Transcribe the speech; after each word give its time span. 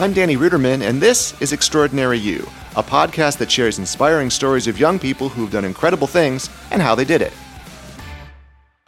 I'm 0.00 0.12
Danny 0.12 0.36
Ruderman, 0.36 0.82
and 0.82 1.02
this 1.02 1.34
is 1.42 1.52
Extraordinary 1.52 2.18
You, 2.18 2.48
a 2.76 2.84
podcast 2.84 3.38
that 3.38 3.50
shares 3.50 3.80
inspiring 3.80 4.30
stories 4.30 4.68
of 4.68 4.78
young 4.78 4.96
people 5.00 5.28
who've 5.28 5.50
done 5.50 5.64
incredible 5.64 6.06
things 6.06 6.48
and 6.70 6.80
how 6.80 6.94
they 6.94 7.04
did 7.04 7.20
it. 7.20 7.32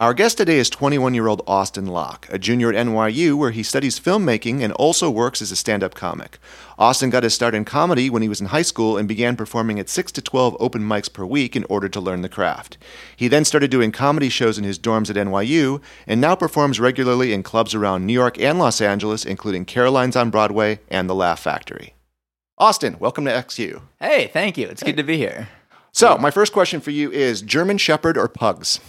Our 0.01 0.15
guest 0.15 0.39
today 0.39 0.57
is 0.57 0.67
21 0.71 1.13
year 1.13 1.27
old 1.27 1.43
Austin 1.45 1.85
Locke, 1.85 2.27
a 2.31 2.39
junior 2.39 2.73
at 2.73 2.87
NYU 2.87 3.37
where 3.37 3.51
he 3.51 3.61
studies 3.61 3.99
filmmaking 3.99 4.61
and 4.61 4.73
also 4.73 5.11
works 5.11 5.43
as 5.43 5.51
a 5.51 5.55
stand 5.55 5.83
up 5.83 5.93
comic. 5.93 6.39
Austin 6.79 7.11
got 7.11 7.21
his 7.21 7.35
start 7.35 7.53
in 7.53 7.65
comedy 7.65 8.09
when 8.09 8.23
he 8.23 8.27
was 8.27 8.41
in 8.41 8.47
high 8.47 8.63
school 8.63 8.97
and 8.97 9.07
began 9.07 9.35
performing 9.35 9.77
at 9.77 9.89
6 9.89 10.11
to 10.13 10.19
12 10.23 10.57
open 10.59 10.81
mics 10.81 11.13
per 11.13 11.23
week 11.23 11.55
in 11.55 11.65
order 11.65 11.87
to 11.87 12.01
learn 12.01 12.23
the 12.23 12.29
craft. 12.29 12.79
He 13.15 13.27
then 13.27 13.45
started 13.45 13.69
doing 13.69 13.91
comedy 13.91 14.29
shows 14.29 14.57
in 14.57 14.63
his 14.63 14.79
dorms 14.79 15.11
at 15.11 15.17
NYU 15.17 15.83
and 16.07 16.19
now 16.19 16.33
performs 16.33 16.79
regularly 16.79 17.31
in 17.31 17.43
clubs 17.43 17.75
around 17.75 18.07
New 18.07 18.13
York 18.13 18.39
and 18.39 18.57
Los 18.57 18.81
Angeles, 18.81 19.23
including 19.23 19.65
Caroline's 19.65 20.15
on 20.15 20.31
Broadway 20.31 20.79
and 20.89 21.07
The 21.07 21.13
Laugh 21.13 21.41
Factory. 21.41 21.93
Austin, 22.57 22.97
welcome 22.99 23.25
to 23.25 23.31
XU. 23.31 23.83
Hey, 23.99 24.31
thank 24.33 24.57
you. 24.57 24.67
It's 24.67 24.81
good 24.81 24.97
to 24.97 25.03
be 25.03 25.17
here. 25.17 25.49
So, 25.91 26.17
my 26.17 26.31
first 26.31 26.53
question 26.53 26.81
for 26.81 26.89
you 26.89 27.11
is 27.11 27.43
German 27.43 27.77
Shepherd 27.77 28.17
or 28.17 28.27
pugs? 28.27 28.79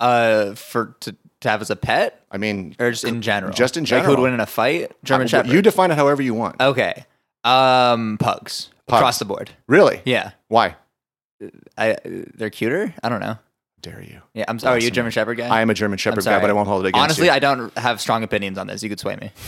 Uh, 0.00 0.54
for 0.54 0.96
to, 1.00 1.14
to 1.40 1.48
have 1.48 1.60
as 1.60 1.70
a 1.70 1.76
pet 1.76 2.24
I 2.30 2.38
mean, 2.38 2.74
or 2.78 2.90
just 2.90 3.04
in 3.04 3.22
general? 3.22 3.52
Just 3.52 3.76
in 3.76 3.84
general. 3.84 4.02
Like 4.02 4.06
who 4.06 4.10
would 4.10 4.16
general. 4.16 4.32
win 4.32 4.34
in 4.34 4.40
a 4.40 4.46
fight? 4.46 4.92
German 5.04 5.28
Shepherd. 5.28 5.52
You 5.52 5.62
define 5.62 5.90
it 5.90 5.96
however 5.96 6.22
you 6.22 6.34
want. 6.34 6.60
okay. 6.60 7.04
Um, 7.44 8.18
pugs, 8.18 8.68
Pugs. 8.86 8.98
across 9.00 9.18
the 9.18 9.24
board. 9.24 9.50
Really? 9.66 10.02
Yeah. 10.04 10.32
Why? 10.48 10.76
I 11.78 11.96
they're 12.34 12.50
cuter. 12.50 12.94
I 13.02 13.08
don't 13.08 13.20
know. 13.20 13.38
Dare 13.80 14.02
you? 14.02 14.20
Yeah, 14.34 14.44
I'm 14.46 14.58
sorry. 14.58 14.76
Are 14.76 14.82
you 14.82 14.88
a 14.88 14.90
German 14.90 15.10
Shepherd 15.10 15.36
guy? 15.36 15.48
I 15.48 15.62
am 15.62 15.70
a 15.70 15.74
German 15.74 15.96
Shepherd 15.96 16.22
guy, 16.24 16.38
but 16.38 16.50
I 16.50 16.52
won't 16.52 16.68
hold 16.68 16.84
it 16.84 16.88
against 16.88 17.02
Honestly, 17.02 17.26
you. 17.26 17.32
I 17.32 17.38
don't 17.38 17.76
have 17.78 17.98
strong 17.98 18.22
opinions 18.22 18.58
on 18.58 18.66
this. 18.66 18.82
You 18.82 18.88
could 18.90 19.00
sway 19.00 19.16
me. 19.16 19.30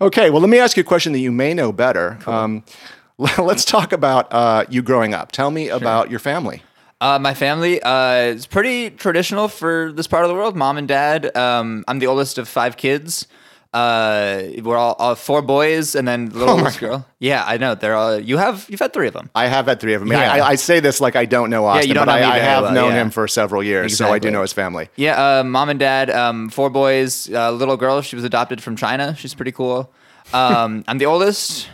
Okay, 0.00 0.30
well, 0.30 0.40
let 0.40 0.50
me 0.50 0.58
ask 0.58 0.76
you 0.76 0.82
a 0.82 0.84
question 0.84 1.12
that 1.12 1.18
you 1.18 1.32
may 1.32 1.54
know 1.54 1.72
better. 1.72 2.18
Um, 2.26 2.64
let's 3.18 3.64
talk 3.64 3.92
about 3.92 4.32
uh, 4.32 4.64
you 4.68 4.82
growing 4.82 5.14
up. 5.14 5.32
Tell 5.32 5.50
me 5.50 5.68
about 5.70 6.10
your 6.10 6.20
family. 6.20 6.62
Uh, 7.00 7.18
my 7.18 7.34
family 7.34 7.82
uh, 7.82 8.32
is 8.34 8.46
pretty 8.46 8.90
traditional 8.90 9.48
for 9.48 9.92
this 9.92 10.06
part 10.06 10.24
of 10.24 10.28
the 10.28 10.34
world. 10.34 10.56
Mom 10.56 10.76
and 10.76 10.88
dad. 10.88 11.36
Um, 11.36 11.84
I'm 11.88 11.98
the 11.98 12.06
oldest 12.06 12.38
of 12.38 12.48
five 12.48 12.76
kids. 12.76 13.26
Uh, 13.74 14.50
we're 14.62 14.76
all, 14.76 14.94
all 15.00 15.16
four 15.16 15.42
boys 15.42 15.96
and 15.96 16.06
then 16.06 16.28
the 16.28 16.38
little 16.38 16.60
Oh 16.66 16.70
girl. 16.78 17.06
Yeah, 17.18 17.42
I 17.44 17.56
know. 17.56 17.74
They're 17.74 17.96
all. 17.96 18.20
You 18.20 18.36
have 18.36 18.66
you've 18.68 18.78
had 18.78 18.92
three 18.92 19.08
of 19.08 19.14
them. 19.14 19.30
I 19.34 19.48
have 19.48 19.66
had 19.66 19.80
three 19.80 19.94
of 19.94 20.00
them. 20.00 20.12
Yeah. 20.12 20.32
I, 20.32 20.50
I 20.50 20.54
say 20.54 20.78
this 20.78 21.00
like 21.00 21.16
I 21.16 21.24
don't 21.24 21.50
know 21.50 21.66
Austin, 21.66 21.82
yeah, 21.82 21.88
you 21.88 21.94
don't 21.94 22.06
but 22.06 22.20
know 22.20 22.28
I, 22.28 22.36
I 22.36 22.38
have 22.38 22.62
well, 22.62 22.72
known 22.72 22.92
yeah. 22.92 23.02
him 23.02 23.10
for 23.10 23.26
several 23.26 23.64
years, 23.64 23.96
so 23.98 24.12
I 24.12 24.20
do 24.20 24.30
know 24.30 24.42
his 24.42 24.52
family. 24.52 24.90
Yeah, 24.94 25.40
uh, 25.40 25.42
mom 25.42 25.70
and 25.70 25.80
dad, 25.80 26.08
um, 26.08 26.50
four 26.50 26.70
boys, 26.70 27.28
uh, 27.32 27.50
little 27.50 27.76
girl. 27.76 28.00
She 28.00 28.14
was 28.14 28.24
adopted 28.24 28.62
from 28.62 28.76
China. 28.76 29.16
She's 29.16 29.34
pretty 29.34 29.52
cool. 29.52 29.92
Um, 30.32 30.84
I'm 30.86 30.98
the 30.98 31.06
oldest. 31.06 31.68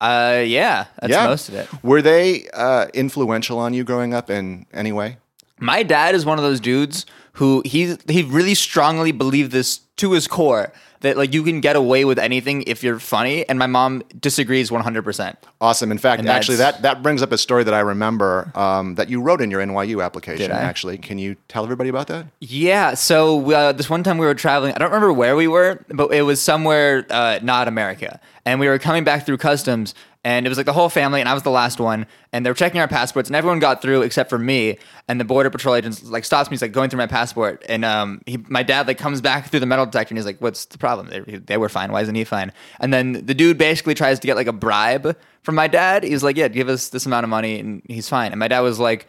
Uh, 0.00 0.42
yeah, 0.46 0.86
that's 1.00 1.10
yeah. 1.10 1.26
most 1.26 1.48
of 1.48 1.54
it. 1.54 1.68
Were 1.82 2.00
they 2.00 2.48
uh, 2.54 2.86
influential 2.94 3.58
on 3.58 3.74
you 3.74 3.84
growing 3.84 4.14
up 4.14 4.30
in 4.30 4.66
any 4.72 4.92
way? 4.92 5.18
My 5.58 5.82
dad 5.82 6.14
is 6.14 6.24
one 6.24 6.38
of 6.38 6.44
those 6.44 6.58
dudes 6.58 7.04
who 7.32 7.62
he 7.64 7.96
he 8.08 8.22
really 8.22 8.54
strongly 8.54 9.12
believed 9.12 9.52
this 9.52 9.80
to 9.96 10.12
his 10.12 10.26
core 10.26 10.72
that 11.00 11.16
like 11.16 11.32
you 11.32 11.42
can 11.42 11.60
get 11.60 11.76
away 11.76 12.04
with 12.04 12.18
anything 12.18 12.62
if 12.66 12.82
you're 12.82 12.98
funny, 12.98 13.48
and 13.48 13.58
my 13.58 13.66
mom 13.66 14.02
disagrees 14.18 14.70
100. 14.70 15.02
percent 15.02 15.38
Awesome. 15.60 15.90
In 15.90 15.98
fact, 15.98 16.20
And 16.20 16.28
actually, 16.28 16.56
that, 16.58 16.82
that 16.82 17.02
brings 17.02 17.22
up 17.22 17.32
a 17.32 17.38
story 17.38 17.64
that 17.64 17.74
I 17.74 17.80
remember 17.80 18.50
um, 18.54 18.94
that 18.96 19.08
you 19.08 19.20
wrote 19.20 19.40
in 19.40 19.50
your 19.50 19.60
NYU 19.60 20.04
application. 20.04 20.50
Actually, 20.50 20.98
can 20.98 21.18
you 21.18 21.36
tell 21.48 21.64
everybody 21.64 21.88
about 21.88 22.06
that? 22.08 22.26
Yeah. 22.40 22.94
So 22.94 23.50
uh, 23.50 23.72
this 23.72 23.88
one 23.90 24.02
time 24.02 24.18
we 24.18 24.26
were 24.26 24.34
traveling. 24.34 24.74
I 24.74 24.78
don't 24.78 24.88
remember 24.88 25.12
where 25.12 25.36
we 25.36 25.48
were, 25.48 25.84
but 25.88 26.12
it 26.12 26.22
was 26.22 26.40
somewhere 26.40 27.06
uh, 27.10 27.40
not 27.42 27.68
America. 27.68 28.20
And 28.44 28.58
we 28.58 28.68
were 28.68 28.78
coming 28.78 29.04
back 29.04 29.26
through 29.26 29.36
customs, 29.36 29.94
and 30.22 30.44
it 30.44 30.48
was 30.48 30.58
like 30.58 30.66
the 30.66 30.72
whole 30.72 30.90
family, 30.90 31.20
and 31.20 31.28
I 31.28 31.34
was 31.34 31.42
the 31.42 31.50
last 31.50 31.80
one. 31.80 32.06
And 32.32 32.44
they 32.44 32.50
were 32.50 32.54
checking 32.54 32.80
our 32.80 32.88
passports, 32.88 33.28
and 33.28 33.36
everyone 33.36 33.58
got 33.58 33.80
through 33.80 34.02
except 34.02 34.28
for 34.28 34.38
me. 34.38 34.78
And 35.08 35.18
the 35.18 35.24
border 35.24 35.48
patrol 35.50 35.74
agent 35.74 36.04
like 36.04 36.24
stops 36.24 36.50
me. 36.50 36.54
He's 36.54 36.62
like 36.62 36.72
going 36.72 36.90
through 36.90 36.98
my 36.98 37.06
passport, 37.06 37.64
and 37.68 37.84
um, 37.84 38.20
he, 38.26 38.36
my 38.48 38.62
dad 38.62 38.86
like 38.86 38.98
comes 38.98 39.20
back 39.20 39.48
through 39.48 39.60
the 39.60 39.66
metal 39.66 39.86
detector, 39.86 40.12
and 40.12 40.18
he's 40.18 40.26
like, 40.26 40.40
"What's 40.40 40.66
the 40.66 40.78
problem? 40.78 41.08
They, 41.08 41.36
they 41.38 41.56
were 41.56 41.68
fine. 41.68 41.90
Why 41.90 42.02
isn't 42.02 42.14
he 42.14 42.24
fine?" 42.24 42.52
And 42.80 42.92
then 42.92 43.24
the 43.24 43.34
dude 43.34 43.56
basically 43.56 43.94
tries 43.94 44.20
to 44.20 44.26
get 44.26 44.36
like 44.36 44.46
a 44.46 44.52
bribe 44.52 45.16
from 45.42 45.54
my 45.54 45.68
dad. 45.68 46.04
He's 46.04 46.22
like, 46.22 46.36
"Yeah, 46.36 46.48
give 46.48 46.68
us 46.68 46.90
this 46.90 47.06
amount 47.06 47.24
of 47.24 47.30
money, 47.30 47.58
and 47.58 47.82
he's 47.86 48.08
fine." 48.08 48.32
And 48.32 48.38
my 48.38 48.48
dad 48.48 48.60
was 48.60 48.78
like 48.78 49.06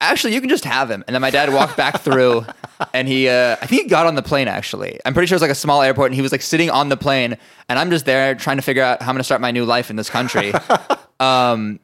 actually 0.00 0.34
you 0.34 0.40
can 0.40 0.48
just 0.48 0.64
have 0.64 0.90
him 0.90 1.02
and 1.06 1.14
then 1.14 1.20
my 1.20 1.30
dad 1.30 1.52
walked 1.52 1.76
back 1.76 2.00
through 2.06 2.44
and 2.94 3.08
he 3.08 3.28
uh, 3.28 3.56
i 3.60 3.66
think 3.66 3.82
he 3.82 3.88
got 3.88 4.06
on 4.06 4.14
the 4.14 4.22
plane 4.22 4.48
actually 4.48 4.98
i'm 5.04 5.12
pretty 5.12 5.26
sure 5.26 5.34
it 5.34 5.36
was 5.36 5.42
like 5.42 5.50
a 5.50 5.54
small 5.54 5.82
airport 5.82 6.06
and 6.06 6.14
he 6.14 6.22
was 6.22 6.32
like 6.32 6.42
sitting 6.42 6.70
on 6.70 6.88
the 6.88 6.96
plane 6.96 7.36
and 7.68 7.78
i'm 7.78 7.90
just 7.90 8.04
there 8.04 8.34
trying 8.34 8.56
to 8.56 8.62
figure 8.62 8.82
out 8.82 9.02
how 9.02 9.08
i'm 9.08 9.14
going 9.14 9.20
to 9.20 9.24
start 9.24 9.40
my 9.40 9.50
new 9.50 9.64
life 9.64 9.90
in 9.90 9.96
this 9.96 10.08
country 10.10 10.52
um, 11.20 11.80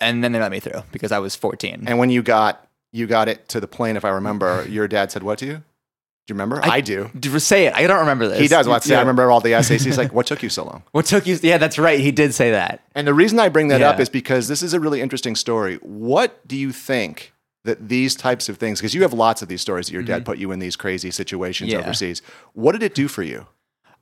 and 0.00 0.24
then 0.24 0.32
they 0.32 0.40
let 0.40 0.50
me 0.50 0.60
through 0.60 0.82
because 0.92 1.12
i 1.12 1.18
was 1.18 1.36
14 1.36 1.84
And 1.86 1.98
when 1.98 2.10
you 2.10 2.22
got 2.22 2.66
you 2.94 3.08
got 3.08 3.28
it 3.28 3.48
to 3.48 3.58
the 3.58 3.66
plane, 3.66 3.96
if 3.96 4.04
I 4.04 4.10
remember, 4.10 4.64
your 4.68 4.86
dad 4.86 5.10
said 5.10 5.24
what 5.24 5.40
to 5.40 5.46
you? 5.46 5.54
Do 5.54 6.32
you 6.32 6.34
remember? 6.34 6.60
I, 6.62 6.80
do. 6.80 7.10
D- 7.18 7.38
say 7.38 7.66
it 7.66 7.74
i 7.74 7.86
don't 7.86 7.98
remember 7.98 8.28
this 8.28 8.38
He 8.38 8.48
does. 8.48 8.66
Well, 8.66 8.80
see, 8.80 8.94
I 8.94 9.00
remember 9.00 9.30
all 9.30 9.40
the 9.40 9.52
essays. 9.52 9.84
He's 9.84 9.98
like, 9.98 10.12
"What 10.14 10.26
took 10.26 10.42
you 10.42 10.48
so 10.48 10.64
long?" 10.64 10.82
what 10.92 11.04
took 11.04 11.26
you 11.26 11.38
yeah 11.42 11.58
that's 11.58 11.78
right 11.78 12.00
he 12.00 12.12
did 12.12 12.32
say 12.32 12.52
that 12.52 12.82
And 12.94 13.06
the 13.06 13.12
reason 13.12 13.38
I 13.38 13.50
bring 13.50 13.68
that 13.68 13.82
up 13.82 14.00
is 14.00 14.08
because 14.08 14.48
this 14.48 14.62
is 14.62 14.72
a 14.72 14.80
really 14.80 15.02
interesting 15.02 15.36
story. 15.36 15.76
What 15.82 16.46
do 16.48 16.56
you 16.56 16.72
think 16.72 17.33
that 17.64 17.88
these 17.88 18.14
types 18.14 18.48
of 18.48 18.58
things, 18.58 18.78
because 18.80 18.94
you 18.94 19.02
have 19.02 19.12
lots 19.12 19.42
of 19.42 19.48
these 19.48 19.60
stories 19.60 19.86
that 19.86 19.92
your 19.92 20.02
dad 20.02 20.24
put 20.24 20.38
you 20.38 20.52
in 20.52 20.58
these 20.58 20.76
crazy 20.76 21.10
situations 21.10 21.70
Mm-hmm. 21.70 21.80
Yeah. 21.80 21.84
overseas, 21.86 22.22
what 22.52 22.72
did 22.72 22.82
it 22.82 22.94
do 22.94 23.08
for 23.08 23.22
you? 23.22 23.46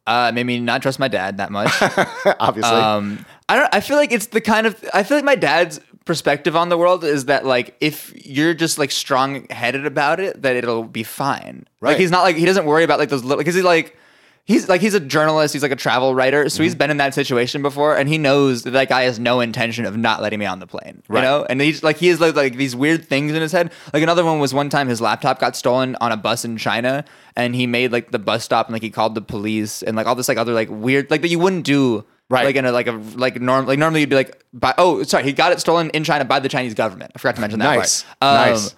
uh, 0.06 0.32
made 0.34 0.44
me 0.44 0.58
not 0.58 0.82
trust 0.82 0.98
my 0.98 1.06
dad 1.06 1.36
that 1.36 1.52
much 1.52 1.70
Obviously. 2.40 2.72
Um, 2.76 3.24
I 3.48 3.56
don't. 3.56 3.72
I 3.72 3.78
feel 3.80 3.96
like 3.96 4.10
it's 4.12 4.26
the 4.26 4.40
kind 4.40 4.66
of. 4.66 4.74
I 4.92 5.04
feel 5.04 5.16
like 5.16 5.24
my 5.24 5.36
dad's 5.36 5.80
perspective 6.04 6.56
on 6.56 6.68
the 6.70 6.76
world 6.76 7.04
is 7.04 7.26
that 7.26 7.46
like 7.46 7.76
if 7.80 8.12
you're 8.26 8.52
just 8.54 8.78
like 8.78 8.90
strong 8.90 9.46
headed 9.50 9.86
about 9.86 10.18
it, 10.18 10.42
that 10.42 10.56
it'll 10.56 10.82
be 10.82 11.04
fine. 11.04 11.68
Right. 11.80 11.90
Like 11.92 11.98
he's 12.00 12.10
not 12.10 12.22
like 12.22 12.34
he 12.34 12.44
doesn't 12.44 12.64
worry 12.64 12.82
about 12.82 12.98
like 12.98 13.10
those 13.10 13.22
little 13.22 13.38
because 13.38 13.54
he's 13.54 13.62
like. 13.64 13.96
He's 14.44 14.68
like 14.68 14.80
he's 14.80 14.94
a 14.94 15.00
journalist. 15.00 15.52
He's 15.54 15.62
like 15.62 15.70
a 15.70 15.76
travel 15.76 16.14
writer, 16.16 16.48
so 16.48 16.56
Mm-hmm. 16.56 16.62
he's 16.64 16.74
been 16.74 16.90
in 16.90 16.96
that 16.96 17.14
situation 17.14 17.62
before, 17.62 17.96
and 17.96 18.08
he 18.08 18.18
knows 18.18 18.64
that 18.64 18.72
that 18.72 18.88
guy 18.88 19.02
has 19.02 19.20
no 19.20 19.38
intention 19.40 19.84
of 19.84 19.96
not 19.96 20.20
letting 20.20 20.40
me 20.40 20.46
on 20.46 20.58
the 20.58 20.66
plane. 20.66 21.00
Right. 21.08 21.20
You 21.20 21.24
know, 21.24 21.46
and 21.48 21.60
he's 21.60 21.84
like 21.84 21.96
he 21.98 22.08
has 22.08 22.20
like, 22.20 22.34
like 22.34 22.56
these 22.56 22.74
weird 22.74 23.04
things 23.06 23.32
in 23.32 23.40
his 23.40 23.52
head. 23.52 23.72
Like 23.92 24.02
another 24.02 24.24
one 24.24 24.40
was 24.40 24.52
one 24.52 24.68
time 24.68 24.88
his 24.88 25.00
laptop 25.00 25.38
got 25.38 25.54
stolen 25.54 25.96
on 26.00 26.10
a 26.10 26.16
bus 26.16 26.44
in 26.44 26.56
China, 26.56 27.04
and 27.36 27.54
he 27.54 27.68
made 27.68 27.92
like 27.92 28.10
the 28.10 28.18
bus 28.18 28.42
stop 28.42 28.66
and 28.66 28.72
like 28.72 28.82
he 28.82 28.90
called 28.90 29.14
the 29.14 29.22
police 29.22 29.80
and 29.82 29.96
like 29.96 30.08
all 30.08 30.16
this 30.16 30.26
like 30.26 30.38
other 30.38 30.52
like 30.52 30.68
weird 30.70 31.08
like 31.08 31.22
that 31.22 31.28
you 31.28 31.38
wouldn't 31.38 31.64
do 31.64 32.04
Right. 32.28 32.46
like 32.46 32.56
in 32.56 32.64
a 32.64 32.72
like 32.72 32.86
a 32.86 32.92
like 33.14 33.40
norm 33.42 33.66
like 33.66 33.78
normally 33.78 34.00
you'd 34.00 34.08
be 34.08 34.16
like 34.16 34.42
by 34.54 34.72
oh 34.78 35.02
sorry 35.02 35.22
he 35.24 35.32
got 35.34 35.52
it 35.52 35.60
stolen 35.60 35.90
in 35.90 36.02
China 36.02 36.24
by 36.24 36.40
the 36.40 36.48
Chinese 36.48 36.72
government. 36.72 37.12
I 37.14 37.18
forgot 37.18 37.34
to 37.34 37.40
mention 37.42 37.58
that 37.58 37.76
Nice. 37.76 38.04
Um, 38.22 38.34
Nice. 38.34 38.74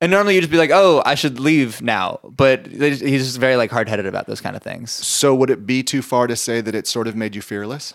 And 0.00 0.12
normally 0.12 0.34
you'd 0.36 0.42
just 0.42 0.50
be 0.52 0.58
like, 0.58 0.70
oh, 0.72 1.02
I 1.04 1.16
should 1.16 1.40
leave 1.40 1.82
now, 1.82 2.20
but 2.22 2.66
he's 2.68 3.00
just 3.00 3.38
very 3.38 3.56
like 3.56 3.70
hard 3.70 3.88
headed 3.88 4.06
about 4.06 4.26
those 4.28 4.40
kind 4.40 4.54
of 4.54 4.62
things. 4.62 4.92
so 4.92 5.34
would 5.34 5.50
it 5.50 5.66
be 5.66 5.82
too 5.82 6.02
far 6.02 6.26
to 6.28 6.36
say 6.36 6.60
that 6.60 6.74
it 6.74 6.86
sort 6.86 7.08
of 7.08 7.16
made 7.16 7.34
you 7.34 7.42
fearless? 7.42 7.94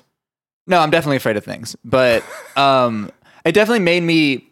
No, 0.68 0.80
I'm 0.80 0.90
definitely 0.90 1.18
afraid 1.18 1.38
of 1.38 1.46
things, 1.46 1.75
but 1.86 2.24
um, 2.58 3.09
it 3.46 3.53
definitely 3.53 3.80
made 3.80 4.03
me. 4.03 4.47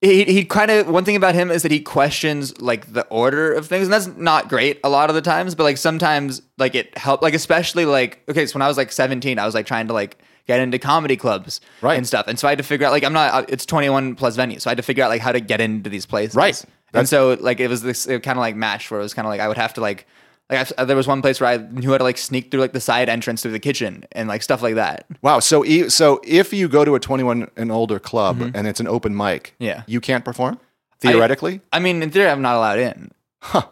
He, 0.00 0.24
he 0.24 0.44
kind 0.44 0.68
of 0.72 0.88
one 0.88 1.04
thing 1.04 1.14
about 1.14 1.36
him 1.36 1.52
is 1.52 1.62
that 1.62 1.70
he 1.70 1.78
questions 1.78 2.60
like 2.60 2.92
the 2.92 3.06
order 3.06 3.52
of 3.52 3.66
things, 3.68 3.84
and 3.86 3.92
that's 3.92 4.08
not 4.18 4.48
great 4.48 4.80
a 4.82 4.88
lot 4.88 5.08
of 5.10 5.14
the 5.14 5.22
times. 5.22 5.54
But 5.54 5.62
like 5.62 5.76
sometimes, 5.78 6.42
like 6.58 6.74
it 6.74 6.96
helped. 6.98 7.22
Like 7.22 7.34
especially 7.34 7.84
like 7.84 8.20
okay, 8.28 8.44
so 8.46 8.54
when 8.54 8.62
I 8.62 8.66
was 8.68 8.76
like 8.76 8.90
17, 8.90 9.38
I 9.38 9.46
was 9.46 9.54
like 9.54 9.66
trying 9.66 9.86
to 9.86 9.92
like 9.92 10.18
get 10.48 10.58
into 10.58 10.76
comedy 10.80 11.16
clubs 11.16 11.60
Right. 11.80 11.96
and 11.96 12.04
stuff, 12.04 12.26
and 12.26 12.36
so 12.36 12.48
I 12.48 12.50
had 12.50 12.58
to 12.58 12.64
figure 12.64 12.84
out 12.84 12.90
like 12.90 13.04
I'm 13.04 13.12
not. 13.12 13.32
uh, 13.32 13.44
It's 13.48 13.64
21 13.64 14.16
plus 14.16 14.36
venues, 14.36 14.62
so 14.62 14.70
I 14.70 14.72
had 14.72 14.78
to 14.78 14.82
figure 14.82 15.04
out 15.04 15.10
like 15.10 15.20
how 15.22 15.30
to 15.30 15.38
get 15.40 15.60
into 15.60 15.88
these 15.88 16.06
places. 16.06 16.34
Right. 16.34 16.60
And 16.94 17.08
so 17.08 17.36
like 17.40 17.60
it 17.60 17.68
was 17.68 17.82
this 17.82 18.06
kind 18.06 18.26
of 18.26 18.36
like 18.38 18.56
match 18.56 18.90
where 18.90 19.00
it 19.00 19.02
was 19.02 19.14
kind 19.14 19.26
of 19.26 19.30
like 19.30 19.40
I 19.40 19.48
would 19.48 19.58
have 19.58 19.74
to 19.74 19.80
like. 19.80 20.06
Like 20.50 20.70
I, 20.76 20.84
there 20.84 20.96
was 20.96 21.06
one 21.06 21.22
place 21.22 21.40
where 21.40 21.48
I 21.48 21.56
knew 21.56 21.92
how 21.92 21.98
to 21.98 22.04
like 22.04 22.18
sneak 22.18 22.50
through 22.50 22.60
like 22.60 22.74
the 22.74 22.80
side 22.80 23.08
entrance 23.08 23.40
through 23.40 23.52
the 23.52 23.58
kitchen 23.60 24.04
and 24.12 24.28
like 24.28 24.42
stuff 24.42 24.60
like 24.60 24.74
that. 24.74 25.06
Wow. 25.22 25.38
So 25.38 25.64
e- 25.64 25.88
so 25.88 26.20
if 26.24 26.52
you 26.52 26.68
go 26.68 26.84
to 26.84 26.94
a 26.94 27.00
21 27.00 27.48
and 27.56 27.72
older 27.72 27.98
club 27.98 28.38
and 28.54 28.66
it's 28.66 28.78
an 28.80 28.86
open 28.86 29.16
mic, 29.16 29.54
Mm-hmm. 29.54 29.64
Yeah. 29.64 29.82
you 29.86 30.00
can't 30.00 30.24
perform 30.24 30.60
theoretically. 31.00 31.62
I 31.72 31.78
mean, 31.78 32.02
in 32.02 32.10
theory, 32.10 32.28
I'm 32.28 32.42
not 32.42 32.56
allowed 32.56 32.80
in. 32.80 33.12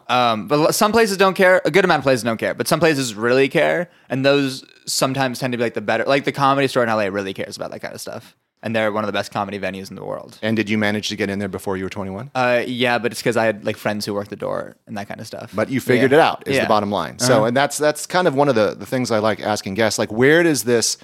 Um, 0.07 0.47
but 0.47 0.73
some 0.73 0.91
places 0.91 1.17
don't 1.17 1.33
care. 1.35 1.61
A 1.65 1.71
good 1.71 1.85
amount 1.85 1.99
of 1.99 2.03
places 2.03 2.23
don't 2.23 2.37
care, 2.37 2.53
but 2.53 2.67
some 2.67 2.79
places 2.79 3.15
really 3.15 3.47
care, 3.47 3.89
and 4.09 4.25
those 4.25 4.65
sometimes 4.85 5.39
tend 5.39 5.51
to 5.53 5.57
be 5.57 5.63
like 5.63 5.75
the 5.75 5.81
better. 5.81 6.03
Like 6.05 6.25
the 6.25 6.31
comedy 6.33 6.67
store 6.67 6.83
in 6.83 6.89
LA 6.89 7.03
really 7.05 7.33
cares 7.33 7.55
about 7.57 7.71
that 7.71 7.79
kind 7.79 7.93
of 7.93 8.01
stuff, 8.01 8.35
and 8.63 8.75
they're 8.75 8.91
one 8.91 9.03
of 9.03 9.07
the 9.07 9.11
best 9.13 9.31
comedy 9.31 9.57
venues 9.59 9.89
in 9.89 9.95
the 9.95 10.03
world. 10.03 10.37
and 10.41 10.55
did 10.55 10.69
you 10.69 10.77
manage 10.77 11.09
to 11.09 11.15
get 11.15 11.29
in 11.29 11.39
there 11.39 11.47
before 11.49 11.77
you 11.77 11.83
were 11.83 11.89
21? 11.89 12.31
Uh, 12.35 12.63
yeah, 12.65 12.97
but 12.99 13.11
it's 13.11 13.21
because 13.21 13.37
I 13.37 13.45
had 13.45 13.65
like 13.65 13.77
friends 13.77 14.05
who 14.05 14.13
worked 14.13 14.29
the 14.29 14.35
door 14.35 14.75
and 14.87 14.97
that 14.97 15.07
kind 15.07 15.19
of 15.19 15.27
stuff. 15.27 15.51
but 15.55 15.69
you 15.69 15.79
figured 15.81 16.11
Yeah. 16.11 16.17
it 16.17 16.21
out 16.21 16.43
is 16.47 16.55
Yeah. 16.55 16.63
the 16.63 16.67
bottom 16.69 16.91
line. 16.91 17.19
So, 17.19 17.45
and 17.45 17.55
that's 17.57 17.77
that's 17.77 18.05
kind 18.05 18.27
of 18.27 18.35
one 18.35 18.49
of 18.49 18.55
the 18.55 18.75
the 18.75 18.85
things 18.85 19.11
I 19.11 19.19
like 19.19 19.39
asking 19.41 19.73
guests. 19.75 19.97
Like, 19.99 20.11
where 20.11 20.43
does 20.43 20.63
this 20.63 20.97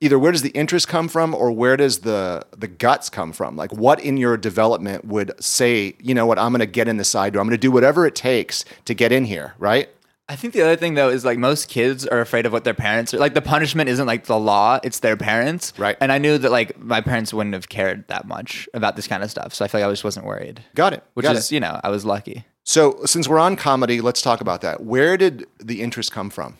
either 0.00 0.16
where 0.18 0.30
does 0.30 0.42
the 0.42 0.50
interest 0.50 0.86
come 0.86 1.08
from, 1.08 1.34
or 1.34 1.50
where 1.50 1.76
does 1.76 1.98
the 2.00 2.44
the 2.56 2.68
guts 2.68 3.10
come 3.10 3.32
from? 3.32 3.56
Like, 3.56 3.72
what 3.72 3.98
in 4.00 4.16
your 4.16 4.36
development 4.36 5.04
would 5.04 5.32
say, 5.42 5.94
you 6.00 6.14
know 6.14 6.24
what, 6.26 6.38
I'm 6.38 6.52
going 6.52 6.60
to 6.60 6.66
get 6.66 6.86
in 6.88 6.98
the 6.98 7.04
side 7.04 7.32
door. 7.32 7.40
I'm 7.42 7.48
going 7.48 7.56
to 7.56 7.60
do 7.60 7.72
whatever 7.72 8.06
it 8.06 8.14
takes 8.14 8.64
to 8.84 8.94
get 8.94 9.10
in 9.12 9.24
here, 9.24 9.54
right? 9.58 9.88
I 10.30 10.36
think 10.36 10.52
the 10.52 10.60
other 10.62 10.76
thing 10.76 10.94
though 10.94 11.08
is 11.08 11.24
like 11.24 11.38
most 11.38 11.68
kids 11.68 12.06
are 12.06 12.20
afraid 12.20 12.44
of 12.44 12.52
what 12.52 12.64
their 12.64 12.74
parents 12.74 13.14
are 13.14 13.18
like. 13.18 13.34
The 13.34 13.40
punishment 13.40 13.88
isn't 13.88 14.06
like 14.06 14.26
the 14.26 14.38
law; 14.38 14.78
it's 14.82 15.00
their 15.00 15.16
parents. 15.16 15.72
Right. 15.78 15.96
And 16.00 16.12
I 16.12 16.18
knew 16.18 16.36
that 16.36 16.50
like 16.50 16.78
my 16.78 17.00
parents 17.00 17.32
wouldn't 17.32 17.54
have 17.54 17.68
cared 17.68 18.06
that 18.08 18.26
much 18.26 18.68
about 18.74 18.96
this 18.96 19.06
kind 19.06 19.22
of 19.22 19.30
stuff, 19.30 19.54
so 19.54 19.64
I 19.64 19.68
feel 19.68 19.80
like 19.80 19.88
I 19.88 19.92
just 19.92 20.04
wasn't 20.04 20.26
worried. 20.26 20.62
Got 20.74 20.92
it. 20.92 21.02
Which 21.14 21.24
Got 21.24 21.36
is, 21.36 21.50
it. 21.50 21.54
you 21.54 21.60
know, 21.60 21.80
I 21.82 21.88
was 21.88 22.04
lucky. 22.04 22.44
So, 22.64 23.02
since 23.06 23.26
we're 23.26 23.38
on 23.38 23.56
comedy, 23.56 24.02
let's 24.02 24.20
talk 24.20 24.42
about 24.42 24.60
that. 24.60 24.82
Where 24.82 25.16
did 25.16 25.46
the 25.58 25.80
interest 25.80 26.12
come 26.12 26.28
from? 26.28 26.58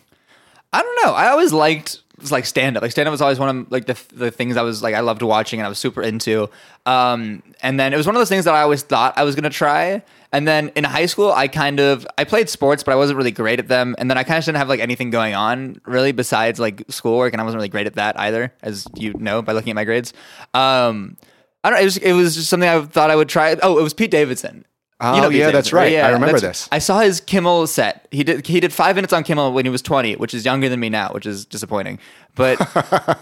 I 0.73 0.81
don't 0.81 1.05
know. 1.05 1.13
I 1.13 1.27
always 1.27 1.53
liked 1.53 2.01
like 2.31 2.45
stand 2.45 2.77
up. 2.77 2.81
Like 2.81 2.91
stand 2.91 3.07
up 3.07 3.11
was 3.11 3.21
always 3.21 3.39
one 3.39 3.49
of 3.49 3.71
like 3.71 3.85
the 3.85 3.97
the 4.13 4.31
things 4.31 4.57
I 4.57 4.61
was 4.61 4.81
like 4.83 4.95
I 4.95 4.99
loved 4.99 5.21
watching 5.21 5.59
and 5.59 5.65
I 5.65 5.69
was 5.69 5.79
super 5.79 6.01
into. 6.01 6.49
Um, 6.85 7.43
and 7.61 7.79
then 7.79 7.93
it 7.93 7.97
was 7.97 8.05
one 8.05 8.15
of 8.15 8.19
those 8.19 8.29
things 8.29 8.45
that 8.45 8.53
I 8.53 8.61
always 8.61 8.83
thought 8.83 9.17
I 9.17 9.23
was 9.23 9.35
gonna 9.35 9.49
try. 9.49 10.03
And 10.31 10.47
then 10.47 10.69
in 10.75 10.83
high 10.83 11.07
school, 11.07 11.31
I 11.31 11.47
kind 11.47 11.79
of 11.79 12.05
I 12.17 12.23
played 12.23 12.49
sports, 12.49 12.83
but 12.83 12.91
I 12.91 12.95
wasn't 12.95 13.17
really 13.17 13.31
great 13.31 13.59
at 13.59 13.67
them. 13.67 13.95
And 13.97 14.09
then 14.09 14.17
I 14.17 14.23
kind 14.23 14.37
of 14.37 14.45
didn't 14.45 14.57
have 14.57 14.69
like 14.69 14.79
anything 14.79 15.09
going 15.09 15.33
on 15.33 15.81
really 15.85 16.11
besides 16.11 16.59
like 16.59 16.83
schoolwork, 16.89 17.33
and 17.33 17.41
I 17.41 17.43
wasn't 17.43 17.57
really 17.59 17.69
great 17.69 17.87
at 17.87 17.95
that 17.95 18.19
either, 18.19 18.53
as 18.61 18.85
you 18.95 19.13
know 19.13 19.41
by 19.41 19.53
looking 19.53 19.71
at 19.71 19.75
my 19.75 19.85
grades. 19.85 20.13
Um, 20.53 21.17
I 21.63 21.69
don't. 21.69 21.77
know, 21.77 21.81
It 21.81 21.85
was 21.85 21.97
it 21.97 22.13
was 22.13 22.35
just 22.35 22.49
something 22.49 22.69
I 22.69 22.81
thought 22.85 23.09
I 23.09 23.15
would 23.15 23.29
try. 23.29 23.55
Oh, 23.61 23.79
it 23.79 23.83
was 23.83 23.93
Pete 23.93 24.11
Davidson. 24.11 24.65
Oh, 25.01 25.29
Pete 25.29 25.39
yeah, 25.39 25.51
that's 25.51 25.71
right. 25.71 25.95
I 25.95 26.09
remember 26.09 26.39
this. 26.39 26.67
I 26.71 26.79
saw 26.79 26.99
his 26.99 27.21
Kimmel 27.21 27.67
set. 27.67 28.07
He 28.11 28.23
did 28.23 28.45
he 28.45 28.59
did 28.59 28.73
five 28.73 28.95
minutes 28.95 29.13
on 29.13 29.23
Kimmel 29.23 29.53
when 29.53 29.65
he 29.65 29.69
was 29.69 29.81
twenty, 29.81 30.15
which 30.15 30.33
is 30.33 30.43
younger 30.43 30.67
than 30.67 30.79
me 30.79 30.89
now, 30.89 31.11
which 31.11 31.25
is 31.25 31.45
disappointing. 31.45 31.99
But 32.35 32.57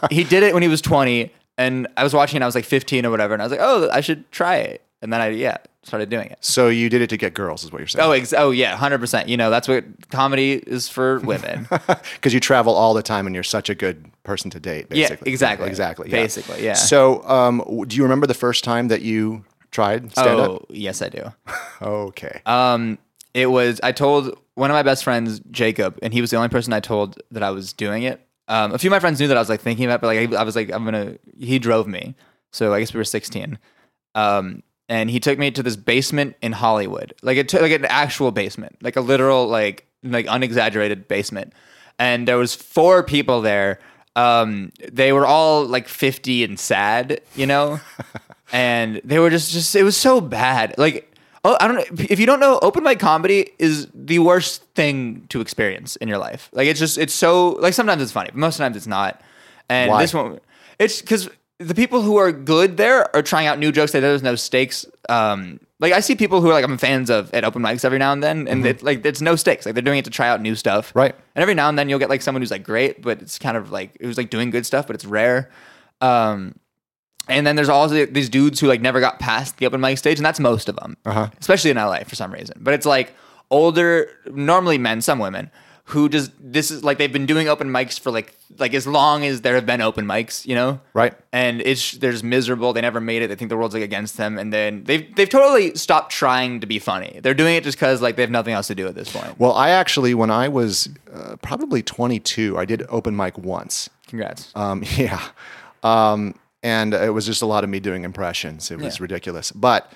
he 0.11 0.23
did 0.23 0.43
it 0.43 0.53
when 0.53 0.63
he 0.63 0.69
was 0.69 0.81
twenty, 0.81 1.31
and 1.57 1.87
I 1.95 2.03
was 2.03 2.13
watching 2.13 2.41
it. 2.41 2.43
I 2.43 2.47
was 2.47 2.55
like 2.55 2.65
fifteen 2.65 3.05
or 3.05 3.11
whatever, 3.11 3.33
and 3.33 3.41
I 3.41 3.45
was 3.45 3.51
like, 3.51 3.61
oh, 3.61 3.89
I 3.91 4.01
should 4.01 4.29
try 4.31 4.57
it. 4.57 4.83
And 5.01 5.13
then 5.13 5.21
I 5.21 5.29
yeah 5.29 5.57
started 5.87 6.09
doing 6.09 6.29
it. 6.29 6.37
So, 6.41 6.67
you 6.67 6.89
did 6.89 7.01
it 7.01 7.09
to 7.11 7.17
get 7.17 7.33
girls, 7.33 7.63
is 7.63 7.71
what 7.71 7.79
you're 7.79 7.87
saying? 7.87 8.05
Oh, 8.05 8.11
ex- 8.11 8.33
oh 8.33 8.51
yeah, 8.51 8.75
hundred 8.75 8.99
percent. 8.99 9.29
You 9.29 9.37
know 9.37 9.49
that's 9.49 9.67
what 9.67 9.85
comedy 10.09 10.53
is 10.53 10.89
for 10.89 11.19
women. 11.19 11.67
because 12.15 12.33
you 12.33 12.39
travel 12.39 12.73
all 12.75 12.93
the 12.93 13.01
time 13.01 13.25
and 13.25 13.33
you're 13.33 13.43
such 13.43 13.69
a 13.69 13.75
good 13.75 14.05
person 14.23 14.51
to 14.51 14.59
date. 14.59 14.87
Yeah, 14.91 15.09
Basically. 15.09 15.31
exactly. 15.31 15.69
exactly, 15.69 16.09
Basically, 16.09 16.63
yeah. 16.63 16.73
So, 16.73 17.23
um, 17.27 17.85
do 17.87 17.95
you 17.95 18.03
remember 18.03 18.27
the 18.27 18.33
first 18.33 18.63
time 18.63 18.89
that 18.89 19.01
you 19.01 19.45
tried 19.77 20.11
stand 20.11 20.39
oh 20.39 20.55
up? 20.55 20.65
yes, 20.69 21.03
I 21.03 21.09
do. 21.09 21.23
Okay. 21.79 22.41
Um, 22.47 22.97
it 23.35 23.45
was 23.45 23.79
I 23.83 23.91
told 23.91 24.35
one 24.55 24.71
of 24.71 24.73
my 24.73 24.81
best 24.81 25.03
friends, 25.03 25.39
Jacob, 25.51 25.99
and 26.01 26.11
he 26.11 26.21
was 26.21 26.31
the 26.31 26.37
only 26.37 26.49
person 26.49 26.73
I 26.73 26.79
told 26.79 27.21
that 27.29 27.43
I 27.43 27.51
was 27.51 27.71
doing 27.71 28.01
it. 28.01 28.19
Um, 28.47 28.73
a 28.73 28.79
few 28.79 28.89
of 28.89 28.91
my 28.93 28.99
friends 28.99 29.19
knew 29.19 29.27
that 29.27 29.37
I 29.37 29.39
was 29.39 29.49
like 29.49 29.61
thinking 29.61 29.85
about, 29.85 29.97
it, 29.97 30.01
but 30.01 30.07
like 30.07 30.33
I, 30.33 30.41
I 30.41 30.43
was 30.43 30.55
like, 30.55 30.71
I'm 30.71 30.83
gonna. 30.83 31.17
He 31.39 31.59
drove 31.59 31.85
me, 31.85 32.15
so 32.51 32.73
I 32.73 32.79
guess 32.79 32.91
we 32.95 32.97
were 32.97 33.03
16. 33.03 33.59
Um, 34.15 34.63
and 34.89 35.11
he 35.11 35.19
took 35.19 35.37
me 35.37 35.51
to 35.51 35.61
this 35.61 35.75
basement 35.75 36.35
in 36.41 36.53
Hollywood, 36.53 37.13
like 37.21 37.37
it 37.37 37.47
took 37.47 37.61
like 37.61 37.73
an 37.73 37.85
actual 37.85 38.31
basement, 38.31 38.77
like 38.81 38.95
a 38.95 39.01
literal 39.01 39.45
like 39.47 39.85
like 40.01 40.25
unexaggerated 40.25 41.07
basement. 41.07 41.53
And 41.99 42.27
there 42.27 42.37
was 42.37 42.55
four 42.55 43.03
people 43.03 43.41
there. 43.41 43.77
Um, 44.15 44.71
they 44.91 45.13
were 45.13 45.27
all 45.27 45.63
like 45.63 45.87
50 45.87 46.43
and 46.43 46.59
sad, 46.59 47.21
you 47.35 47.45
know, 47.45 47.79
and 48.51 49.01
they 49.03 49.19
were 49.19 49.29
just 49.29 49.51
just 49.51 49.75
it 49.75 49.83
was 49.83 49.97
so 49.97 50.21
bad. 50.21 50.75
Like 50.77 51.13
oh, 51.47 51.57
I 51.59 51.67
don't 51.67 51.77
know 51.77 52.05
if 52.09 52.19
you 52.19 52.25
don't 52.25 52.39
know, 52.39 52.59
open 52.61 52.83
mic 52.83 52.99
comedy 52.99 53.51
is 53.57 53.87
the 53.93 54.19
worst 54.19 54.63
thing 54.75 55.25
to 55.29 55.41
experience 55.41 55.95
in 55.97 56.07
your 56.07 56.17
life. 56.17 56.49
Like 56.51 56.67
it's 56.67 56.79
just 56.79 56.97
it's 56.97 57.13
so 57.13 57.51
like 57.51 57.73
sometimes 57.73 58.01
it's 58.01 58.11
funny, 58.11 58.29
but 58.31 58.37
most 58.37 58.57
times 58.57 58.75
it's 58.75 58.87
not. 58.87 59.21
And 59.69 59.91
Why? 59.91 60.01
this 60.01 60.13
one, 60.13 60.39
it's 60.79 61.01
because 61.01 61.29
the 61.59 61.73
people 61.73 62.01
who 62.01 62.17
are 62.17 62.31
good 62.31 62.77
there 62.77 63.13
are 63.15 63.21
trying 63.21 63.47
out 63.47 63.57
new 63.59 63.71
jokes 63.71 63.91
that 63.93 64.01
there's 64.01 64.23
no 64.23 64.35
stakes. 64.35 64.85
Um, 65.09 65.59
like 65.79 65.93
I 65.93 65.99
see 65.99 66.15
people 66.15 66.41
who 66.41 66.49
are 66.49 66.53
like 66.53 66.65
I'm 66.65 66.77
fans 66.77 67.09
of 67.09 67.33
at 67.33 67.43
open 67.43 67.61
mics 67.61 67.85
every 67.85 67.99
now 67.99 68.11
and 68.11 68.23
then, 68.23 68.47
and 68.47 68.65
it, 68.65 68.83
like 68.83 69.05
it's 69.05 69.21
no 69.21 69.35
stakes. 69.35 69.65
Like 69.65 69.75
they're 69.75 69.81
doing 69.81 69.99
it 69.99 70.05
to 70.05 70.11
try 70.11 70.27
out 70.27 70.41
new 70.41 70.55
stuff, 70.55 70.91
Right. 70.95 71.15
And 71.35 71.41
every 71.41 71.53
now 71.53 71.69
and 71.69 71.77
then 71.77 71.89
you'll 71.89 71.99
get 71.99 72.09
like 72.09 72.21
someone 72.21 72.41
who's 72.41 72.51
like 72.51 72.63
great, 72.63 73.01
but 73.01 73.21
it's 73.21 73.39
kind 73.39 73.57
of 73.57 73.71
like 73.71 73.95
it 73.99 74.07
was 74.07 74.17
like 74.17 74.29
doing 74.29 74.49
good 74.49 74.65
stuff, 74.65 74.87
but 74.87 74.95
it's 74.95 75.05
rare. 75.05 75.49
Um, 76.01 76.55
and 77.27 77.45
then 77.45 77.55
there's 77.55 77.69
also 77.69 78.05
these 78.05 78.29
dudes 78.29 78.59
who 78.59 78.67
like 78.67 78.81
never 78.81 78.99
got 78.99 79.19
past 79.19 79.57
the 79.57 79.65
open 79.65 79.79
mic 79.81 79.97
stage, 79.97 80.17
and 80.19 80.25
that's 80.25 80.39
most 80.39 80.69
of 80.69 80.75
them, 80.75 80.97
Uh-huh. 81.05 81.29
especially 81.39 81.71
in 81.71 81.77
LA 81.77 81.99
for 82.03 82.15
some 82.15 82.31
reason. 82.31 82.57
But 82.61 82.73
it's 82.73 82.85
like 82.85 83.13
older, 83.49 84.09
normally 84.31 84.77
men, 84.77 85.01
some 85.01 85.19
women 85.19 85.49
who 85.91 86.09
just 86.09 86.31
this 86.37 86.69
is 86.69 86.83
like 86.83 86.97
they've 86.97 87.13
been 87.13 87.25
doing 87.25 87.47
open 87.47 87.69
mics 87.69 87.97
for 87.97 88.11
like 88.11 88.35
like 88.57 88.73
as 88.73 88.85
long 88.85 89.23
as 89.23 89.39
there 89.39 89.55
have 89.55 89.65
been 89.65 89.79
open 89.79 90.05
mics, 90.05 90.45
you 90.45 90.53
know, 90.53 90.81
Right. 90.93 91.13
And 91.31 91.61
it's 91.61 91.93
they're 91.93 92.11
just 92.11 92.25
miserable. 92.25 92.73
They 92.73 92.81
never 92.81 92.99
made 92.99 93.21
it. 93.21 93.27
They 93.29 93.35
think 93.35 93.47
the 93.47 93.55
world's 93.55 93.73
like 93.73 93.83
against 93.83 94.17
them, 94.17 94.37
and 94.37 94.51
then 94.51 94.83
they've 94.83 95.15
they've 95.15 95.29
totally 95.29 95.75
stopped 95.75 96.11
trying 96.11 96.59
to 96.59 96.67
be 96.67 96.77
funny. 96.77 97.21
They're 97.23 97.33
doing 97.33 97.55
it 97.55 97.63
just 97.63 97.77
because 97.77 98.01
like 98.01 98.17
they 98.17 98.21
have 98.23 98.29
nothing 98.31 98.53
else 98.53 98.67
to 98.67 98.75
do 98.75 98.85
at 98.85 98.95
this 98.95 99.09
point. 99.09 99.39
Well, 99.39 99.53
I 99.53 99.69
actually, 99.69 100.13
when 100.13 100.29
I 100.29 100.49
was 100.49 100.89
uh, 101.13 101.37
probably 101.41 101.81
22, 101.81 102.57
I 102.57 102.65
did 102.65 102.83
open 102.89 103.15
mic 103.15 103.37
once. 103.37 103.89
Congrats. 104.07 104.51
Um, 104.55 104.83
yeah. 104.97 105.21
Um, 105.83 106.35
and 106.63 106.93
it 106.93 107.13
was 107.13 107.25
just 107.25 107.41
a 107.41 107.45
lot 107.45 107.63
of 107.63 107.69
me 107.69 107.79
doing 107.79 108.03
impressions. 108.03 108.71
It 108.71 108.79
was 108.79 108.97
Yeah. 108.99 109.03
ridiculous. 109.03 109.51
But 109.51 109.91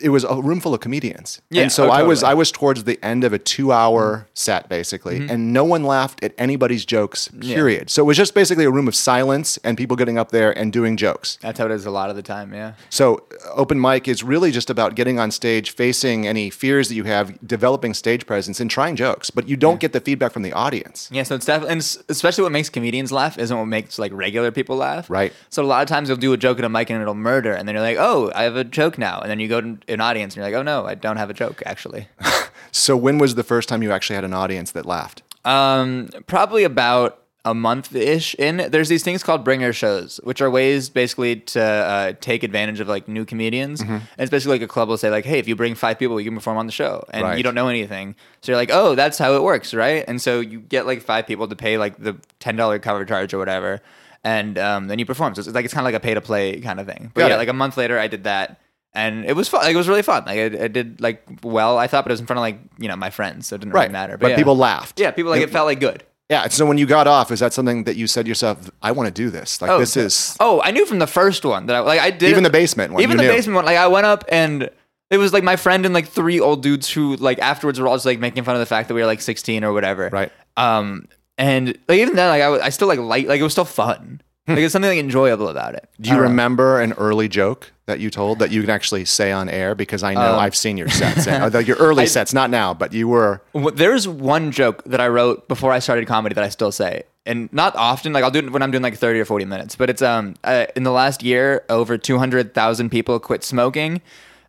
it 0.00 0.10
was 0.10 0.24
a 0.24 0.40
room 0.40 0.60
full 0.60 0.74
of 0.74 0.80
comedians. 0.80 1.40
Yeah, 1.50 1.62
and 1.62 1.72
so 1.72 1.88
oh, 1.88 1.90
I 1.90 2.02
was. 2.02 2.22
I 2.22 2.34
was 2.34 2.50
towards 2.50 2.84
the 2.84 2.98
end 3.04 3.24
of 3.24 3.32
a 3.32 3.38
two 3.38 3.72
hour 3.72 4.26
set 4.34 4.68
basically, 4.68 5.26
and 5.28 5.52
no 5.52 5.64
one 5.64 5.84
laughed 5.84 6.22
at 6.22 6.34
anybody's 6.38 6.84
jokes, 6.84 7.28
period. 7.40 7.90
So 7.90 8.02
it 8.02 8.06
was 8.06 8.16
just 8.16 8.34
basically 8.34 8.64
a 8.64 8.70
room 8.70 8.88
of 8.88 8.94
silence 8.94 9.58
and 9.64 9.76
people 9.76 9.96
getting 9.96 10.18
up 10.18 10.30
there 10.30 10.56
and 10.56 10.72
doing 10.72 10.96
jokes. 10.96 11.38
That's 11.40 11.58
how 11.58 11.66
it 11.66 11.72
is 11.72 11.86
a 11.86 11.90
lot 11.90 12.10
of 12.10 12.16
the 12.16 12.22
time. 12.22 12.52
Yeah. 12.52 12.74
So 12.90 13.24
uh, 13.44 13.52
open 13.54 13.80
mic 13.80 14.08
is 14.08 14.22
really 14.22 14.50
just 14.50 14.70
about 14.70 14.94
getting 14.94 15.18
on 15.18 15.30
stage, 15.30 15.70
facing 15.70 16.26
any 16.26 16.50
fears 16.50 16.88
that 16.88 16.94
you 16.94 17.04
have, 17.04 17.36
developing 17.46 17.94
stage 17.94 18.26
presence, 18.26 18.60
and 18.60 18.70
trying 18.70 18.96
jokes. 18.96 19.30
But 19.30 19.48
you 19.48 19.56
don't 19.56 19.80
get 19.80 19.92
the 19.92 20.00
feedback 20.00 20.32
from 20.32 20.42
the 20.42 20.52
audience. 20.52 21.08
Yeah, 21.12 21.22
so 21.22 21.34
it's 21.34 21.46
definitely, 21.46 21.72
and 21.72 21.80
especially 22.08 22.42
what 22.42 22.52
makes 22.52 22.68
comedians 22.68 23.12
laugh 23.12 23.38
isn't 23.38 23.56
what 23.56 23.66
makes 23.66 23.98
like 23.98 24.12
regular 24.12 24.50
people 24.50 24.76
laugh. 24.76 25.08
Right. 25.10 25.32
So 25.50 25.62
a 25.62 25.66
lot 25.66 25.82
of 25.82 25.88
times 25.88 26.08
you'll 26.08 26.18
do 26.18 26.32
a 26.32 26.36
joke 26.36 26.58
at 26.58 26.64
a 26.64 26.68
mic 26.68 26.90
and 26.90 27.00
it'll 27.00 27.14
murder, 27.14 27.52
and 27.52 27.66
then 27.66 27.74
you're 27.74 27.82
like, 27.82 27.98
oh, 27.98 28.30
I 28.34 28.44
have 28.44 28.56
a 28.56 28.64
joke 28.64 28.98
now, 28.98 29.20
and 29.20 29.30
then 29.30 29.40
you 29.40 29.48
go 29.48 29.60
to 29.60 29.78
an 29.88 30.00
audience 30.00 30.34
and 30.34 30.42
you're 30.42 30.50
like, 30.50 30.58
oh 30.58 30.62
no, 30.62 30.86
I 30.86 30.94
don't 30.94 31.16
have 31.16 31.30
a 31.30 31.34
joke 31.34 31.62
actually. 31.66 32.08
So 32.74 32.96
when 32.96 33.18
was 33.18 33.34
the 33.34 33.42
first 33.42 33.68
time 33.68 33.82
you 33.82 33.92
actually 33.92 34.14
had 34.16 34.24
an 34.24 34.32
audience 34.32 34.70
that 34.70 34.86
laughed? 34.86 35.22
Um, 35.44 36.08
probably 36.26 36.64
about 36.64 37.18
a 37.44 37.52
month 37.52 37.94
ish 37.94 38.34
in. 38.36 38.68
There's 38.70 38.88
these 38.88 39.02
things 39.04 39.22
called 39.22 39.44
bringer 39.44 39.74
shows, 39.74 40.18
which 40.24 40.40
are 40.40 40.48
ways 40.50 40.88
basically 40.88 41.36
to 41.36 41.62
uh, 41.62 42.12
take 42.22 42.42
advantage 42.42 42.80
of 42.80 42.88
like 42.88 43.08
new 43.08 43.26
comedians. 43.26 43.82
Mm-hmm. 43.82 43.92
And 43.92 44.02
it's 44.16 44.30
basically 44.30 44.54
like 44.54 44.62
a 44.62 44.68
club 44.68 44.88
will 44.88 44.96
say 44.96 45.10
like, 45.10 45.26
hey, 45.26 45.38
if 45.38 45.46
you 45.48 45.54
bring 45.54 45.74
five 45.74 45.98
people, 45.98 46.18
you 46.18 46.24
can 46.30 46.34
perform 46.36 46.56
on 46.56 46.64
the 46.64 46.72
show, 46.72 47.04
and 47.10 47.24
Right. 47.24 47.36
you 47.36 47.42
don't 47.42 47.54
know 47.54 47.68
anything, 47.68 48.14
so 48.40 48.52
you're 48.52 48.56
like, 48.56 48.70
oh, 48.72 48.94
that's 48.94 49.18
how 49.18 49.34
it 49.34 49.42
works, 49.42 49.74
right? 49.74 50.02
And 50.08 50.22
so 50.22 50.40
you 50.40 50.60
get 50.60 50.86
like 50.86 51.02
five 51.02 51.26
people 51.26 51.48
to 51.48 51.56
pay 51.56 51.76
like 51.76 51.98
the 51.98 52.16
ten 52.40 52.56
dollar 52.56 52.78
cover 52.78 53.04
charge 53.04 53.34
or 53.34 53.38
whatever. 53.38 53.82
And 54.24 54.56
um, 54.56 54.86
then 54.86 54.98
you 54.98 55.04
perform. 55.04 55.34
So 55.34 55.40
it's 55.40 55.48
like 55.50 55.66
it's 55.66 55.74
kind 55.74 55.84
of 55.84 55.92
like 55.92 56.00
a 56.00 56.02
pay 56.02 56.14
to 56.14 56.20
play 56.22 56.58
kind 56.60 56.80
of 56.80 56.86
thing. 56.86 57.10
But 57.12 57.20
Got 57.22 57.28
yeah, 57.30 57.34
it. 57.34 57.38
like 57.38 57.48
a 57.48 57.52
month 57.52 57.76
later, 57.76 57.98
I 57.98 58.06
did 58.06 58.24
that, 58.24 58.60
and 58.94 59.24
it 59.24 59.34
was 59.34 59.48
fun. 59.48 59.62
Like 59.62 59.74
it 59.74 59.76
was 59.76 59.88
really 59.88 60.02
fun. 60.02 60.24
Like 60.26 60.38
I, 60.38 60.64
I 60.64 60.68
did 60.68 61.00
like 61.00 61.22
well, 61.42 61.78
I 61.78 61.86
thought, 61.86 62.04
but 62.04 62.10
it 62.10 62.14
was 62.14 62.20
in 62.20 62.26
front 62.26 62.38
of 62.38 62.42
like 62.42 62.58
you 62.78 62.88
know 62.88 62.96
my 62.96 63.10
friends, 63.10 63.46
so 63.48 63.56
it 63.56 63.60
didn't 63.60 63.72
Right. 63.72 63.82
really 63.82 63.92
matter. 63.92 64.16
But, 64.18 64.30
yeah. 64.30 64.36
people 64.36 64.56
laughed. 64.56 65.00
Yeah, 65.00 65.10
people 65.10 65.30
like 65.30 65.42
it 65.42 65.50
felt 65.50 65.66
like 65.66 65.80
good. 65.80 66.02
Yeah. 66.30 66.48
So 66.48 66.64
when 66.64 66.78
you 66.78 66.86
got 66.86 67.06
off, 67.06 67.30
is 67.30 67.40
that 67.40 67.52
something 67.52 67.84
that 67.84 67.96
you 67.96 68.06
said 68.06 68.24
to 68.24 68.28
yourself, 68.28 68.70
I 68.80 68.92
want 68.92 69.06
to 69.08 69.12
do 69.12 69.28
this? 69.28 69.60
Like 69.60 69.78
this 69.78 69.96
is 69.96 70.36
Oh, 70.40 70.60
I 70.62 70.70
knew 70.70 70.86
from 70.86 70.98
the 70.98 71.06
first 71.06 71.44
one 71.44 71.66
that 71.66 71.76
I 71.76 71.80
like. 71.80 72.00
I 72.00 72.10
did 72.10 72.30
even 72.30 72.42
the 72.42 72.50
basement 72.50 72.92
one. 72.92 73.02
even 73.02 73.16
the 73.16 73.22
knew. 73.24 73.28
basement 73.28 73.56
one. 73.56 73.64
Like 73.66 73.76
I 73.76 73.88
went 73.88 74.06
up 74.06 74.24
and 74.28 74.70
it 75.10 75.18
was 75.18 75.32
like 75.34 75.44
my 75.44 75.56
friend 75.56 75.84
and 75.84 75.92
like 75.92 76.08
three 76.08 76.40
old 76.40 76.62
dudes 76.62 76.88
who 76.90 77.16
like 77.16 77.38
afterwards 77.38 77.78
were 77.78 77.86
all 77.86 77.96
just 77.96 78.06
like 78.06 78.18
making 78.18 78.44
fun 78.44 78.54
of 78.54 78.60
the 78.60 78.66
fact 78.66 78.88
that 78.88 78.94
we 78.94 79.02
were 79.02 79.06
like 79.06 79.20
16 79.20 79.62
or 79.64 79.72
whatever. 79.74 80.08
Right. 80.10 80.32
Um. 80.56 81.06
And 81.38 81.68
like 81.88 81.98
even 81.98 82.14
then, 82.14 82.28
like 82.28 82.42
I, 82.42 82.48
was, 82.50 82.60
I 82.62 82.68
still 82.68 82.88
like 82.88 82.98
light. 82.98 83.26
Like 83.26 83.40
it 83.40 83.42
was 83.42 83.52
still 83.52 83.64
fun. 83.64 84.20
Like 84.48 84.58
it's 84.58 84.72
something 84.72 84.90
like 84.90 84.98
enjoyable 84.98 85.48
about 85.48 85.74
it. 85.74 85.88
Do 86.00 86.10
you 86.10 86.18
remember 86.18 86.80
an 86.80 86.92
early 86.94 87.28
joke 87.28 87.72
that 87.86 88.00
you 88.00 88.10
told 88.10 88.38
that 88.40 88.50
you 88.50 88.60
can 88.60 88.70
actually 88.70 89.04
say 89.04 89.30
on 89.32 89.48
air? 89.48 89.74
Because 89.74 90.02
I 90.02 90.14
know 90.14 90.36
I've 90.36 90.56
seen 90.56 90.76
your 90.76 90.88
sets, 90.88 91.26
and, 91.26 91.54
uh, 91.54 91.58
your 91.58 91.76
early 91.76 92.06
sets, 92.06 92.34
not 92.34 92.50
now, 92.50 92.74
but 92.74 92.92
you 92.92 93.06
were. 93.08 93.42
There's 93.74 94.08
one 94.08 94.50
joke 94.50 94.82
that 94.84 95.00
I 95.00 95.08
wrote 95.08 95.46
before 95.48 95.70
I 95.72 95.78
started 95.78 96.06
comedy 96.06 96.34
that 96.34 96.44
I 96.44 96.48
still 96.48 96.72
say, 96.72 97.04
and 97.24 97.52
not 97.52 97.76
often. 97.76 98.12
Like 98.12 98.24
I'll 98.24 98.30
do 98.32 98.40
it 98.40 98.50
when 98.50 98.62
I'm 98.62 98.70
doing 98.72 98.82
like 98.82 98.96
30 98.96 99.20
or 99.20 99.24
40 99.24 99.44
minutes. 99.44 99.76
But 99.76 99.90
it's 99.90 100.02
um 100.02 100.34
uh, 100.42 100.66
in 100.74 100.82
the 100.82 100.92
last 100.92 101.22
year, 101.22 101.64
over 101.68 101.96
200,000 101.96 102.90
people 102.90 103.20
quit 103.20 103.44
smoking 103.44 104.02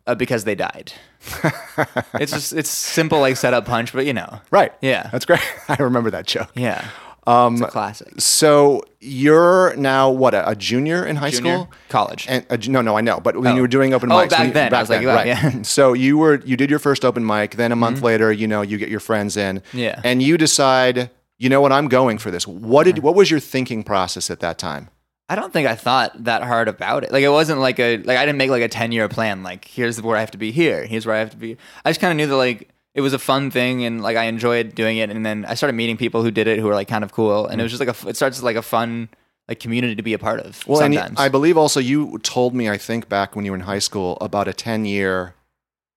uh, 0.06 0.14
because 0.14 0.44
they 0.44 0.54
died. 0.56 0.92
it's 2.14 2.32
just 2.32 2.52
it's 2.52 2.68
simple 2.70 3.20
like 3.20 3.36
setup 3.36 3.64
punch, 3.64 3.92
but 3.92 4.06
you 4.06 4.12
know, 4.12 4.40
Right. 4.50 4.72
Yeah. 4.80 5.08
That's 5.12 5.24
great. 5.24 5.40
I 5.68 5.76
remember 5.80 6.10
that 6.10 6.26
joke. 6.26 6.50
yeah, 6.54 6.86
um, 7.26 7.54
it's 7.54 7.62
a 7.62 7.66
classic. 7.66 8.20
So 8.20 8.82
you're 9.00 9.74
now 9.76 10.10
what 10.10 10.34
a, 10.34 10.48
a 10.50 10.54
junior 10.56 11.04
in 11.04 11.16
high 11.16 11.30
Junior? 11.30 11.54
school, 11.54 11.70
College. 11.88 12.26
And 12.28 12.46
uh, 12.50 12.56
no, 12.68 12.80
no, 12.82 12.96
I 12.96 13.00
know. 13.00 13.20
But 13.20 13.36
when 13.36 13.52
Oh. 13.52 13.54
you 13.56 13.62
were 13.62 13.68
doing 13.68 13.92
open 13.94 14.10
Oh, 14.10 14.16
mics, 14.16 14.30
back 14.30 14.46
you- 14.48 14.52
then. 14.52 14.72
I 14.74 14.80
was 14.80 14.90
like, 14.90 15.04
right? 15.06 15.26
yeah. 15.26 15.50
So 15.62 15.92
you 15.92 16.18
were 16.18 16.40
you 16.44 16.56
did 16.56 16.70
your 16.70 16.78
first 16.78 17.04
open 17.04 17.24
mic. 17.26 17.52
Then 17.56 17.72
a 17.72 17.76
month 17.76 18.02
later, 18.02 18.32
you 18.32 18.46
know, 18.48 18.62
you 18.62 18.78
get 18.78 18.88
your 18.88 19.00
friends 19.00 19.36
in. 19.36 19.60
Mm-hmm. 19.60 19.78
Yeah. 19.78 20.00
And 20.04 20.22
you 20.22 20.36
decide, 20.38 21.10
you 21.38 21.48
know 21.48 21.60
what, 21.60 21.72
I'm 21.72 21.88
going 21.88 22.18
for 22.18 22.30
this. 22.30 22.46
What 22.46 22.86
Mm-hmm. 22.86 22.94
did 22.96 23.02
what 23.04 23.14
was 23.14 23.30
your 23.30 23.40
thinking 23.40 23.82
process 23.84 24.30
at 24.30 24.40
that 24.40 24.58
time? 24.58 24.88
I 25.28 25.36
don't 25.36 25.52
think 25.54 25.66
I 25.66 25.74
thought 25.74 26.24
that 26.24 26.42
hard 26.42 26.68
about 26.68 27.02
it. 27.04 27.10
Like 27.10 27.22
it 27.24 27.30
wasn't 27.30 27.58
like 27.60 27.78
a 27.80 27.96
like 27.98 28.18
I 28.18 28.26
didn't 28.26 28.36
make 28.38 28.50
like 28.50 28.62
a 28.62 28.68
ten 28.68 28.92
year 28.92 29.08
plan. 29.08 29.42
Like 29.42 29.64
here's 29.64 30.00
where 30.02 30.16
I 30.16 30.20
have 30.20 30.32
to 30.32 30.38
be 30.38 30.52
here. 30.52 30.84
Here's 30.84 31.06
where 31.06 31.16
I 31.16 31.18
have 31.20 31.30
to 31.30 31.36
be. 31.38 31.56
I 31.84 31.88
just 31.90 32.00
kind 32.00 32.10
of 32.10 32.16
knew 32.18 32.26
that 32.26 32.36
like 32.36 32.68
it 32.94 33.00
was 33.00 33.12
a 33.12 33.18
fun 33.18 33.50
thing 33.50 33.84
and 33.84 34.02
like 34.02 34.16
I 34.16 34.24
enjoyed 34.24 34.74
doing 34.74 34.98
it. 34.98 35.10
And 35.10 35.26
then 35.26 35.44
I 35.44 35.54
started 35.54 35.74
meeting 35.74 35.96
people 35.96 36.22
who 36.22 36.30
did 36.30 36.46
it 36.46 36.58
who 36.58 36.66
were 36.66 36.74
like 36.74 36.88
kind 36.88 37.04
of 37.04 37.12
cool, 37.12 37.46
and 37.46 37.60
it 37.60 37.64
was 37.64 37.70
mm. 37.72 37.78
just 37.78 37.86
like 37.86 38.04
a 38.04 38.08
it 38.08 38.16
starts 38.16 38.42
like 38.42 38.56
a 38.56 38.62
fun 38.62 39.08
like 39.48 39.60
community 39.60 39.94
to 39.96 40.02
be 40.02 40.14
a 40.14 40.18
part 40.18 40.40
of. 40.40 40.66
Well, 40.66 40.80
and. 40.80 41.18
I 41.18 41.28
believe 41.28 41.58
also 41.58 41.80
you 41.80 42.18
told 42.20 42.54
me, 42.54 42.70
I 42.70 42.78
think 42.78 43.08
back 43.08 43.36
when 43.36 43.44
you 43.44 43.50
were 43.50 43.56
in 43.56 43.64
high 43.64 43.80
school, 43.80 44.16
about 44.20 44.48
a 44.48 44.52
10 44.52 44.84
year 44.84 45.34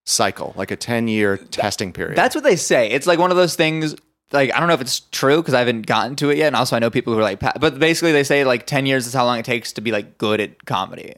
cycle, 0.05 0.53
like 0.57 0.71
a 0.71 0.75
10 0.75 1.07
year 1.07 1.37
testing 1.37 1.93
period. 1.93 2.17
That's 2.17 2.35
what 2.35 2.43
they 2.43 2.55
say. 2.55 2.89
It's 2.89 3.07
like 3.07 3.19
one 3.19 3.31
of 3.31 3.37
those 3.37 3.55
things. 3.55 3.95
Like 4.31 4.53
I 4.53 4.59
don't 4.59 4.67
know 4.67 4.73
if 4.73 4.81
it's 4.81 4.99
true 5.11 5.37
because 5.37 5.53
I 5.53 5.59
haven't 5.59 5.85
gotten 5.85 6.17
to 6.17 6.29
it 6.29 6.37
yet, 6.37 6.47
and 6.47 6.55
also 6.55 6.75
I 6.75 6.79
know 6.79 6.89
people 6.89 7.13
who 7.13 7.19
are 7.19 7.23
like, 7.23 7.39
but 7.39 7.79
basically 7.79 8.11
they 8.11 8.25
say 8.25 8.43
like 8.43 8.65
ten 8.65 8.85
years 8.85 9.07
is 9.07 9.13
how 9.13 9.23
long 9.23 9.39
it 9.39 9.45
takes 9.45 9.71
to 9.73 9.81
be 9.81 9.93
like 9.93 10.17
good 10.17 10.41
at 10.41 10.65
comedy. 10.65 11.13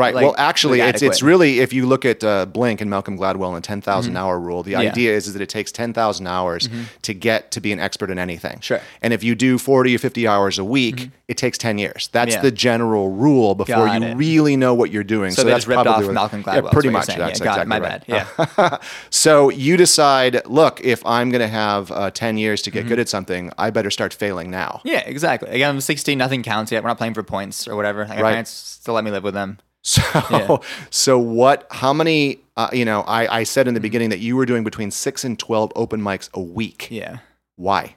Right. 0.00 0.14
like, 0.14 0.24
well, 0.24 0.34
actually, 0.38 0.80
it's, 0.80 1.02
it's 1.02 1.22
really, 1.22 1.60
if 1.60 1.72
you 1.72 1.86
look 1.86 2.04
at 2.04 2.24
uh, 2.24 2.46
Blink 2.46 2.80
and 2.80 2.90
Malcolm 2.90 3.16
Gladwell 3.18 3.48
and 3.48 3.56
the 3.56 3.60
10,000 3.60 4.16
hour 4.16 4.38
rule, 4.40 4.62
the 4.62 4.72
Mm-hmm. 4.72 4.82
Yeah. 4.82 4.90
idea 4.90 5.12
is, 5.14 5.26
is 5.26 5.34
that 5.34 5.42
it 5.42 5.48
takes 5.48 5.70
10,000 5.72 6.26
hours 6.26 6.68
to 7.02 7.12
get 7.14 7.50
to 7.52 7.60
be 7.60 7.72
an 7.72 7.78
expert 7.80 8.10
in 8.10 8.18
anything. 8.18 8.60
Sure. 8.60 8.78
Mm-hmm. 8.78 8.86
And 9.02 9.12
if 9.12 9.22
you 9.22 9.34
do 9.34 9.58
40 9.58 9.94
or 9.94 9.98
50 9.98 10.26
hours 10.26 10.58
a 10.58 10.64
week, 10.64 11.10
it 11.28 11.36
takes 11.36 11.58
10 11.58 11.78
years. 11.78 12.08
That's 12.12 12.34
Yeah. 12.34 12.40
the 12.40 12.50
general 12.50 13.10
rule 13.10 13.54
before 13.54 13.86
Got 13.86 14.00
you 14.00 14.08
it. 14.08 14.14
really 14.16 14.56
know 14.56 14.74
what 14.74 14.90
you're 14.90 15.04
doing. 15.04 15.30
So, 15.32 15.44
they 15.44 15.50
that's 15.50 15.66
ripped 15.66 15.82
probably 15.82 16.02
off 16.04 16.06
what- 16.06 16.14
Malcolm 16.14 16.42
Gladwell. 16.44 16.64
Yeah, 16.64 16.70
pretty 16.70 16.88
much. 16.90 17.06
That's 17.06 17.38
yeah, 17.40 17.44
got 17.44 17.60
it. 17.60 17.68
My 17.68 17.78
right. 17.78 18.04
bad. 18.06 18.26
Yeah. 18.58 18.78
so 19.10 19.50
you 19.50 19.76
decide, 19.76 20.44
look, 20.46 20.80
if 20.82 21.04
I'm 21.06 21.30
going 21.30 21.40
to 21.42 21.48
have 21.48 21.90
uh, 21.90 22.10
10 22.10 22.38
years 22.38 22.62
to 22.62 22.70
get 22.70 22.80
Mm-hmm. 22.80 22.88
good 22.88 22.98
at 23.00 23.08
something, 23.10 23.52
I 23.58 23.70
better 23.70 23.90
start 23.90 24.14
failing 24.14 24.50
now. 24.50 24.80
Yeah, 24.84 25.00
exactly. 25.06 25.50
Again, 25.50 25.68
I'm 25.74 25.80
16. 25.80 26.16
Nothing 26.16 26.42
counts 26.42 26.72
yet. 26.72 26.82
We're 26.82 26.88
not 26.88 26.96
playing 26.98 27.14
for 27.14 27.22
points 27.22 27.68
or 27.68 27.76
whatever. 27.76 28.06
Like, 28.06 28.16
my 28.16 28.22
Right. 28.22 28.30
parents 28.30 28.50
still 28.50 28.94
let 28.94 29.04
me 29.04 29.10
live 29.10 29.22
with 29.24 29.34
them. 29.34 29.58
So, 29.82 30.02
Yeah. 30.30 30.56
so 30.90 31.18
what, 31.18 31.66
how 31.70 31.92
many, 31.92 32.38
uh, 32.56 32.68
you 32.72 32.84
know, 32.84 33.00
I, 33.02 33.38
I 33.40 33.42
said 33.44 33.66
in 33.66 33.70
Mm-hmm. 33.70 33.74
the 33.76 33.80
beginning 33.80 34.10
that 34.10 34.18
you 34.20 34.36
were 34.36 34.46
doing 34.46 34.62
between 34.64 34.90
six 34.90 35.24
and 35.24 35.38
12 35.38 35.72
open 35.76 36.00
mics 36.02 36.28
a 36.34 36.40
week. 36.40 36.88
Yeah. 36.90 37.18
Why? 37.56 37.96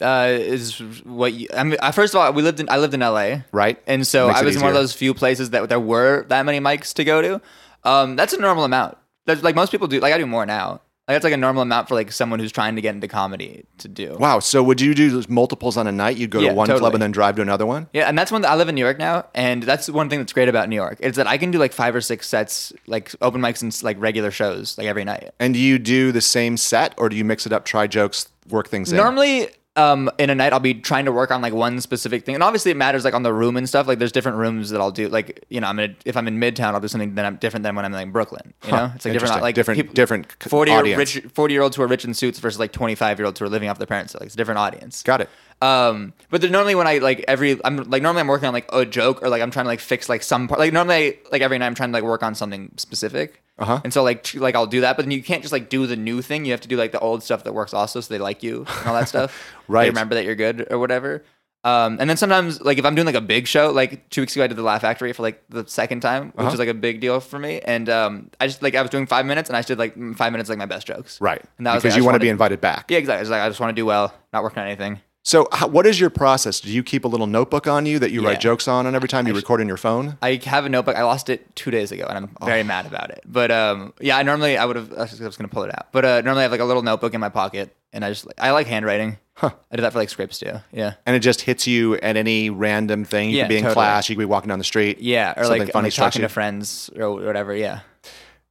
Uh, 0.00 0.28
is 0.30 0.80
what 1.04 1.32
you, 1.32 1.46
I 1.56 1.62
mean. 1.64 1.76
uh, 1.80 1.92
First 1.92 2.14
of 2.14 2.20
all, 2.20 2.32
we 2.32 2.42
lived 2.42 2.58
in. 2.58 2.68
I 2.68 2.78
lived 2.78 2.94
in 2.94 3.00
LA, 3.00 3.36
Right? 3.52 3.80
and 3.86 4.04
so 4.06 4.28
I 4.28 4.42
was 4.42 4.56
in 4.56 4.62
one 4.62 4.70
of 4.70 4.74
those 4.74 4.92
few 4.92 5.14
places 5.14 5.50
that 5.50 5.68
there 5.68 5.78
were 5.78 6.24
that 6.28 6.44
many 6.44 6.58
mics 6.58 6.92
to 6.94 7.04
go 7.04 7.22
to. 7.22 7.40
Um, 7.84 8.16
that's 8.16 8.32
a 8.32 8.40
normal 8.40 8.64
amount. 8.64 8.98
That's 9.26 9.42
like 9.44 9.54
most 9.54 9.70
people 9.70 9.86
do. 9.86 10.00
Like 10.00 10.12
I 10.12 10.18
do 10.18 10.26
more 10.26 10.44
now. 10.46 10.80
Like 11.06 11.16
that's 11.16 11.24
like 11.24 11.34
a 11.34 11.38
normal 11.38 11.62
amount 11.62 11.88
for 11.88 11.94
like 11.94 12.10
someone 12.12 12.38
who's 12.38 12.50
trying 12.50 12.76
to 12.76 12.80
get 12.82 12.94
into 12.94 13.08
comedy 13.08 13.66
to 13.78 13.88
do. 13.88 14.16
Wow. 14.18 14.38
So 14.38 14.62
would 14.62 14.80
you 14.80 14.94
do 14.94 15.10
those 15.10 15.28
multiples 15.28 15.76
on 15.76 15.86
a 15.86 15.92
night? 15.92 16.16
You'd 16.16 16.30
go 16.30 16.40
Yeah, 16.40 16.50
to 16.50 16.54
one 16.54 16.66
club 16.66 16.94
and 16.94 17.02
then 17.02 17.12
drive 17.12 17.36
to 17.36 17.42
another 17.42 17.66
one? 17.66 17.88
Yeah, 17.92 18.08
and 18.08 18.16
that's 18.16 18.32
one 18.32 18.40
that 18.40 18.50
I 18.50 18.54
live 18.56 18.70
in 18.70 18.74
New 18.74 18.80
York 18.80 18.98
now, 18.98 19.26
and 19.34 19.62
that's 19.62 19.90
one 19.90 20.08
thing 20.08 20.18
that's 20.18 20.32
great 20.32 20.48
about 20.48 20.70
New 20.70 20.76
York 20.76 20.96
is 21.00 21.16
that 21.16 21.26
I 21.26 21.36
can 21.36 21.50
do 21.50 21.58
like 21.58 21.74
five 21.74 21.94
or 21.94 22.00
six 22.00 22.26
sets, 22.26 22.72
like 22.86 23.14
open 23.20 23.42
mics 23.42 23.60
and 23.60 23.82
like 23.82 24.00
regular 24.00 24.30
shows, 24.30 24.78
like 24.78 24.86
every 24.86 25.04
night. 25.04 25.30
And 25.38 25.52
do 25.52 25.60
you 25.60 25.78
do 25.78 26.10
the 26.10 26.22
same 26.22 26.56
set 26.56 26.94
or 26.96 27.10
do 27.10 27.16
you 27.16 27.24
mix 27.24 27.44
it 27.44 27.52
up, 27.52 27.66
try 27.66 27.86
jokes, 27.86 28.28
work 28.48 28.68
things 28.68 28.90
in? 28.90 28.96
Normally, 28.96 29.48
um, 29.76 30.08
in 30.18 30.30
a 30.30 30.34
night, 30.34 30.52
I'll 30.52 30.60
be 30.60 30.74
trying 30.74 31.04
to 31.06 31.12
work 31.12 31.32
on 31.32 31.42
like 31.42 31.52
one 31.52 31.80
specific 31.80 32.24
thing, 32.24 32.34
and 32.34 32.44
obviously 32.44 32.70
it 32.70 32.76
matters 32.76 33.04
like 33.04 33.14
on 33.14 33.24
the 33.24 33.32
room 33.32 33.56
and 33.56 33.68
stuff. 33.68 33.88
Like 33.88 33.98
there's 33.98 34.12
different 34.12 34.38
rooms 34.38 34.70
that 34.70 34.80
I'll 34.80 34.92
do. 34.92 35.08
Like 35.08 35.44
you 35.48 35.60
know, 35.60 35.66
I'm 35.66 35.78
in 35.80 35.96
if 36.04 36.16
I'm 36.16 36.28
in 36.28 36.38
Midtown, 36.38 36.74
I'll 36.74 36.80
do 36.80 36.86
something 36.88 37.16
that 37.16 37.24
I'm 37.24 37.36
different 37.36 37.64
than 37.64 37.74
when 37.74 37.84
I'm 37.84 37.92
like 37.92 38.04
in 38.06 38.12
Brooklyn. 38.12 38.54
You 38.64 38.70
know, 38.72 38.92
it's 38.94 39.04
like 39.04 39.14
different, 39.14 39.42
like 39.42 39.54
different, 39.54 39.78
people- 39.80 39.94
different 39.94 40.32
forty 40.48 40.70
audience. 40.70 41.14
year 41.14 41.22
rich 41.22 41.32
forty 41.34 41.54
year 41.54 41.62
olds 41.62 41.74
who 41.76 41.82
are 41.82 41.88
rich 41.88 42.04
in 42.04 42.14
suits 42.14 42.38
versus 42.38 42.60
like 42.60 42.72
twenty 42.72 42.94
five 42.94 43.18
year 43.18 43.26
olds 43.26 43.40
who 43.40 43.46
are 43.46 43.48
living 43.48 43.68
off 43.68 43.78
their 43.78 43.86
parents. 43.86 44.12
So, 44.12 44.18
like 44.20 44.26
it's 44.26 44.34
a 44.34 44.38
different 44.38 44.58
audience. 44.58 45.02
Got 45.02 45.22
it. 45.22 45.30
Um, 45.64 46.12
but 46.30 46.40
then 46.42 46.52
normally 46.52 46.74
when 46.74 46.86
I 46.86 46.98
like 46.98 47.24
every 47.26 47.58
I'm 47.64 47.76
like 47.90 48.02
normally 48.02 48.20
I'm 48.20 48.26
working 48.28 48.46
on 48.48 48.52
like 48.54 48.68
a 48.72 48.84
joke 48.84 49.22
or 49.22 49.28
like 49.28 49.40
I'm 49.42 49.50
trying 49.50 49.64
to 49.64 49.68
like 49.68 49.80
fix 49.80 50.08
like 50.08 50.22
some 50.22 50.46
part. 50.48 50.58
Like 50.60 50.72
normally 50.72 51.18
like 51.32 51.42
every 51.42 51.56
night 51.58 51.66
I'm 51.66 51.74
trying 51.74 51.90
to 51.90 51.94
like 51.94 52.04
work 52.04 52.22
on 52.22 52.34
something 52.34 52.72
specific. 52.76 53.42
Uh-huh. 53.58 53.80
And 53.84 53.92
so 53.92 54.02
like 54.02 54.24
tr- 54.24 54.40
like 54.40 54.54
I'll 54.56 54.66
do 54.66 54.80
that, 54.82 54.96
but 54.96 55.04
then 55.04 55.12
you 55.12 55.22
can't 55.22 55.42
just 55.42 55.52
like 55.52 55.68
do 55.68 55.86
the 55.86 55.96
new 55.96 56.20
thing. 56.22 56.44
You 56.44 56.50
have 56.52 56.60
to 56.62 56.68
do 56.68 56.76
like 56.76 56.92
the 56.92 56.98
old 57.00 57.22
stuff 57.22 57.44
that 57.44 57.54
works 57.54 57.72
also, 57.72 58.00
so 58.00 58.12
they 58.12 58.18
like 58.18 58.42
you 58.42 58.66
and 58.78 58.86
all 58.88 58.94
that 58.94 59.08
stuff. 59.08 59.30
Right. 59.68 59.84
They 59.84 59.88
remember 59.90 60.14
that 60.16 60.24
you're 60.26 60.34
good 60.34 60.66
or 60.70 60.78
whatever. 60.78 61.24
Um, 61.62 61.96
and 61.98 62.10
then 62.10 62.18
sometimes 62.18 62.60
like 62.60 62.76
if 62.76 62.84
I'm 62.84 62.94
doing 62.94 63.06
like 63.06 63.14
a 63.14 63.22
big 63.22 63.46
show, 63.46 63.70
like 63.70 64.10
two 64.10 64.20
weeks 64.20 64.36
ago 64.36 64.44
I 64.44 64.48
did 64.48 64.58
the 64.58 64.62
Laugh 64.62 64.82
Factory 64.82 65.14
for 65.14 65.22
like 65.22 65.42
the 65.48 65.64
second 65.66 66.00
time, 66.02 66.26
which 66.34 66.40
Uh-huh. 66.44 66.52
is 66.52 66.58
like 66.58 66.68
a 66.68 66.74
big 66.74 67.00
deal 67.00 67.20
for 67.20 67.38
me. 67.38 67.60
And 67.64 67.88
um, 67.88 68.30
I 68.38 68.46
just 68.48 68.60
like 68.60 68.74
I 68.74 68.82
was 68.82 68.90
doing 68.90 69.06
five 69.06 69.24
minutes 69.24 69.48
and 69.48 69.56
I 69.56 69.62
did 69.62 69.78
like 69.78 69.94
five 70.16 70.32
minutes 70.32 70.50
like 70.50 70.58
my 70.58 70.66
best 70.66 70.86
jokes. 70.86 71.18
Right. 71.22 71.42
And 71.56 71.66
that 71.66 71.72
was 71.72 71.82
because 71.82 71.94
like, 71.94 72.00
you 72.02 72.04
want 72.04 72.16
to 72.16 72.20
be 72.20 72.28
invited 72.28 72.60
back. 72.60 72.90
Yeah, 72.90 72.98
exactly. 72.98 73.22
It's 73.22 73.30
like 73.30 73.40
I 73.40 73.48
just 73.48 73.60
want 73.60 73.70
to 73.70 73.80
do 73.80 73.86
well, 73.86 74.12
not 74.34 74.42
working 74.42 74.58
on 74.60 74.66
anything. 74.68 75.00
So, 75.26 75.48
how, 75.52 75.68
what 75.68 75.86
is 75.86 75.98
your 75.98 76.10
process? 76.10 76.60
Do 76.60 76.70
you 76.70 76.82
keep 76.82 77.06
a 77.06 77.08
little 77.08 77.26
notebook 77.26 77.66
on 77.66 77.86
you 77.86 77.98
that 77.98 78.10
you 78.10 78.20
Yeah. 78.20 78.28
write 78.28 78.40
jokes 78.40 78.68
on, 78.68 78.84
and 78.86 78.94
every 78.94 79.08
time 79.08 79.26
you 79.26 79.34
record 79.34 79.62
on 79.62 79.66
your 79.66 79.78
phone? 79.78 80.18
I 80.20 80.38
have 80.44 80.66
a 80.66 80.68
notebook. 80.68 80.96
I 80.96 81.02
lost 81.02 81.30
it 81.30 81.56
two 81.56 81.70
days 81.70 81.90
ago, 81.92 82.04
and 82.06 82.18
I'm 82.18 82.36
very 82.46 82.62
mad 82.62 82.84
about 82.84 83.08
it. 83.08 83.22
But 83.24 83.50
um, 83.50 83.94
yeah, 84.00 84.18
I 84.18 84.22
normally 84.22 84.58
I 84.58 84.66
would 84.66 84.76
have. 84.76 84.92
I 84.92 85.00
was 85.24 85.36
gonna 85.38 85.48
pull 85.48 85.62
it 85.62 85.70
out. 85.74 85.86
But 85.92 86.04
uh, 86.04 86.20
normally 86.20 86.40
I 86.40 86.42
have 86.42 86.50
like 86.50 86.60
a 86.60 86.64
little 86.66 86.82
notebook 86.82 87.14
in 87.14 87.20
my 87.22 87.30
pocket, 87.30 87.74
and 87.94 88.04
I 88.04 88.10
just 88.10 88.26
I 88.36 88.50
like 88.50 88.66
handwriting. 88.66 89.16
I 89.42 89.50
do 89.74 89.80
that 89.80 89.92
for 89.94 89.98
like 89.98 90.10
scripts 90.10 90.38
too. 90.38 90.60
Yeah, 90.72 90.92
And 91.06 91.16
it 91.16 91.20
just 91.20 91.40
hits 91.40 91.66
you 91.66 91.94
at 91.96 92.16
any 92.18 92.50
random 92.50 93.04
thing. 93.06 93.30
You 93.30 93.38
Yeah, 93.38 93.42
could 93.44 93.48
be 93.48 93.56
in 93.56 93.62
totally. 93.62 93.74
class, 93.74 94.08
you 94.10 94.14
could 94.16 94.20
be 94.20 94.26
walking 94.26 94.48
down 94.50 94.58
the 94.58 94.64
street. 94.64 95.00
yeah, 95.00 95.32
or 95.38 95.48
like, 95.48 95.72
funny 95.72 95.86
like 95.86 95.94
talking 95.94 96.20
you. 96.22 96.28
to 96.28 96.32
friends 96.32 96.88
or 96.96 97.14
whatever. 97.14 97.52
Yeah. 97.56 97.80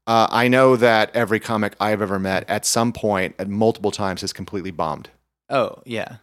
Uh, 0.08 0.28
I 0.30 0.48
know 0.50 0.76
that 0.76 1.16
every 1.16 1.40
comic 1.40 1.76
I've 1.80 2.02
ever 2.02 2.20
met 2.20 2.50
at 2.50 2.66
some 2.66 2.92
point, 2.92 3.36
at 3.40 3.48
multiple 3.48 3.92
times, 3.92 4.22
has 4.22 4.34
completely 4.34 4.72
bombed. 4.72 5.10
Oh 5.50 5.82
yeah. 5.86 6.16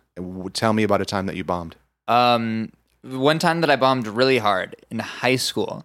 Tell 0.53 0.73
me 0.73 0.83
about 0.83 1.00
a 1.00 1.05
time 1.05 1.27
that 1.27 1.37
you 1.37 1.45
bombed. 1.45 1.77
Um, 2.09 2.73
one 3.03 3.39
time 3.39 3.61
that 3.62 3.71
I 3.71 3.77
bombed 3.77 4.07
really 4.07 4.39
hard 4.39 4.77
in 4.91 4.99
high 4.99 5.37
school 5.37 5.85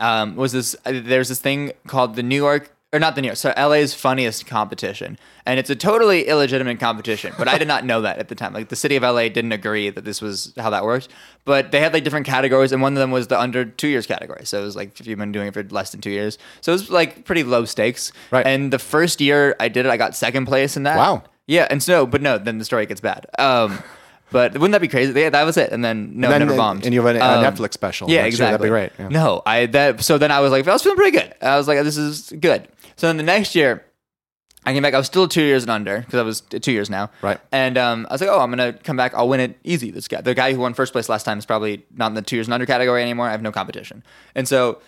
um, 0.00 0.36
was 0.36 0.52
this. 0.52 0.74
Uh, 0.84 1.00
there's 1.02 1.28
this 1.28 1.40
thing 1.40 1.72
called 1.86 2.16
the 2.16 2.22
New 2.22 2.36
York, 2.36 2.74
or 2.92 2.98
not 2.98 3.14
the 3.14 3.22
New 3.22 3.26
York, 3.26 3.36
so 3.36 3.52
LA's 3.56 3.94
funniest 3.94 4.46
competition, 4.46 5.18
and 5.46 5.58
it's 5.58 5.70
a 5.70 5.76
totally 5.76 6.26
illegitimate 6.26 6.80
competition. 6.80 7.32
But 7.36 7.48
I 7.48 7.58
did 7.58 7.68
not 7.68 7.84
know 7.84 8.00
that 8.02 8.18
at 8.18 8.28
the 8.28 8.34
time. 8.34 8.52
Like 8.52 8.68
the 8.68 8.76
city 8.76 8.96
of 8.96 9.02
LA 9.02 9.28
didn't 9.28 9.52
agree 9.52 9.90
that 9.90 10.04
this 10.04 10.22
was 10.22 10.52
how 10.56 10.70
that 10.70 10.84
worked. 10.84 11.08
But 11.44 11.70
they 11.70 11.80
had 11.80 11.92
like 11.92 12.04
different 12.04 12.26
categories, 12.26 12.72
and 12.72 12.80
one 12.80 12.94
of 12.94 12.98
them 12.98 13.10
was 13.10 13.26
the 13.26 13.38
under 13.38 13.64
two 13.64 13.88
years 13.88 14.06
category. 14.06 14.46
So 14.46 14.60
it 14.60 14.64
was 14.64 14.76
like 14.76 14.98
if 15.00 15.06
you've 15.06 15.18
been 15.18 15.32
doing 15.32 15.48
it 15.48 15.54
for 15.54 15.62
less 15.64 15.90
than 15.90 16.00
two 16.00 16.10
years, 16.10 16.38
so 16.60 16.72
it 16.72 16.74
was 16.74 16.90
like 16.90 17.24
pretty 17.24 17.42
low 17.42 17.64
stakes. 17.64 18.12
Right. 18.30 18.46
And 18.46 18.72
the 18.72 18.78
first 18.78 19.20
year 19.20 19.56
I 19.60 19.68
did 19.68 19.86
it, 19.86 19.90
I 19.90 19.96
got 19.96 20.14
second 20.16 20.46
place 20.46 20.76
in 20.76 20.84
that. 20.84 20.96
Wow. 20.96 21.24
Yeah, 21.46 21.66
and 21.70 21.82
so, 21.82 22.06
but 22.06 22.22
no, 22.22 22.38
then 22.38 22.58
the 22.58 22.64
story 22.64 22.86
gets 22.86 23.00
bad. 23.00 23.26
Um, 23.38 23.78
but 24.32 24.52
wouldn't 24.54 24.72
that 24.72 24.80
be 24.80 24.88
crazy? 24.88 25.18
Yeah, 25.18 25.30
that 25.30 25.44
was 25.44 25.56
it, 25.56 25.72
and 25.72 25.84
then 25.84 26.12
no, 26.18 26.28
And 26.28 26.32
then- 26.40 26.46
never 26.48 26.56
bombed. 26.56 26.84
and 26.84 26.94
you 26.94 27.02
have 27.04 27.14
a- 27.16 27.18
a 27.18 27.38
Um, 27.38 27.44
Netflix 27.44 27.74
special. 27.74 28.10
Yeah, 28.10 28.24
exactly. 28.24 28.52
that'd 28.52 28.62
be 28.64 28.68
great, 28.68 28.92
yeah. 28.98 29.08
No, 29.08 29.42
I 29.44 29.66
that 29.66 30.02
so 30.02 30.18
then 30.18 30.30
I 30.30 30.40
was 30.40 30.50
like, 30.52 30.66
I 30.66 30.72
was 30.72 30.82
feeling 30.82 30.96
pretty 30.96 31.16
good. 31.18 31.34
I 31.42 31.56
was 31.56 31.68
like, 31.68 31.82
this 31.84 31.96
is 31.96 32.32
good. 32.40 32.66
So 32.96 33.06
then 33.08 33.16
the 33.18 33.22
next 33.22 33.54
year, 33.54 33.84
I 34.66 34.72
came 34.72 34.82
back. 34.82 34.94
I 34.94 34.98
was 34.98 35.06
still 35.06 35.28
two 35.28 35.42
years 35.42 35.62
and 35.64 35.70
under 35.70 35.98
because 36.00 36.18
I 36.18 36.22
was 36.22 36.40
two 36.40 36.72
years 36.72 36.88
now. 36.88 37.10
Right. 37.20 37.38
And 37.52 37.76
um, 37.76 38.06
I 38.08 38.14
was 38.14 38.20
like, 38.22 38.30
oh, 38.30 38.40
I'm 38.40 38.48
gonna 38.50 38.72
come 38.72 38.96
back. 38.96 39.12
I'll 39.14 39.28
win 39.28 39.40
it 39.40 39.58
easy. 39.62 39.90
This 39.90 40.08
guy, 40.08 40.22
the 40.22 40.32
guy 40.34 40.54
who 40.54 40.60
won 40.60 40.72
first 40.72 40.92
place 40.92 41.08
last 41.10 41.24
time, 41.24 41.38
is 41.38 41.44
probably 41.44 41.84
not 41.94 42.06
in 42.06 42.14
the 42.14 42.22
two 42.22 42.36
years 42.36 42.46
and 42.46 42.54
under 42.54 42.64
category 42.64 43.02
anymore. 43.02 43.28
I 43.28 43.32
have 43.32 43.42
no 43.42 43.52
competition. 43.52 44.02
And 44.34 44.48
so 44.48 44.80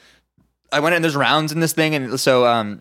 I 0.72 0.80
went 0.80 0.94
in. 0.94 1.02
There's 1.02 1.14
rounds 1.16 1.52
in 1.52 1.60
this 1.60 1.74
thing, 1.74 1.94
and 1.94 2.18
so 2.18 2.46
um, 2.46 2.80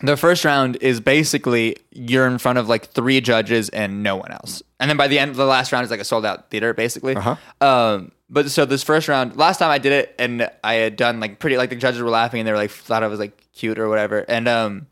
the 0.00 0.16
first 0.16 0.44
round 0.44 0.76
is 0.80 1.00
basically 1.00 1.76
you're 1.90 2.26
in 2.26 2.38
front 2.38 2.58
of 2.58 2.68
like 2.68 2.86
three 2.90 3.20
judges 3.20 3.68
and 3.70 4.02
no 4.02 4.16
one 4.16 4.30
else. 4.30 4.62
And 4.80 4.88
then 4.88 4.96
by 4.96 5.08
the 5.08 5.18
end 5.18 5.30
of 5.30 5.36
the 5.36 5.44
last 5.46 5.72
round 5.72 5.84
is 5.84 5.90
like 5.90 6.00
a 6.00 6.04
sold 6.04 6.24
out 6.24 6.50
theater, 6.50 6.72
basically. 6.74 7.16
Uh-huh. 7.16 7.36
Um, 7.60 8.12
but 8.30 8.50
so 8.50 8.64
this 8.64 8.82
first 8.82 9.08
round, 9.08 9.36
last 9.36 9.58
time 9.58 9.70
I 9.70 9.78
did 9.78 9.92
it, 9.92 10.14
and 10.18 10.48
I 10.62 10.74
had 10.74 10.96
done 10.96 11.18
like 11.18 11.38
pretty, 11.38 11.56
like 11.56 11.70
the 11.70 11.76
judges 11.76 12.00
were 12.00 12.10
laughing 12.10 12.40
and 12.40 12.46
they 12.46 12.52
were 12.52 12.58
like 12.58 12.70
thought 12.70 13.02
I 13.02 13.08
was 13.08 13.18
like 13.18 13.32
cute 13.52 13.78
or 13.78 13.88
whatever. 13.88 14.24
And 14.28 14.46
um, 14.46 14.86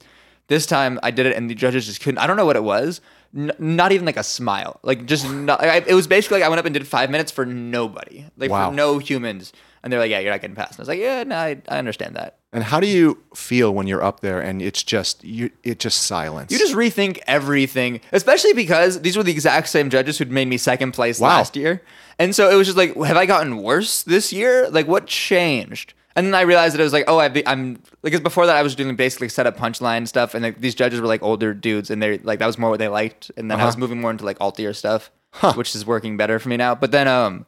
this 0.48 0.66
time 0.66 0.98
I 1.02 1.10
did 1.10 1.26
it, 1.26 1.36
and 1.36 1.48
the 1.50 1.54
judges 1.54 1.86
just 1.86 2.00
couldn't. 2.00 2.18
I 2.18 2.26
don't 2.26 2.36
know 2.36 2.46
what 2.46 2.56
it 2.56 2.64
was. 2.64 3.00
N- 3.36 3.52
not 3.58 3.92
even 3.92 4.06
like 4.06 4.16
a 4.16 4.22
smile. 4.25 4.80
Like 4.82 5.04
just 5.06 5.30
not. 5.30 5.62
I, 5.62 5.76
it 5.86 5.94
was 5.94 6.06
basically 6.06 6.38
like 6.40 6.46
I 6.46 6.48
went 6.48 6.58
up 6.60 6.64
and 6.66 6.72
did 6.72 6.86
five 6.88 7.10
minutes 7.10 7.30
for 7.30 7.44
nobody, 7.44 8.25
like 8.38 8.50
Wow. 8.50 8.70
for 8.70 8.75
no 8.75 8.98
humans. 8.98 9.52
And 9.86 9.92
they're 9.92 10.00
like, 10.00 10.10
"Yeah, 10.10 10.18
you're 10.18 10.32
not 10.32 10.40
getting 10.40 10.56
past." 10.56 10.72
And 10.72 10.80
I 10.80 10.82
was 10.82 10.88
like, 10.88 10.98
"Yeah, 10.98 11.22
no, 11.22 11.36
I, 11.36 11.62
I 11.68 11.78
understand 11.78 12.16
that." 12.16 12.38
And 12.52 12.64
how 12.64 12.80
do 12.80 12.88
you 12.88 13.22
feel 13.36 13.72
when 13.72 13.86
you're 13.86 14.02
up 14.02 14.18
there 14.18 14.40
and 14.40 14.60
it's 14.60 14.82
just 14.82 15.22
you? 15.22 15.50
It 15.62 15.78
just 15.78 16.02
silence. 16.02 16.50
You 16.50 16.58
just 16.58 16.74
rethink 16.74 17.20
everything, 17.28 18.00
especially 18.10 18.52
because 18.52 19.00
these 19.02 19.16
were 19.16 19.22
the 19.22 19.30
exact 19.30 19.68
same 19.68 19.88
judges 19.88 20.18
who'd 20.18 20.32
made 20.32 20.48
me 20.48 20.56
second 20.56 20.90
place 20.90 21.20
Wow. 21.20 21.28
last 21.28 21.54
year. 21.54 21.82
And 22.18 22.34
so 22.34 22.50
it 22.50 22.56
was 22.56 22.66
just 22.66 22.76
like, 22.76 22.96
have 22.96 23.16
I 23.16 23.26
gotten 23.26 23.58
worse 23.58 24.02
this 24.02 24.32
year? 24.32 24.68
Like, 24.70 24.88
what 24.88 25.06
changed? 25.06 25.94
And 26.16 26.26
then 26.26 26.34
I 26.34 26.40
realized 26.40 26.74
that 26.74 26.80
it 26.80 26.84
was 26.84 26.92
like, 26.92 27.04
oh, 27.06 27.18
I've, 27.20 27.40
I'm 27.46 27.78
like, 28.02 28.12
'cause 28.12 28.22
before 28.22 28.46
that 28.46 28.56
I 28.56 28.62
was 28.62 28.74
doing 28.74 28.96
basically 28.96 29.28
set 29.28 29.46
up 29.46 29.56
punchline 29.56 30.08
stuff, 30.08 30.34
and 30.34 30.42
like, 30.42 30.60
these 30.60 30.74
judges 30.74 31.00
were 31.00 31.06
like 31.06 31.22
older 31.22 31.54
dudes, 31.54 31.90
and 31.90 32.02
they 32.02 32.18
like 32.18 32.40
that 32.40 32.46
was 32.46 32.58
more 32.58 32.70
what 32.70 32.80
they 32.80 32.88
liked. 32.88 33.30
And 33.36 33.48
then 33.50 33.60
I 33.60 33.66
was 33.66 33.76
moving 33.76 34.00
more 34.00 34.10
into 34.10 34.24
like 34.24 34.38
altier 34.40 34.74
stuff, 34.74 35.12
which 35.54 35.76
is 35.76 35.86
working 35.86 36.16
better 36.16 36.38
for 36.40 36.48
me 36.48 36.56
now. 36.56 36.74
But 36.74 36.90
then, 36.90 37.06
um, 37.06 37.46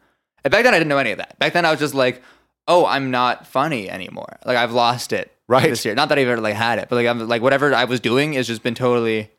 back 0.51 0.65
then 0.65 0.75
I 0.75 0.79
didn't 0.79 0.89
know 0.89 0.99
any 0.99 1.13
of 1.13 1.19
that. 1.19 1.39
Back 1.39 1.53
then 1.53 1.65
I 1.65 1.71
was 1.71 1.81
just 1.81 1.95
like, 1.95 2.23
oh, 2.67 2.85
I'm 2.87 3.11
not 3.11 3.47
funny 3.47 3.89
anymore. 3.91 4.39
Like 4.45 4.57
I've 4.57 4.73
lost 4.73 5.13
it 5.13 5.33
Right. 5.49 5.71
this 5.71 5.85
year. 5.85 5.95
Not 5.95 6.11
that 6.11 6.19
I've 6.19 6.29
ever 6.29 6.41
like 6.41 6.55
had 6.55 6.79
it, 6.79 6.89
but 6.91 6.97
like 6.97 7.07
I'm 7.07 7.27
like 7.27 7.41
whatever 7.43 7.75
I 7.75 7.85
was 7.85 8.01
doing 8.01 8.35
has 8.35 8.47
just 8.47 8.63
been 8.63 8.75
totally 8.75 9.31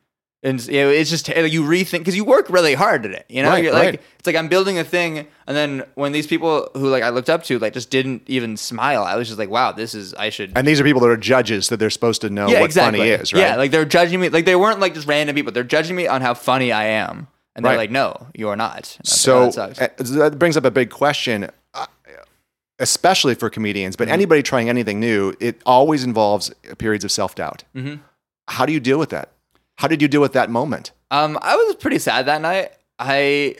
And 0.42 0.66
you 0.66 0.82
know, 0.82 0.90
it's 0.90 1.10
just 1.10 1.28
like 1.28 1.52
you 1.52 1.62
rethink 1.64 2.00
because 2.00 2.16
you 2.16 2.24
work 2.26 2.50
really 2.50 2.74
hard 2.74 3.06
at 3.06 3.12
it. 3.12 3.26
You 3.30 3.44
know, 3.44 3.50
Right, 3.50 3.64
You're 3.64 3.74
like 3.74 3.84
right. 3.84 4.02
it's 4.18 4.26
like 4.26 4.36
I'm 4.38 4.48
building 4.48 4.80
a 4.80 4.84
thing, 4.84 5.28
and 5.46 5.56
then 5.58 5.84
when 5.96 6.12
these 6.14 6.26
people 6.28 6.70
who 6.74 6.88
like 6.90 7.04
I 7.04 7.10
looked 7.10 7.30
up 7.30 7.44
to 7.44 7.60
like 7.60 7.74
just 7.74 7.90
didn't 7.92 8.24
even 8.28 8.56
smile, 8.58 9.04
I 9.04 9.16
was 9.18 9.28
just 9.28 9.38
like, 9.38 9.50
wow, 9.50 9.72
this 9.74 9.94
is 9.94 10.14
I 10.16 10.30
should. 10.32 10.54
And 10.56 10.66
these 10.66 10.80
are 10.80 10.84
people 10.86 11.02
that 11.02 11.10
are 11.10 11.18
judges 11.18 11.68
that 11.70 11.78
they're 11.78 11.90
supposed 11.92 12.22
to 12.22 12.30
know 12.30 12.48
yeah, 12.48 12.62
what 12.62 12.66
exactly. 12.68 13.00
funny 13.00 13.12
is, 13.12 13.34
right? 13.34 13.42
Yeah, 13.42 13.56
like 13.58 13.70
they're 13.72 13.86
judging 13.86 14.20
me. 14.22 14.30
Like 14.30 14.46
they 14.46 14.56
weren't 14.56 14.80
like 14.80 14.94
just 14.96 15.08
random 15.08 15.36
people. 15.36 15.52
They're 15.52 15.64
judging 15.64 15.96
me 15.96 16.08
on 16.08 16.22
how 16.22 16.34
funny 16.34 16.72
I 16.72 16.86
am, 16.86 17.28
and 17.56 17.66
they're 17.66 17.72
Right. 17.72 17.78
like, 17.78 17.92
no, 17.92 18.28
you 18.36 18.50
are 18.50 18.56
not. 18.56 18.82
Was 18.82 18.98
like, 18.98 19.06
so 19.08 19.38
"Oh, 19.40 19.46
that 19.46 19.54
sucks." 19.78 20.12
uh, 20.12 20.30
that 20.30 20.40
brings 20.40 20.56
up 20.58 20.66
a 20.66 20.72
big 20.72 20.90
question, 20.90 21.50
uh, 21.74 21.86
especially 22.80 23.36
for 23.36 23.50
comedians, 23.50 23.96
Mm-hmm. 23.96 24.06
but 24.06 24.14
anybody 24.14 24.42
trying 24.44 24.70
anything 24.70 25.00
new, 25.00 25.34
it 25.40 25.62
always 25.66 26.04
involves 26.04 26.52
periods 26.78 27.04
of 27.04 27.12
self 27.12 27.36
doubt. 27.36 27.64
Mm-hmm. 27.76 27.96
How 28.48 28.66
do 28.66 28.74
you 28.74 28.80
deal 28.80 28.98
with 28.98 29.10
that? 29.10 29.30
How 29.78 29.88
did 29.88 30.02
you 30.02 30.08
deal 30.08 30.22
with 30.22 30.34
that 30.34 30.50
moment? 30.50 30.92
Um, 31.12 31.38
I 31.42 31.56
was 31.56 31.76
pretty 31.76 32.00
sad 32.00 32.26
that 32.26 32.42
night. 32.42 32.72
I, 33.00 33.56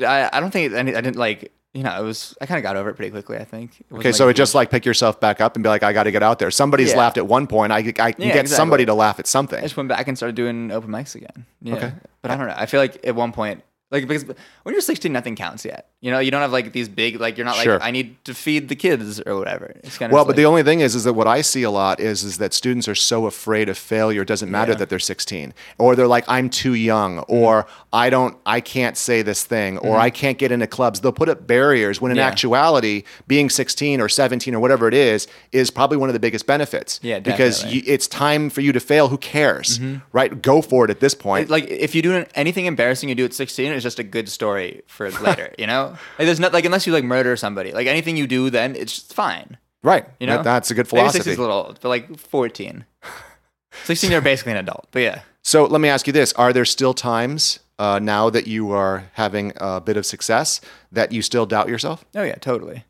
I, 0.00 0.30
I 0.32 0.40
don't 0.40 0.50
think 0.50 0.72
I, 0.72 0.78
I 0.80 0.82
didn't 0.84 1.16
like. 1.16 1.52
You 1.74 1.82
know, 1.82 2.00
it 2.00 2.02
was. 2.02 2.34
I 2.40 2.46
kind 2.46 2.56
of 2.58 2.62
got 2.62 2.76
over 2.76 2.88
it 2.90 2.94
pretty 2.94 3.10
quickly. 3.10 3.36
I 3.36 3.44
think. 3.44 3.84
Okay, 3.92 4.08
like, 4.08 4.14
so 4.14 4.28
it 4.28 4.34
just 4.34 4.54
like 4.54 4.70
pick 4.70 4.86
yourself 4.86 5.20
back 5.20 5.40
up 5.40 5.54
and 5.54 5.62
be 5.62 5.68
like, 5.68 5.82
I 5.82 5.92
got 5.92 6.04
to 6.04 6.10
get 6.10 6.22
out 6.22 6.38
there. 6.38 6.50
Somebody's 6.50 6.90
Yeah. 6.92 6.98
laughed 6.98 7.18
at 7.18 7.26
one 7.26 7.46
point. 7.46 7.72
I, 7.72 7.78
I 7.78 7.82
can 7.92 8.14
Yeah, 8.18 8.32
get 8.32 8.48
somebody 8.48 8.86
to 8.86 8.94
laugh 8.94 9.18
at 9.18 9.26
something. 9.26 9.58
I 9.58 9.62
just 9.62 9.76
went 9.76 9.88
back 9.88 10.08
and 10.08 10.16
started 10.16 10.34
doing 10.34 10.70
open 10.72 10.90
mics 10.90 11.14
again. 11.14 11.44
Yeah. 11.60 11.74
Okay. 11.74 11.92
But 12.22 12.30
I 12.30 12.36
don't 12.36 12.46
know. 12.48 12.54
I 12.56 12.66
feel 12.66 12.80
like 12.80 13.06
at 13.06 13.14
one 13.14 13.32
point, 13.32 13.62
like 13.90 14.06
because 14.06 14.24
when 14.24 14.74
you're 14.74 14.80
16, 14.80 15.12
nothing 15.12 15.34
counts 15.36 15.64
yet. 15.64 15.88
You 16.00 16.10
know, 16.10 16.18
you 16.18 16.30
don't 16.30 16.42
have 16.42 16.52
like 16.52 16.72
these 16.72 16.88
big 16.88 17.18
like 17.20 17.36
you're 17.36 17.44
not 17.46 17.56
like 17.56 17.82
I 17.82 17.90
need 17.90 18.22
to 18.26 18.34
feed 18.34 18.68
the 18.68 18.76
kids 18.76 19.20
or 19.26 19.36
whatever. 19.36 19.72
It's 19.82 19.98
kind 19.98 20.10
of 20.12 20.14
Well, 20.14 20.24
but 20.24 20.36
the 20.36 20.44
only 20.44 20.62
thing 20.62 20.80
is, 20.80 20.94
is 20.94 21.04
that 21.04 21.14
what 21.14 21.26
I 21.26 21.40
see 21.40 21.62
a 21.64 21.70
lot 21.70 21.98
is, 21.98 22.22
is 22.22 22.38
that 22.38 22.52
students 22.54 22.86
are 22.86 22.94
so 22.94 23.26
afraid 23.26 23.68
of 23.68 23.76
failure. 23.78 24.22
It 24.22 24.28
doesn't 24.28 24.50
matter 24.50 24.72
Yeah. 24.72 24.78
that 24.78 24.88
they're 24.90 24.98
16, 24.98 25.54
or 25.78 25.96
they're 25.96 26.06
like, 26.06 26.24
I'm 26.28 26.50
too 26.50 26.74
young, 26.74 27.20
or 27.20 27.66
I 27.92 28.10
don't, 28.10 28.36
I 28.46 28.60
can't 28.60 28.96
say 28.96 29.22
this 29.22 29.42
thing, 29.44 29.78
or 29.78 29.96
I 29.96 30.10
can't 30.10 30.38
get 30.38 30.52
into 30.52 30.66
clubs. 30.66 31.00
They'll 31.00 31.10
put 31.12 31.28
up 31.28 31.46
barriers 31.46 32.00
when 32.00 32.12
in 32.12 32.16
Mm-hmm. 32.18 32.20
Yeah. 32.22 32.28
actuality, 32.28 33.02
being 33.26 33.48
16 33.50 34.00
or 34.00 34.08
17 34.08 34.54
or 34.54 34.60
whatever 34.60 34.86
it 34.88 34.94
is, 34.94 35.26
is 35.52 35.70
probably 35.70 35.96
one 35.96 36.08
of 36.08 36.12
the 36.12 36.20
biggest 36.20 36.46
benefits. 36.46 37.00
Yeah, 37.02 37.18
because 37.20 37.60
definitely. 37.62 37.78
you, 37.88 37.94
it's 37.94 38.06
time 38.06 38.50
for 38.50 38.60
you 38.60 38.72
to 38.72 38.80
fail. 38.80 39.08
Who 39.08 39.18
cares, 39.18 39.80
right? 40.12 40.40
Go 40.42 40.62
for 40.62 40.84
it 40.84 40.90
at 40.90 41.00
this 41.00 41.14
point. 41.14 41.48
like 41.50 41.64
if 41.68 41.94
you 41.94 42.02
do 42.02 42.24
anything 42.34 42.66
embarrassing 42.66 43.08
you 43.08 43.14
do 43.14 43.24
at 43.24 43.32
16 43.34 43.77
it's 43.78 43.84
just 43.84 43.98
a 43.98 44.04
good 44.04 44.28
story 44.28 44.82
for 44.86 45.10
later 45.22 45.54
you 45.58 45.66
know 45.66 45.96
like 46.18 46.26
there's 46.26 46.40
not 46.40 46.52
like 46.52 46.64
unless 46.66 46.86
you 46.86 46.92
like 46.92 47.04
murder 47.04 47.36
somebody 47.36 47.72
like 47.72 47.86
anything 47.86 48.16
you 48.16 48.26
do 48.26 48.50
then 48.50 48.76
it's 48.76 48.98
fine 49.12 49.56
right. 49.82 50.04
you 50.20 50.26
know 50.26 50.36
That- 50.36 50.44
that's 50.44 50.70
a 50.70 50.74
good 50.74 50.86
philosophy. 50.88 51.18
16 51.18 51.32
is 51.32 51.38
a 51.38 51.40
little 51.40 51.56
old 51.56 51.78
but 51.80 51.88
like 51.88 52.18
14 52.18 52.84
16 53.84 54.10
you're 54.10 54.20
basically 54.20 54.52
an 54.52 54.58
adult 54.58 54.86
but 54.90 55.00
yeah 55.02 55.20
So 55.42 55.64
let 55.64 55.80
me 55.80 55.88
ask 55.88 56.06
you 56.06 56.12
this: 56.12 56.32
Are 56.34 56.52
there 56.52 56.66
still 56.66 56.92
times 56.92 57.60
uh, 57.78 57.98
now 58.02 58.28
that 58.28 58.46
you 58.46 58.72
are 58.72 59.04
having 59.14 59.52
a 59.56 59.80
bit 59.80 59.96
of 59.96 60.04
success 60.04 60.60
that 60.92 61.10
you 61.12 61.22
still 61.22 61.46
doubt 61.46 61.68
yourself? 61.68 62.04
Oh 62.14 62.22
yeah, 62.22 62.34
totally. 62.36 62.84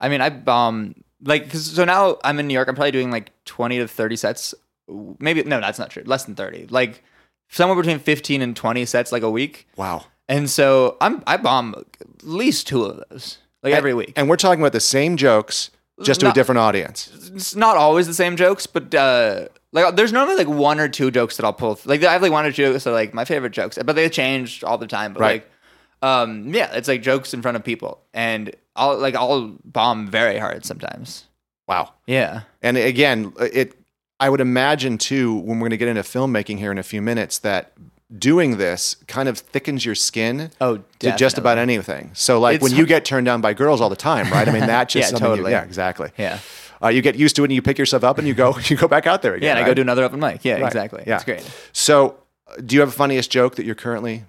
I 0.00 0.08
mean, 0.10 0.20
I 0.20 0.28
um 0.46 0.94
like 1.24 1.50
so 1.54 1.84
now 1.86 2.18
I'm 2.22 2.38
in 2.38 2.46
New 2.48 2.54
York. 2.54 2.68
I'm 2.68 2.74
probably 2.74 2.90
doing 2.92 3.10
like 3.10 3.30
20 3.46 3.78
to 3.78 3.88
30 3.88 4.16
sets. 4.16 4.54
Maybe 5.18 5.42
no, 5.44 5.60
that's 5.60 5.78
not 5.78 5.88
true. 5.90 6.02
Less 6.04 6.24
than 6.24 6.34
30. 6.34 6.66
Like 6.68 7.02
somewhere 7.48 7.76
between 7.76 7.98
15 7.98 8.42
and 8.42 8.54
20 8.54 8.84
sets 8.84 9.10
like 9.12 9.22
a 9.22 9.30
week. 9.30 9.66
Wow. 9.76 10.04
And 10.28 10.50
so 10.50 10.96
I'm 11.00 11.22
I 11.26 11.36
bomb 11.36 11.74
at 12.00 12.24
least 12.24 12.66
two 12.66 12.84
of 12.84 13.02
those 13.10 13.38
like 13.62 13.74
every 13.74 13.94
week. 13.94 14.12
And 14.16 14.28
we're 14.28 14.36
talking 14.36 14.60
about 14.60 14.72
the 14.72 14.80
same 14.80 15.16
jokes, 15.16 15.70
just 16.02 16.20
to 16.20 16.26
a 16.26 16.28
Not- 16.28 16.34
different 16.34 16.58
audience. 16.58 17.10
it's 17.34 17.54
not 17.56 17.76
always 17.76 18.06
the 18.06 18.14
same 18.14 18.36
jokes, 18.36 18.66
but 18.66 18.94
uh, 18.94 19.48
like 19.72 19.94
there's 19.96 20.12
normally 20.12 20.36
like 20.36 20.48
one 20.48 20.80
or 20.80 20.88
two 20.88 21.10
jokes 21.10 21.36
that 21.36 21.44
I'll 21.46 21.52
pull. 21.52 21.78
Like 21.84 22.02
I 22.02 22.12
have 22.12 22.22
like 22.22 22.32
one 22.32 22.44
or 22.44 22.50
two 22.52 22.72
jokes 22.72 22.84
that 22.84 22.90
are 22.90 22.94
like 22.94 23.14
my 23.14 23.24
favorite 23.24 23.52
jokes, 23.52 23.78
but 23.84 23.94
they 23.94 24.08
change 24.08 24.64
all 24.64 24.78
the 24.78 24.86
time. 24.88 25.12
But 25.12 25.20
Right. 25.20 25.32
like, 26.02 26.10
um, 26.10 26.52
yeah, 26.52 26.72
it's 26.74 26.88
like 26.88 27.02
jokes 27.02 27.32
in 27.32 27.40
front 27.42 27.56
of 27.56 27.64
people, 27.64 28.00
and 28.12 28.54
I'll 28.74 28.98
like 28.98 29.14
I'll 29.14 29.54
bomb 29.64 30.08
very 30.08 30.38
hard 30.38 30.64
sometimes. 30.64 31.24
Wow. 31.68 31.92
Yeah. 32.06 32.42
And 32.62 32.76
again, 32.76 33.32
it. 33.40 33.74
I 34.18 34.30
would 34.30 34.40
imagine 34.40 34.96
too 34.98 35.34
when 35.34 35.58
we're 35.58 35.68
going 35.68 35.70
to 35.72 35.76
get 35.76 35.88
into 35.88 36.00
filmmaking 36.02 36.58
here 36.58 36.72
in 36.72 36.78
a 36.78 36.82
few 36.82 37.02
minutes 37.02 37.38
that 37.40 37.72
doing 38.16 38.56
this 38.56 38.96
kind 39.08 39.28
of 39.28 39.38
thickens 39.38 39.84
your 39.84 39.94
skin 39.94 40.50
Oh, 40.60 40.80
to 41.00 41.16
just 41.16 41.38
about 41.38 41.58
anything. 41.58 42.10
So 42.14 42.38
like 42.38 42.60
when 42.62 42.72
you 42.74 42.86
get 42.86 43.04
turned 43.04 43.26
down 43.26 43.40
by 43.40 43.52
girls 43.54 43.80
all 43.80 43.88
the 43.90 43.96
time, 43.96 44.30
right? 44.30 44.46
I 44.46 44.52
mean 44.52 44.66
that 44.66 44.88
just 44.88 45.10
Yeah, 45.10 45.10
something. 45.10 45.24
you- 45.30 45.36
totally. 45.36 45.50
yeah, 45.52 45.62
exactly. 45.64 46.10
Yeah. 46.16 46.38
Uh, 46.82 46.88
you 46.88 47.00
get 47.02 47.16
used 47.16 47.34
to 47.36 47.42
it 47.42 47.46
and 47.46 47.54
you 47.54 47.62
pick 47.62 47.78
yourself 47.78 48.04
up 48.04 48.18
and 48.18 48.28
you 48.28 48.34
go 48.34 48.56
you 48.64 48.76
go 48.76 48.86
back 48.86 49.06
out 49.06 49.22
there 49.22 49.34
again. 49.34 49.46
Yeah, 49.46 49.56
and 49.56 49.64
I 49.64 49.66
go 49.68 49.74
do 49.74 49.82
another 49.82 50.04
open 50.04 50.20
mic. 50.20 50.44
Yeah, 50.44 50.54
Right. 50.54 50.66
exactly. 50.66 51.02
Yeah. 51.06 51.16
It's 51.16 51.24
great. 51.24 51.50
So, 51.72 52.16
uh, 52.48 52.60
do 52.64 52.74
you 52.76 52.80
have 52.80 52.90
a 52.90 52.92
funniest 52.92 53.30
joke 53.30 53.56
that 53.56 53.64
you're 53.64 53.74
currently 53.74 54.24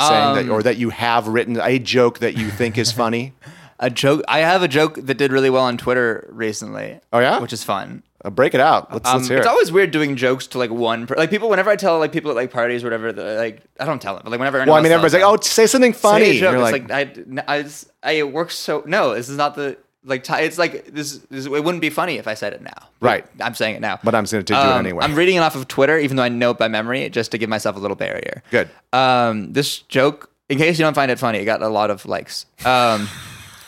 saying 0.00 0.34
that, 0.34 0.44
Um, 0.46 0.50
or 0.50 0.62
that 0.62 0.76
you 0.76 0.90
have 0.90 1.28
written 1.28 1.60
a 1.60 1.78
joke 1.78 2.18
that 2.18 2.36
you 2.36 2.50
think 2.50 2.76
is 2.78 2.90
funny? 3.02 3.32
A 3.78 3.90
joke. 3.90 4.22
I 4.28 4.38
have 4.40 4.62
a 4.62 4.68
joke 4.68 4.94
that 5.02 5.14
did 5.18 5.30
really 5.30 5.50
well 5.50 5.64
on 5.64 5.76
Twitter 5.76 6.26
recently. 6.32 7.00
Oh, 7.12 7.18
yeah? 7.20 7.38
which 7.40 7.52
is 7.52 7.62
fun. 7.64 8.02
Uh, 8.24 8.30
break 8.30 8.54
it 8.54 8.60
out. 8.60 8.90
Let's, 8.92 9.08
Um, 9.08 9.18
let's 9.18 9.28
hear 9.28 9.36
it's 9.38 9.46
it. 9.46 9.50
always 9.50 9.70
weird 9.70 9.90
doing 9.90 10.16
jokes 10.16 10.46
to 10.48 10.58
like 10.58 10.70
one. 10.70 11.06
Per- 11.06 11.14
like 11.16 11.28
people, 11.30 11.50
whenever 11.50 11.70
I 11.70 11.76
tell 11.76 11.98
like 11.98 12.10
people 12.12 12.30
at 12.30 12.36
like 12.36 12.50
parties 12.50 12.82
or 12.82 12.86
whatever, 12.86 13.12
like 13.12 13.62
I 13.78 13.84
don't 13.84 14.00
tell 14.00 14.14
them. 14.14 14.22
But 14.24 14.30
like 14.30 14.40
whenever 14.40 14.58
well, 14.64 14.74
I 14.74 14.80
mean, 14.80 14.92
everybody's 14.92 15.12
like, 15.14 15.22
"Oh, 15.22 15.36
say 15.40 15.66
something 15.66 15.92
funny." 15.92 16.24
say. 16.26 16.32
You're 16.40 16.54
it's 16.54 16.72
like, 16.72 16.88
like, 16.88 17.38
I, 17.46 17.56
I, 17.58 17.64
I 18.02 18.12
it 18.12 18.32
works 18.32 18.54
so. 18.56 18.82
No, 18.86 19.14
this 19.14 19.28
is 19.28 19.36
not 19.36 19.54
the 19.56 19.76
like. 20.04 20.24
T- 20.24 20.32
it's 20.34 20.56
like 20.56 20.86
this, 20.86 21.18
this. 21.30 21.44
It 21.44 21.50
wouldn't 21.50 21.82
be 21.82 21.90
funny 21.90 22.16
if 22.16 22.26
I 22.26 22.32
said 22.34 22.54
it 22.54 22.62
now. 22.62 22.88
Right. 23.00 23.26
I'm 23.40 23.54
saying 23.54 23.76
it 23.76 23.80
now. 23.80 23.98
but 24.02 24.14
I'm 24.14 24.24
going 24.24 24.42
to 24.42 24.52
do 24.52 24.54
it 24.54 24.56
Um, 24.58 24.78
anyway. 24.78 25.04
I'm 25.04 25.14
reading 25.14 25.36
it 25.36 25.40
off 25.40 25.54
of 25.56 25.68
Twitter, 25.68 25.98
even 25.98 26.16
though 26.16 26.22
I 26.22 26.30
know 26.30 26.52
it 26.52 26.58
by 26.58 26.68
memory, 26.68 27.08
just 27.10 27.30
to 27.32 27.38
give 27.38 27.50
myself 27.50 27.76
a 27.76 27.78
little 27.78 27.96
barrier. 27.96 28.42
Good. 28.50 28.70
Um, 28.94 29.52
this 29.52 29.80
joke, 29.80 30.30
in 30.48 30.56
case 30.56 30.78
you 30.78 30.84
don't 30.86 30.94
find 30.94 31.10
it 31.10 31.18
funny, 31.18 31.40
it 31.40 31.44
got 31.44 31.60
a 31.62 31.68
lot 31.68 31.90
of 31.90 32.06
likes. 32.06 32.46
Um, 32.64 33.06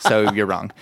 so 0.00 0.32
you're 0.32 0.46
wrong. 0.46 0.72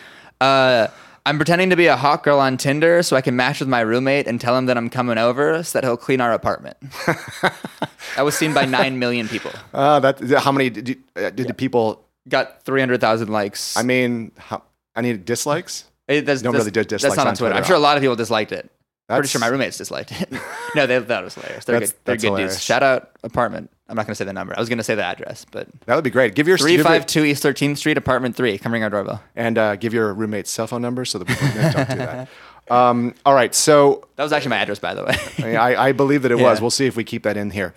Uh, 0.41 0.87
I'm 1.27 1.39
pretending 1.39 1.71
to 1.71 1.77
be 1.77 1.87
a 1.87 1.97
hot 1.97 2.23
girl 2.23 2.39
on 2.39 2.59
Tinder 2.59 3.03
so 3.03 3.17
I 3.17 3.23
can 3.23 3.35
match 3.35 3.61
with 3.61 3.69
my 3.69 3.81
roommate 3.81 4.27
and 4.27 4.39
tell 4.39 4.57
him 4.59 4.67
that 4.67 4.77
I'm 4.77 4.91
coming 4.91 5.17
over 5.17 5.63
so 5.63 5.79
that 5.79 5.85
he'll 5.85 5.97
clean 5.97 6.21
our 6.21 6.33
apartment. 6.33 6.77
that 7.43 8.23
was 8.23 8.37
seen 8.37 8.53
by 8.53 8.67
9 8.67 8.99
million 8.99 9.27
people. 9.29 9.51
Uh, 9.73 10.01
that 10.01 10.21
how 10.43 10.53
many 10.53 10.69
did, 10.69 11.03
uh, 11.17 11.31
did 11.31 11.49
the 11.49 11.55
people? 11.55 12.05
Got 12.29 12.63
300,000 12.65 13.29
likes. 13.29 13.77
I 13.77 13.83
mean, 13.83 14.33
how, 14.37 14.63
I 14.95 15.01
need 15.01 15.25
dislikes. 15.25 15.85
It, 16.09 16.27
that's, 16.27 16.43
don't 16.43 16.53
that's- 16.53 16.67
really 16.67 16.73
That's 16.73 16.89
dislikes 17.03 17.17
not 17.17 17.23
on 17.23 17.29
on 17.29 17.35
Twitter. 17.37 17.53
Twitter. 17.53 17.65
I'm 17.65 17.67
sure 17.67 17.77
a 17.77 17.81
lot 17.81 17.97
of 17.97 18.03
people 18.03 18.17
disliked 18.17 18.53
it. 18.53 18.71
Pretty 19.09 19.29
sure 19.29 19.41
my 19.41 19.49
roommates 19.49 19.77
disliked 19.77 20.13
it. 20.13 20.33
no, 20.75 20.87
they 20.87 20.99
thought 21.01 21.23
it 21.23 21.25
was 21.25 21.35
hilarious. 21.35 21.65
They're 21.65 21.75
That's- 21.75 21.93
good. 21.93 21.99
They're 22.05 22.15
that's 22.15 22.23
good 22.23 22.29
hilarious. 22.29 22.53
dudes. 22.55 22.65
Shout 22.65 22.83
out 22.83 23.11
apartment. 23.23 23.71
I'm 23.87 23.97
not 23.97 24.07
going 24.07 24.13
to 24.13 24.17
say 24.17 24.25
the 24.25 24.33
number. 24.33 24.55
I 24.57 24.61
was 24.61 24.71
going 24.71 24.79
to 24.79 24.85
say 24.85 24.95
the 24.95 25.05
address, 25.05 25.45
but 25.51 25.69
That 25.85 25.95
would 25.95 26.05
be 26.05 26.11
great. 26.11 26.35
Give 26.35 26.49
your 26.49 26.57
352 26.57 27.25
East 27.25 27.43
13th 27.45 27.77
Street, 27.77 27.99
apartment 27.99 28.35
three. 28.35 28.57
Come 28.57 28.73
ring 28.73 28.83
our 28.83 28.89
doorbell. 28.89 29.23
and 29.37 29.59
uh, 29.59 29.77
give 29.77 29.93
your 29.93 30.15
roommate's 30.15 30.51
cell 30.51 30.67
phone 30.67 30.81
number 30.81 31.05
so 31.05 31.19
that 31.19 31.29
we 31.29 31.35
can 31.35 31.73
talk 31.73 31.89
to 31.89 31.95
that. 31.97 32.29
Um, 32.71 33.15
all 33.27 33.35
right, 33.35 33.55
so 33.55 34.09
That 34.17 34.23
was 34.23 34.33
actually 34.33 34.49
my 34.49 34.57
address, 34.57 34.79
by 34.79 34.95
the 34.95 35.05
way. 35.05 35.55
I, 35.55 35.89
I 35.89 35.93
believe 35.93 36.23
that 36.23 36.33
it 36.33 36.39
was. 36.39 36.63
We'll 36.63 36.71
see 36.71 36.87
if 36.87 36.97
we 36.97 37.05
keep 37.05 37.25
that 37.25 37.37
in 37.37 37.51
here. 37.51 37.75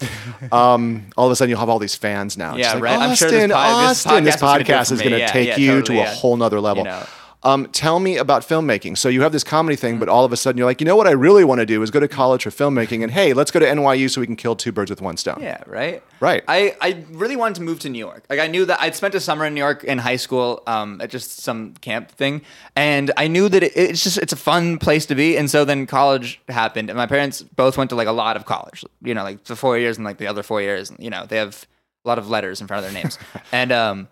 Um, 0.49 1.07
all 1.17 1.25
of 1.25 1.31
a 1.33 1.35
sudden, 1.35 1.49
you'll 1.49 1.59
have 1.59 1.67
all 1.67 1.77
these 1.77 1.95
fans 1.95 2.37
now. 2.37 2.55
Yeah, 2.55 2.75
like, 2.75 2.83
right. 2.83 2.97
I'm 2.97 3.11
Austin, 3.11 3.29
sure 3.29 3.39
this 3.47 3.51
pod- 3.51 3.89
this 3.89 4.05
Austin, 4.05 4.23
this 4.23 4.35
podcast 4.37 4.39
is 4.39 4.41
gonna 4.41 4.63
podcast 4.63 4.91
is 4.93 4.99
going 5.01 5.11
to 5.11 5.17
Yeah, 5.19 5.27
take 5.27 5.47
yeah, 5.49 5.57
you 5.57 5.71
totally, 5.81 5.97
to 5.97 6.03
a 6.03 6.05
yeah. 6.05 6.13
whole 6.15 6.37
nother 6.37 6.61
level. 6.61 6.85
know. 6.85 7.05
Um, 7.43 7.67
tell 7.67 7.99
me 7.99 8.17
about 8.17 8.41
filmmaking. 8.41 8.97
So 8.97 9.09
you 9.09 9.21
have 9.21 9.31
this 9.31 9.43
comedy 9.43 9.75
thing, 9.75 9.99
but 9.99 10.09
all 10.09 10.25
of 10.25 10.33
a 10.33 10.37
sudden 10.37 10.57
you're 10.57 10.65
like, 10.65 10.81
you 10.81 10.85
know 10.85 10.95
what 10.95 11.07
I 11.07 11.11
really 11.11 11.43
want 11.45 11.59
to 11.59 11.67
do 11.67 11.83
is 11.83 11.91
go 11.91 11.99
to 11.99 12.07
college 12.07 12.43
for 12.43 12.49
filmmaking, 12.49 13.03
and 13.03 13.11
hey, 13.11 13.33
let's 13.33 13.51
go 13.51 13.59
to 13.59 13.65
NYU 13.65 14.09
so 14.09 14.19
we 14.19 14.27
can 14.27 14.35
kill 14.35 14.55
two 14.55 14.71
birds 14.71 14.89
with 14.89 15.01
one 15.01 15.17
stone. 15.17 15.37
yeah, 15.39 15.61
right. 15.67 16.03
Right. 16.19 16.43
I, 16.47 16.75
I 16.81 17.05
really 17.11 17.35
wanted 17.35 17.55
to 17.55 17.61
move 17.61 17.79
to 17.81 17.89
New 17.89 17.99
York. 17.99 18.25
Like 18.27 18.39
I 18.39 18.47
knew 18.47 18.65
that 18.65 18.81
I'd 18.81 18.95
spent 18.95 19.13
a 19.13 19.19
summer 19.19 19.45
in 19.45 19.53
New 19.53 19.59
York 19.59 19.83
in 19.83 19.99
high 19.99 20.15
school, 20.15 20.63
um, 20.65 20.99
at 20.99 21.11
just 21.11 21.41
some 21.41 21.73
camp 21.75 22.09
thing, 22.11 22.41
and 22.75 23.11
I 23.17 23.27
knew 23.27 23.47
that 23.49 23.61
it, 23.61 23.71
it's 23.75 24.03
just 24.03 24.17
it's 24.17 24.33
a 24.33 24.37
fun 24.37 24.79
place 24.79 25.05
to 25.05 25.15
be. 25.15 25.37
And 25.37 25.49
so 25.49 25.63
then 25.63 25.85
college 25.85 26.41
happened, 26.49 26.89
and 26.89 26.97
my 26.97 27.05
parents 27.05 27.43
both 27.43 27.77
went 27.77 27.91
to 27.91 27.95
like 27.95 28.07
a 28.07 28.11
lot 28.11 28.35
of 28.35 28.45
college. 28.45 28.83
You 29.03 29.13
know, 29.13 29.23
like 29.23 29.43
the 29.43 29.55
four 29.55 29.77
years 29.77 29.97
and 29.97 30.05
like 30.05 30.17
the 30.17 30.27
other 30.27 30.41
four 30.41 30.61
years. 30.61 30.89
And, 30.89 30.99
You 30.99 31.11
know, 31.11 31.25
they 31.27 31.37
have 31.37 31.67
a 32.03 32.07
lot 32.07 32.17
of 32.17 32.29
letters 32.29 32.61
in 32.61 32.67
front 32.67 32.83
of 32.83 32.91
their 32.91 33.03
names, 33.03 33.19
and 33.51 33.71
um. 33.71 34.07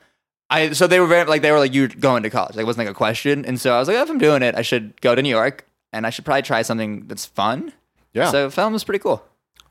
I 0.49 0.71
so 0.73 0.87
they 0.87 0.99
were 0.99 1.07
very 1.07 1.25
like 1.25 1.41
they 1.41 1.51
were 1.51 1.59
like 1.59 1.73
you're 1.73 1.87
going 1.87 2.23
to 2.23 2.29
college 2.29 2.55
like 2.55 2.63
it 2.63 2.67
wasn't 2.67 2.85
like 2.87 2.91
a 2.95 2.97
question 2.97 3.45
and 3.45 3.59
so 3.59 3.73
I 3.75 3.79
was 3.79 3.87
like 3.87 3.97
oh, 3.97 4.03
if 4.03 4.09
I'm 4.09 4.17
doing 4.19 4.43
it 4.43 4.55
I 4.55 4.61
should 4.61 4.99
go 5.01 5.15
to 5.15 5.21
New 5.21 5.29
York 5.29 5.65
and 5.91 6.05
I 6.05 6.09
should 6.11 6.25
probably 6.25 6.43
try 6.43 6.61
something 6.61 7.07
that's 7.07 7.25
fun 7.25 7.73
Yeah. 8.13 8.29
so 8.31 8.49
film 8.49 8.75
is 8.75 8.83
pretty 8.83 8.99
cool 8.99 9.23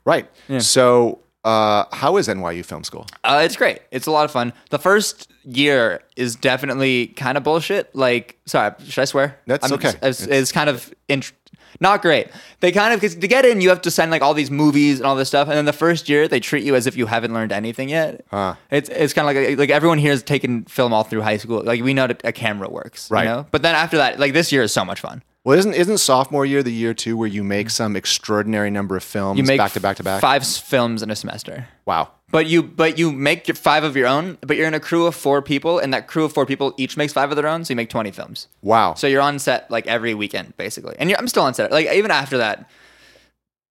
Right. 0.05 0.29
So, 0.59 1.17
uh, 1.43 1.85
how 1.91 2.17
is 2.17 2.27
NYU 2.27 2.63
Film 2.63 2.83
School? 2.83 3.07
Uh, 3.23 3.41
it's 3.43 3.55
great. 3.55 3.79
It's 3.89 4.05
a 4.05 4.11
lot 4.11 4.25
of 4.25 4.29
fun. 4.31 4.53
The 4.69 4.77
first 4.77 5.31
year 5.43 6.03
is 6.15 6.35
definitely 6.35 7.07
kind 7.07 7.37
of 7.39 7.43
bullshit. 7.43 7.95
Like, 7.95 8.37
sorry, 8.45 8.75
should 8.87 9.01
I 9.01 9.05
swear? 9.05 9.39
That's 9.47 9.71
okay. 9.71 9.89
It's, 10.03 10.21
It's- 10.21 10.27
it's 10.27 10.51
kind 10.51 10.69
of 10.69 10.93
int- 11.09 11.31
not 11.79 12.01
great. 12.01 12.27
They 12.59 12.71
kind 12.71 12.93
of 12.93 12.99
because 12.99 13.15
to 13.15 13.27
get 13.27 13.45
in, 13.45 13.61
you 13.61 13.69
have 13.69 13.81
to 13.81 13.91
send 13.91 14.11
like 14.11 14.21
all 14.21 14.33
these 14.33 14.49
movies 14.51 14.99
and 14.99 15.05
all 15.07 15.15
this 15.15 15.27
stuff, 15.27 15.47
and 15.47 15.57
then 15.57 15.65
the 15.65 15.73
first 15.73 16.07
year 16.09 16.27
they 16.27 16.39
treat 16.39 16.63
you 16.63 16.75
as 16.75 16.87
if 16.87 16.95
you 16.97 17.05
haven't 17.05 17.33
learned 17.33 17.51
anything 17.51 17.89
yet. 17.89 18.25
Huh. 18.31 18.55
It's 18.71 18.89
it's 18.89 19.13
kind 19.13 19.27
of 19.29 19.35
like 19.35 19.57
like 19.57 19.69
everyone 19.69 19.97
here 19.97 20.11
has 20.11 20.23
taken 20.23 20.65
film 20.65 20.93
all 20.93 21.03
through 21.03 21.21
high 21.21 21.37
school. 21.37 21.63
Like 21.63 21.81
we 21.83 21.93
know 21.93 22.07
that 22.07 22.21
a 22.23 22.31
camera 22.31 22.69
works, 22.69 23.09
Right. 23.11 23.23
You 23.23 23.29
know? 23.29 23.47
But 23.51 23.61
then 23.61 23.75
after 23.75 23.97
that, 23.97 24.19
like 24.19 24.33
this 24.33 24.51
year 24.51 24.63
is 24.63 24.71
so 24.71 24.83
much 24.85 24.99
fun. 25.01 25.23
Well, 25.43 25.57
isn't 25.59 25.75
isn't 25.75 25.99
sophomore 25.99 26.43
year 26.45 26.63
the 26.63 26.71
year 26.73 26.95
too 26.95 27.15
where 27.17 27.27
you 27.27 27.43
make 27.43 27.69
some 27.69 27.95
extraordinary 27.95 28.71
number 28.71 28.95
of 28.97 29.03
films 29.03 29.37
You 29.37 29.43
make 29.43 29.59
back 29.59 29.73
to 29.73 29.79
back 29.79 29.97
to 29.97 30.03
back? 30.03 30.19
five 30.19 30.43
films 30.45 31.03
in 31.03 31.11
a 31.11 31.15
semester. 31.15 31.67
Wow. 31.85 32.09
But 32.35 32.47
you 32.47 32.63
but 32.63 32.97
you 32.99 33.13
make 33.13 33.47
your 33.47 33.55
five 33.55 33.85
of 33.85 33.95
your 33.95 34.07
own, 34.07 34.37
but 34.41 34.57
you're 34.57 34.67
in 34.67 34.73
a 34.73 34.79
crew 34.81 35.05
of 35.05 35.15
four 35.15 35.41
people, 35.41 35.79
and 35.79 35.93
that 35.93 36.07
crew 36.07 36.25
of 36.25 36.33
four 36.33 36.45
people 36.45 36.73
each 36.75 36.97
makes 36.97 37.13
five 37.13 37.29
of 37.31 37.37
their 37.37 37.47
own, 37.47 37.63
so 37.63 37.71
you 37.71 37.77
make 37.77 37.89
twenty 37.89 38.11
films. 38.11 38.49
Wow. 38.61 38.93
So 38.95 39.07
you're 39.07 39.21
on 39.21 39.39
set 39.39 39.71
like 39.71 39.87
every 39.87 40.13
weekend, 40.13 40.57
basically. 40.57 40.95
And 40.99 41.09
you're, 41.09 41.17
I'm 41.17 41.29
still 41.29 41.43
on 41.43 41.53
set. 41.53 41.71
Like 41.71 41.87
even 41.87 42.11
after 42.11 42.37
that, 42.39 42.69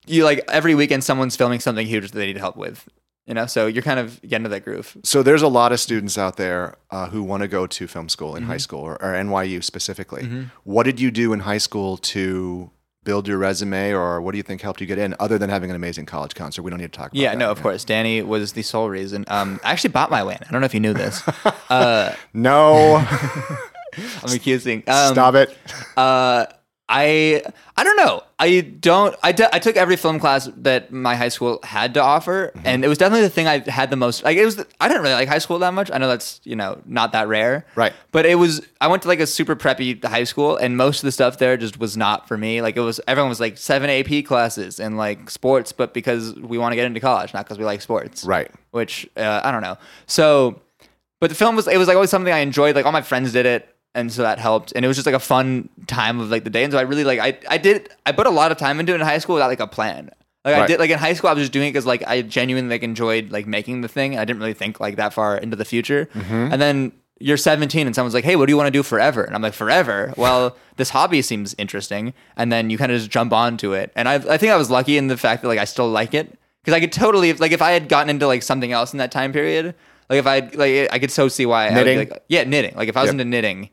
you 0.07 0.23
like 0.23 0.43
every 0.51 0.73
weekend 0.73 1.03
someone's 1.03 1.35
filming 1.35 1.59
something 1.59 1.85
huge 1.85 2.09
that 2.11 2.17
they 2.17 2.25
need 2.25 2.37
help 2.37 2.57
with. 2.57 2.89
You 3.27 3.35
know, 3.35 3.45
so 3.45 3.67
you're 3.67 3.83
kind 3.83 3.99
of 3.99 4.19
getting 4.23 4.43
to 4.45 4.49
that 4.49 4.63
groove. 4.65 4.97
So 5.03 5.21
there's 5.21 5.43
a 5.43 5.47
lot 5.47 5.71
of 5.71 5.79
students 5.79 6.17
out 6.17 6.37
there 6.37 6.75
uh, 6.89 7.07
who 7.09 7.21
want 7.21 7.41
to 7.41 7.47
go 7.47 7.67
to 7.67 7.87
film 7.87 8.09
school 8.09 8.35
in 8.35 8.43
Mm-hmm. 8.43 8.51
high 8.51 8.57
school 8.57 8.81
or, 8.81 8.93
or 9.01 9.13
NYU 9.13 9.63
specifically. 9.63 10.47
What 10.63 10.83
did 10.83 10.99
you 10.99 11.11
do 11.11 11.33
in 11.33 11.41
high 11.41 11.57
school 11.59 11.97
to 11.97 12.69
build 13.05 13.27
your 13.29 13.37
resume, 13.37 13.91
or 13.93 14.19
what 14.19 14.31
do 14.33 14.37
you 14.37 14.43
think 14.43 14.59
helped 14.61 14.81
you 14.81 14.87
get 14.87 14.97
in, 14.97 15.15
other 15.21 15.37
than 15.37 15.49
having 15.49 15.69
an 15.69 15.75
amazing 15.77 16.05
college 16.05 16.35
concert? 16.35 16.63
We 16.63 16.71
don't 16.71 16.79
need 16.81 16.91
to 16.91 16.97
talk 16.97 17.11
about 17.11 17.15
Yeah, 17.21 17.31
that. 17.31 17.37
no, 17.37 17.49
of 17.51 17.61
course. 17.61 17.85
Danny 17.85 18.21
was 18.21 18.51
the 18.51 18.61
sole 18.63 18.89
reason. 18.89 19.23
Um, 19.29 19.61
I 19.63 19.71
actually 19.71 19.91
bought 19.91 20.11
my 20.11 20.21
in. 20.23 20.27
I 20.45 20.51
don't 20.51 20.59
know 20.59 20.65
if 20.65 20.73
you 20.73 20.81
knew 20.81 20.93
this. 20.93 21.23
No, 22.33 22.97
I'm 24.23 24.33
accusing. 24.33 24.83
Um, 24.87 25.13
stop 25.13 25.35
it. 25.35 25.55
Uh, 25.95 26.45
I 26.87 27.41
I 27.75 27.83
don't 27.83 27.97
know. 27.97 28.21
I 28.37 28.59
don't. 28.61 29.15
I, 29.23 29.31
d- 29.31 29.45
I 29.51 29.57
took 29.59 29.75
every 29.75 29.95
film 29.95 30.19
class 30.19 30.49
that 30.57 30.91
my 30.91 31.15
high 31.15 31.29
school 31.29 31.59
had 31.63 31.93
to 31.95 32.01
offer, 32.01 32.51
Mm-hmm. 32.55 32.67
and 32.67 32.85
it 32.85 32.87
was 32.87 32.97
definitely 32.99 33.23
the 33.23 33.29
thing 33.31 33.47
I 33.47 33.59
had 33.69 33.89
the 33.89 33.95
most. 33.95 34.23
Like 34.23 34.37
it 34.37 34.45
was. 34.45 34.57
The, 34.57 34.67
I 34.79 34.87
didn't 34.87 35.01
really 35.01 35.15
like 35.15 35.27
high 35.27 35.39
school 35.39 35.57
that 35.59 35.73
much. 35.73 35.89
I 35.91 35.97
know 35.97 36.07
that's 36.07 36.41
you 36.43 36.55
know 36.55 36.79
not 36.85 37.11
that 37.13 37.27
rare. 37.27 37.65
Right. 37.75 37.93
But 38.11 38.25
it 38.27 38.35
was. 38.35 38.61
I 38.81 38.87
went 38.87 39.01
to 39.03 39.07
like 39.07 39.19
a 39.19 39.25
super 39.25 39.55
preppy 39.55 40.03
high 40.03 40.25
school, 40.25 40.57
and 40.57 40.77
most 40.77 40.97
of 40.99 41.07
the 41.07 41.11
stuff 41.11 41.39
there 41.39 41.57
just 41.57 41.79
was 41.79 41.97
not 41.97 42.27
for 42.27 42.37
me. 42.37 42.61
Like 42.61 42.77
it 42.77 42.81
was. 42.81 43.01
Everyone 43.07 43.29
was 43.29 43.39
like 43.39 43.57
seven 43.57 43.89
AP 43.89 44.25
classes 44.25 44.79
and 44.79 44.95
like 44.97 45.29
sports, 45.31 45.71
but 45.71 45.93
because 45.93 46.35
we 46.35 46.57
want 46.59 46.73
to 46.73 46.75
get 46.75 46.85
into 46.85 46.99
college, 46.99 47.33
not 47.33 47.45
because 47.45 47.57
we 47.57 47.65
like 47.65 47.81
sports. 47.81 48.25
Right. 48.25 48.51
Which 48.71 49.09
uh, 49.17 49.41
I 49.43 49.51
don't 49.51 49.61
know. 49.63 49.77
So, 50.05 50.61
but 51.19 51.29
the 51.29 51.35
film 51.35 51.55
was. 51.55 51.67
It 51.67 51.77
was 51.77 51.87
like 51.87 51.95
always 51.95 52.11
something 52.11 52.31
I 52.33 52.39
enjoyed. 52.39 52.75
Like 52.75 52.85
all 52.85 52.91
my 52.91 53.01
friends 53.01 53.31
did 53.33 53.45
it 53.47 53.74
and 53.95 54.11
so 54.11 54.21
that 54.21 54.37
helped. 54.37 54.73
And 54.75 54.85
it 54.85 54.87
was 54.87 54.97
just 54.97 55.05
like 55.05 55.15
a 55.15 55.19
fun 55.19 55.69
time 55.87 56.19
of 56.19 56.29
like 56.29 56.43
the 56.43 56.49
day. 56.49 56.63
And 56.63 56.71
so 56.73 56.77
i 56.77 56.83
really 56.83 57.03
like 57.03 57.19
i 57.19 57.37
i 57.49 57.57
did 57.57 57.89
i 58.05 58.11
put 58.11 58.27
a 58.27 58.29
lot 58.29 58.51
of 58.51 58.57
time 58.57 58.79
into 58.79 58.91
it 58.93 58.95
in 58.95 59.01
high 59.01 59.17
school 59.17 59.35
without 59.35 59.47
like 59.47 59.59
a 59.59 59.67
plan. 59.67 60.11
Like 60.43 60.55
i 60.55 60.67
did 60.67 60.79
like 60.79 60.91
in 60.91 60.99
high 60.99 61.13
school 61.13 61.29
i 61.29 61.33
was 61.33 61.41
just 61.43 61.51
doing 61.53 61.69
it 61.69 61.71
because 61.71 61.85
like 61.87 62.03
i 62.05 62.21
genuinely 62.21 62.69
like 62.75 62.83
enjoyed 62.83 63.31
like 63.31 63.47
making 63.47 63.81
the 63.81 63.87
thing. 63.87 64.17
I 64.19 64.25
didn't 64.25 64.39
really 64.39 64.53
think 64.53 64.79
like 64.79 64.97
that 64.97 65.13
far 65.13 65.37
into 65.37 65.55
the 65.55 65.65
future. 65.65 66.07
Mm-hmm. 66.13 66.51
And 66.53 66.61
then 66.61 66.91
you're 67.19 67.37
17 67.37 67.87
and 67.87 67.95
someone's 67.95 68.13
like 68.13 68.25
hey 68.25 68.35
what 68.35 68.45
do 68.45 68.51
you 68.51 68.57
want 68.57 68.67
to 68.67 68.71
do 68.71 68.83
forever? 68.83 69.23
And 69.23 69.33
i'm 69.35 69.41
like 69.41 69.53
forever? 69.53 70.13
Well 70.17 70.55
this 70.75 70.89
hobby 70.91 71.21
seems 71.21 71.55
interesting. 71.57 72.13
And 72.35 72.51
then 72.51 72.69
you 72.69 72.77
kind 72.77 72.91
of 72.91 72.99
just 72.99 73.09
jump 73.09 73.31
onto 73.33 73.73
it. 73.73 73.91
And 73.95 74.07
i, 74.09 74.15
I 74.15 74.37
think 74.37 74.51
i 74.51 74.55
was 74.57 74.69
lucky 74.69 74.97
in 74.97 75.07
the 75.07 75.17
fact 75.17 75.41
that 75.41 75.47
like 75.47 75.59
i 75.59 75.65
still 75.65 75.89
like 75.89 76.13
it. 76.13 76.37
Because 76.61 76.75
i 76.75 76.79
could 76.79 76.91
totally 76.91 77.31
like 77.33 77.51
if 77.53 77.61
i 77.61 77.71
had 77.71 77.87
gotten 77.89 78.09
into 78.09 78.27
like 78.27 78.43
something 78.43 78.71
else 78.71 78.91
in 78.93 78.97
that 78.99 79.11
time 79.11 79.31
period 79.31 79.73
like 80.09 80.19
if 80.19 80.27
i 80.27 80.39
like 80.53 80.89
i 80.91 80.99
could 80.99 81.11
so 81.11 81.27
see 81.27 81.45
why 81.45 81.67
I 81.67 81.69
would 81.69 81.83
be 81.85 81.95
Knitting? 81.95 82.09
like, 82.09 82.23
yeah 82.27 82.43
knitting. 82.43 82.73
Like 82.75 82.89
if 82.89 82.97
i 82.97 83.01
was 83.01 83.07
Yep. 83.07 83.13
into 83.13 83.25
knitting 83.25 83.69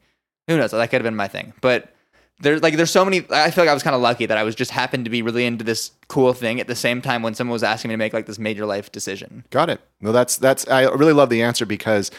who 0.53 0.59
knows? 0.59 0.71
That 0.71 0.91
could 0.91 1.01
have 1.01 1.05
been 1.05 1.17
my 1.17 1.29
thing. 1.29 1.53
But 1.61 1.93
there's 2.41 2.63
like 2.63 2.77
there's 2.77 2.91
so 2.91 3.05
many. 3.05 3.25
I 3.31 3.51
feel 3.51 3.65
like 3.65 3.71
I 3.71 3.75
was 3.75 3.83
kind 3.83 3.95
of 3.95 4.03
lucky 4.03 4.27
that 4.27 4.37
I 4.37 4.43
was 4.43 4.55
just 4.55 4.71
happened 4.71 5.05
to 5.05 5.11
be 5.11 5.23
really 5.23 5.47
into 5.47 5.65
this 5.65 5.93
cool 6.09 6.33
thing 6.33 6.61
at 6.61 6.67
the 6.67 6.75
same 6.75 7.01
time 7.01 7.23
when 7.23 7.35
someone 7.35 7.53
was 7.53 7.63
asking 7.63 7.89
me 7.91 7.95
to 7.95 7.99
make 7.99 8.13
like 8.13 8.27
this 8.27 8.39
major 8.39 8.67
life 8.67 8.91
decision. 8.91 9.45
Got 9.51 9.71
it. 9.71 9.81
Well, 10.01 10.13
that's 10.13 10.37
that's. 10.37 10.67
I 10.69 10.83
really 10.83 11.13
love 11.13 11.31
the 11.31 11.43
answer 11.43 11.65
because 11.65 12.11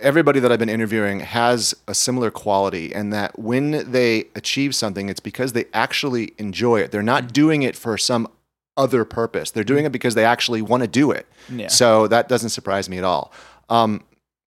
everybody 0.00 0.40
that 0.40 0.52
I've 0.52 0.58
been 0.58 0.68
interviewing 0.68 1.20
has 1.20 1.74
a 1.86 1.94
similar 1.94 2.30
quality, 2.30 2.92
and 2.92 3.12
that 3.12 3.38
when 3.38 3.90
they 3.90 4.24
achieve 4.34 4.74
something, 4.74 5.08
it's 5.08 5.20
because 5.20 5.52
they 5.52 5.66
actually 5.72 6.32
enjoy 6.38 6.80
it. 6.80 6.90
They're 6.90 7.02
not 7.02 7.32
doing 7.32 7.62
it 7.62 7.76
for 7.76 7.96
some 7.96 8.28
other 8.76 9.04
purpose. 9.04 9.50
They're 9.50 9.64
doing 9.64 9.84
it 9.84 9.92
because 9.92 10.14
they 10.14 10.24
actually 10.24 10.62
want 10.62 10.82
to 10.82 10.88
do 10.88 11.10
it. 11.10 11.26
Yeah. 11.48 11.68
So 11.68 12.08
that 12.08 12.28
doesn't 12.28 12.50
surprise 12.50 12.88
me 12.88 12.98
at 12.98 13.04
all. 13.04 13.32
Um, 13.68 14.04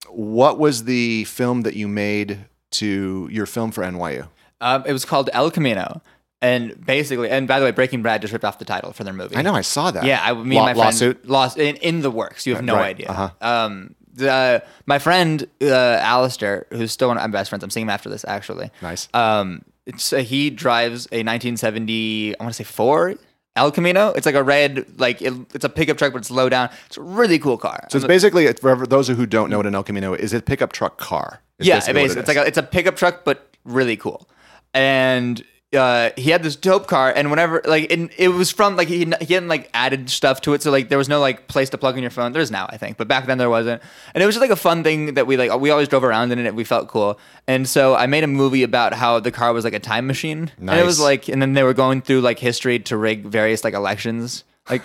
what 0.08 0.58
was 0.58 0.84
the 0.84 1.24
film 1.24 1.62
that 1.62 1.74
you 1.74 1.88
made 1.88 2.46
to 2.72 3.28
your 3.30 3.46
film 3.46 3.70
for 3.72 3.82
NYU? 3.82 4.28
Um, 4.60 4.84
it 4.86 4.92
was 4.92 5.04
called 5.04 5.28
El 5.32 5.50
Camino, 5.50 6.02
and 6.40 6.84
basically, 6.84 7.30
and 7.30 7.46
by 7.48 7.58
the 7.58 7.64
way, 7.64 7.70
Breaking 7.72 8.02
Bad 8.02 8.20
just 8.20 8.32
ripped 8.32 8.44
off 8.44 8.58
the 8.58 8.64
title 8.64 8.92
for 8.92 9.04
their 9.04 9.12
movie. 9.14 9.36
I 9.36 9.42
know 9.42 9.54
I 9.54 9.60
saw 9.62 9.90
that. 9.90 10.04
Yeah, 10.04 10.20
I, 10.22 10.32
me 10.34 10.56
Law- 10.56 10.66
and 10.66 10.66
my 10.66 10.72
friend 10.74 10.76
lawsuit. 10.76 11.28
lost 11.28 11.58
in, 11.58 11.76
in 11.76 12.00
the 12.02 12.10
works. 12.10 12.46
You 12.46 12.54
have 12.54 12.64
no 12.64 12.74
Right, 12.74 12.90
idea. 12.96 13.08
uh-huh. 13.08 13.30
Um, 13.40 13.94
the 14.14 14.62
my 14.86 14.98
friend 14.98 15.46
uh, 15.62 15.66
Alistair, 16.00 16.66
who's 16.70 16.92
still 16.92 17.08
one 17.08 17.16
of 17.16 17.22
my 17.22 17.28
best 17.28 17.48
friends. 17.50 17.64
I'm 17.64 17.70
seeing 17.70 17.86
him 17.86 17.90
after 17.90 18.08
this 18.10 18.24
actually. 18.28 18.70
Nice. 18.82 19.08
Um, 19.14 19.62
it's 19.86 20.12
uh, 20.12 20.18
he 20.18 20.50
drives 20.50 21.06
a 21.12 21.22
1970. 21.24 22.38
I 22.38 22.42
want 22.42 22.54
to 22.54 22.56
say 22.56 22.64
four 22.64 23.14
El 23.56 23.70
Camino. 23.72 24.10
It's 24.10 24.26
like 24.26 24.34
a 24.34 24.42
red, 24.42 24.98
like 25.00 25.20
it, 25.22 25.32
it's 25.54 25.64
a 25.64 25.68
pickup 25.68 25.98
truck, 25.98 26.12
but 26.12 26.18
it's 26.18 26.30
low 26.30 26.48
down. 26.48 26.70
It's 26.86 26.96
a 26.96 27.02
really 27.02 27.38
cool 27.38 27.58
car. 27.58 27.86
So 27.90 27.98
it's 27.98 28.06
basically 28.06 28.50
for 28.52 28.86
those 28.86 29.08
who 29.08 29.26
don't 29.26 29.50
know 29.50 29.56
what 29.58 29.66
an 29.66 29.74
El 29.74 29.82
Camino 29.82 30.14
is. 30.14 30.32
It's 30.32 30.40
a 30.40 30.44
pickup 30.44 30.72
truck 30.72 30.98
car. 30.98 31.40
Is 31.62 31.68
yeah, 31.68 31.76
basically 31.76 32.02
basically, 32.02 32.18
it 32.18 32.20
it's 32.20 32.28
like 32.28 32.36
a, 32.36 32.46
it's 32.46 32.58
a 32.58 32.62
pickup 32.62 32.96
truck, 32.96 33.24
but 33.24 33.56
really 33.64 33.96
cool. 33.96 34.28
And 34.74 35.42
uh, 35.74 36.10
he 36.16 36.30
had 36.30 36.42
this 36.42 36.56
dope 36.56 36.86
car, 36.86 37.12
and 37.14 37.30
whenever 37.30 37.62
like 37.64 37.90
it, 37.90 38.10
it 38.18 38.28
was 38.28 38.50
from 38.50 38.76
like 38.76 38.88
he 38.88 39.10
he 39.20 39.34
hadn't 39.34 39.48
like 39.48 39.70
added 39.72 40.10
stuff 40.10 40.40
to 40.42 40.52
it, 40.52 40.62
so 40.62 40.70
like 40.70 40.88
there 40.90 40.98
was 40.98 41.08
no 41.08 41.20
like 41.20 41.48
place 41.48 41.70
to 41.70 41.78
plug 41.78 41.96
in 41.96 42.02
your 42.02 42.10
phone. 42.10 42.32
There's 42.32 42.50
now, 42.50 42.66
I 42.68 42.76
think, 42.76 42.98
but 42.98 43.08
back 43.08 43.26
then 43.26 43.38
there 43.38 43.48
wasn't. 43.48 43.82
And 44.14 44.22
it 44.22 44.26
was 44.26 44.34
just 44.34 44.42
like 44.42 44.50
a 44.50 44.56
fun 44.56 44.84
thing 44.84 45.14
that 45.14 45.26
we 45.26 45.36
like 45.36 45.58
we 45.58 45.70
always 45.70 45.88
drove 45.88 46.04
around 46.04 46.32
in 46.32 46.38
it. 46.38 46.54
We 46.54 46.64
felt 46.64 46.88
cool, 46.88 47.18
and 47.46 47.66
so 47.66 47.94
I 47.94 48.06
made 48.06 48.24
a 48.24 48.28
movie 48.28 48.62
about 48.62 48.92
how 48.92 49.18
the 49.20 49.32
car 49.32 49.52
was 49.52 49.64
like 49.64 49.74
a 49.74 49.80
time 49.80 50.06
machine, 50.06 50.50
and 50.58 50.70
it 50.70 50.84
was 50.84 51.00
like, 51.00 51.28
and 51.28 51.40
then 51.40 51.54
they 51.54 51.62
were 51.62 51.74
going 51.74 52.02
through 52.02 52.20
like 52.20 52.38
history 52.38 52.78
to 52.80 52.96
rig 52.96 53.24
various 53.24 53.64
like 53.64 53.74
elections, 53.74 54.44
like. 54.68 54.82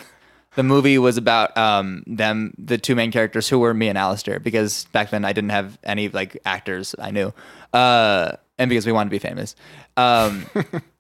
The 0.58 0.64
movie 0.64 0.98
was 0.98 1.18
about 1.18 1.56
um, 1.56 2.04
them, 2.08 2.52
the 2.58 2.80
two 2.80 2.96
main 2.96 3.12
characters, 3.12 3.48
who 3.48 3.60
were 3.60 3.76
me 3.76 3.90
and 3.90 3.98
Alistair, 3.98 4.40
because 4.40 4.86
back 4.86 5.12
then 5.12 5.24
I 5.24 5.32
didn't 5.32 5.52
have 5.52 5.78
any 5.84 6.10
like 6.10 6.36
actors 6.46 6.96
I 6.98 7.12
knew, 7.12 7.32
uh, 7.74 8.32
and 8.58 8.68
because 8.68 8.88
we 8.88 8.92
wanted 8.92 9.12
to 9.12 9.14
be 9.14 9.20
famous. 9.20 9.56
Um, 9.98 10.48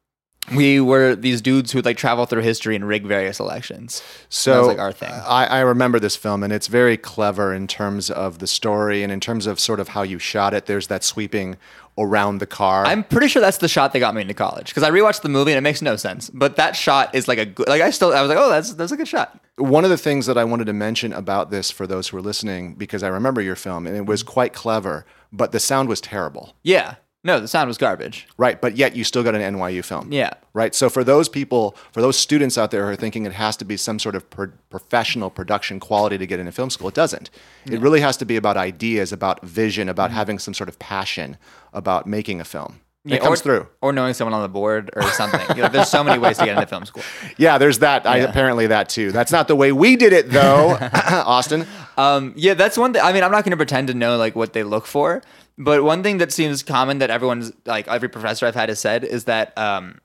we 0.55 0.79
were 0.79 1.15
these 1.15 1.41
dudes 1.41 1.71
who 1.71 1.79
would 1.79 1.85
like 1.85 1.97
travel 1.97 2.25
through 2.25 2.41
history 2.41 2.75
and 2.75 2.87
rig 2.87 3.05
various 3.05 3.39
elections. 3.39 4.01
So 4.29 4.53
that 4.53 4.59
was 4.59 4.67
like 4.67 4.79
our 4.79 4.91
thing. 4.91 5.11
I, 5.11 5.45
I 5.45 5.59
remember 5.61 5.99
this 5.99 6.15
film, 6.15 6.43
and 6.43 6.53
it's 6.53 6.67
very 6.67 6.97
clever 6.97 7.53
in 7.53 7.67
terms 7.67 8.09
of 8.09 8.39
the 8.39 8.47
story 8.47 9.03
and 9.03 9.11
in 9.11 9.19
terms 9.19 9.47
of 9.47 9.59
sort 9.59 9.79
of 9.79 9.89
how 9.89 10.03
you 10.03 10.19
shot 10.19 10.53
it. 10.53 10.65
There's 10.65 10.87
that 10.87 11.03
sweeping 11.03 11.57
around 11.97 12.37
the 12.37 12.45
car. 12.45 12.85
I'm 12.85 13.03
pretty 13.03 13.27
sure 13.27 13.41
that's 13.41 13.57
the 13.57 13.67
shot 13.67 13.91
that 13.93 13.99
got 13.99 14.13
me 14.13 14.21
into 14.21 14.33
college 14.33 14.67
because 14.67 14.83
I 14.83 14.91
rewatched 14.91 15.21
the 15.21 15.29
movie 15.29 15.51
and 15.51 15.57
it 15.57 15.61
makes 15.61 15.81
no 15.81 15.95
sense. 15.95 16.29
But 16.29 16.55
that 16.57 16.75
shot 16.75 17.13
is 17.15 17.27
like 17.27 17.39
a 17.39 17.45
good, 17.45 17.67
like 17.67 17.81
I 17.81 17.89
still 17.89 18.13
I 18.13 18.21
was 18.21 18.29
like, 18.29 18.37
oh, 18.37 18.49
that's 18.49 18.73
that's 18.73 18.91
a 18.91 18.97
good 18.97 19.07
shot. 19.07 19.39
One 19.57 19.83
of 19.83 19.89
the 19.89 19.97
things 19.97 20.27
that 20.27 20.37
I 20.37 20.43
wanted 20.43 20.65
to 20.65 20.73
mention 20.73 21.11
about 21.11 21.49
this 21.49 21.71
for 21.71 21.87
those 21.87 22.09
who 22.09 22.17
are 22.17 22.21
listening, 22.21 22.75
because 22.75 23.01
I 23.01 23.07
remember 23.07 23.41
your 23.41 23.55
film, 23.55 23.87
and 23.87 23.97
it 23.97 24.05
was 24.05 24.21
quite 24.21 24.53
clever, 24.53 25.05
but 25.33 25.51
the 25.51 25.59
sound 25.59 25.89
was 25.89 25.99
terrible. 25.99 26.53
Yeah, 26.61 26.95
no, 27.27 27.39
the 27.39 27.47
sound 27.47 27.67
was 27.67 27.77
garbage. 27.77 28.25
Right, 28.37 28.59
but 28.59 28.75
yet 28.77 28.95
you 28.95 29.03
still 29.03 29.21
got 29.21 29.35
an 29.35 29.41
NYU 29.55 29.83
film. 29.85 30.11
Yeah. 30.11 30.31
Right. 30.53 30.73
So 30.73 30.89
for 30.89 31.03
those 31.03 31.29
people, 31.29 31.75
for 31.91 32.01
those 32.01 32.17
students 32.17 32.57
out 32.57 32.71
there 32.71 32.83
who 32.85 32.89
are 32.91 32.95
thinking 32.95 33.25
it 33.25 33.33
has 33.33 33.55
to 33.57 33.65
be 33.65 33.77
some 33.77 33.99
sort 33.99 34.15
of 34.15 34.27
pro- 34.29 34.51
professional 34.69 35.29
production 35.29 35.79
quality 35.79 36.17
to 36.17 36.25
get 36.25 36.39
into 36.39 36.51
film 36.51 36.69
school, 36.71 36.87
it 36.87 36.95
doesn't. 36.95 37.29
It 37.65 37.79
really 37.81 37.99
has 38.01 38.17
to 38.17 38.25
be 38.25 38.37
about 38.37 38.57
ideas, 38.57 39.11
about 39.11 39.43
vision, 39.45 39.89
about 39.89 40.09
having 40.11 40.39
some 40.39 40.53
sort 40.55 40.69
of 40.69 40.79
passion 40.79 41.37
about 41.73 42.07
making 42.07 42.39
a 42.41 42.45
film. 42.45 42.79
it 43.05 43.11
Yeah, 43.11 43.17
comes 43.19 43.41
or, 43.41 43.43
through. 43.43 43.67
or 43.81 43.91
knowing 43.93 44.13
someone 44.13 44.33
on 44.33 44.41
the 44.41 44.49
board 44.49 44.89
or 44.95 45.03
something. 45.11 45.41
You 45.55 45.63
know, 45.63 45.69
there's 45.69 45.89
so 45.89 46.03
many 46.03 46.17
ways 46.17 46.37
to 46.39 46.45
get 46.45 46.55
into 46.55 46.67
film 46.67 46.85
school. 46.85 47.03
Yeah, 47.37 47.57
there's 47.59 47.79
that. 47.79 48.07
I, 48.07 48.17
apparently 48.17 48.67
that 48.67 48.89
too. 48.89 49.11
That's 49.11 49.31
not 49.31 49.47
the 49.47 49.55
way 49.55 49.71
we 49.71 49.95
did 49.95 50.13
it 50.13 50.31
though, 50.31 50.77
Austin. 51.11 51.67
Um, 51.97 52.33
yeah, 52.35 52.53
that's 52.55 52.77
one 52.77 52.93
thing. 52.93 53.01
I 53.03 53.11
mean, 53.13 53.23
I'm 53.23 53.31
not 53.31 53.43
going 53.43 53.51
to 53.51 53.57
pretend 53.57 53.89
to 53.89 53.93
know 53.93 54.17
like 54.17 54.35
what 54.35 54.53
they 54.53 54.63
look 54.63 54.85
for, 54.87 55.21
but 55.57 55.83
one 55.83 56.03
thing 56.03 56.17
that 56.19 56.31
seems 56.31 56.63
common 56.63 56.99
that 56.99 57.09
everyone's 57.09 57.51
like 57.65 57.87
every 57.87 58.09
professor 58.09 58.45
I've 58.45 58.55
had 58.55 58.69
has 58.69 58.79
said 58.79 59.03
is 59.03 59.25
that 59.25 59.57
um, 59.57 59.99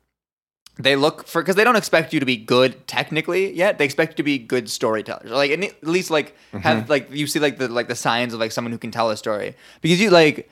they 0.77 0.97
look 0.97 1.27
for 1.27 1.43
because 1.43 1.57
they 1.57 1.65
don't 1.65 1.77
expect 1.77 2.13
you 2.13 2.21
to 2.21 2.27
be 2.27 2.37
good 2.37 2.87
technically 2.87 3.53
yet. 3.53 3.79
They 3.79 3.85
expect 3.85 4.13
you 4.13 4.17
to 4.17 4.23
be 4.23 4.39
good 4.39 4.71
storytellers, 4.71 5.31
or 5.31 5.35
like 5.35 5.51
at 5.51 5.87
least 5.87 6.11
like 6.11 6.35
have 6.53 6.89
like 6.89 7.11
you 7.11 7.27
see 7.27 7.39
like 7.39 7.59
the 7.59 7.69
like 7.69 7.89
the 7.89 7.95
signs 7.95 8.33
of 8.35 8.41
like 8.41 8.53
someone 8.53 8.73
who 8.73 8.79
can 8.79 8.91
tell 8.91 9.11
a 9.11 9.17
story 9.17 9.55
because 9.81 10.01
you 10.01 10.11
like 10.11 10.51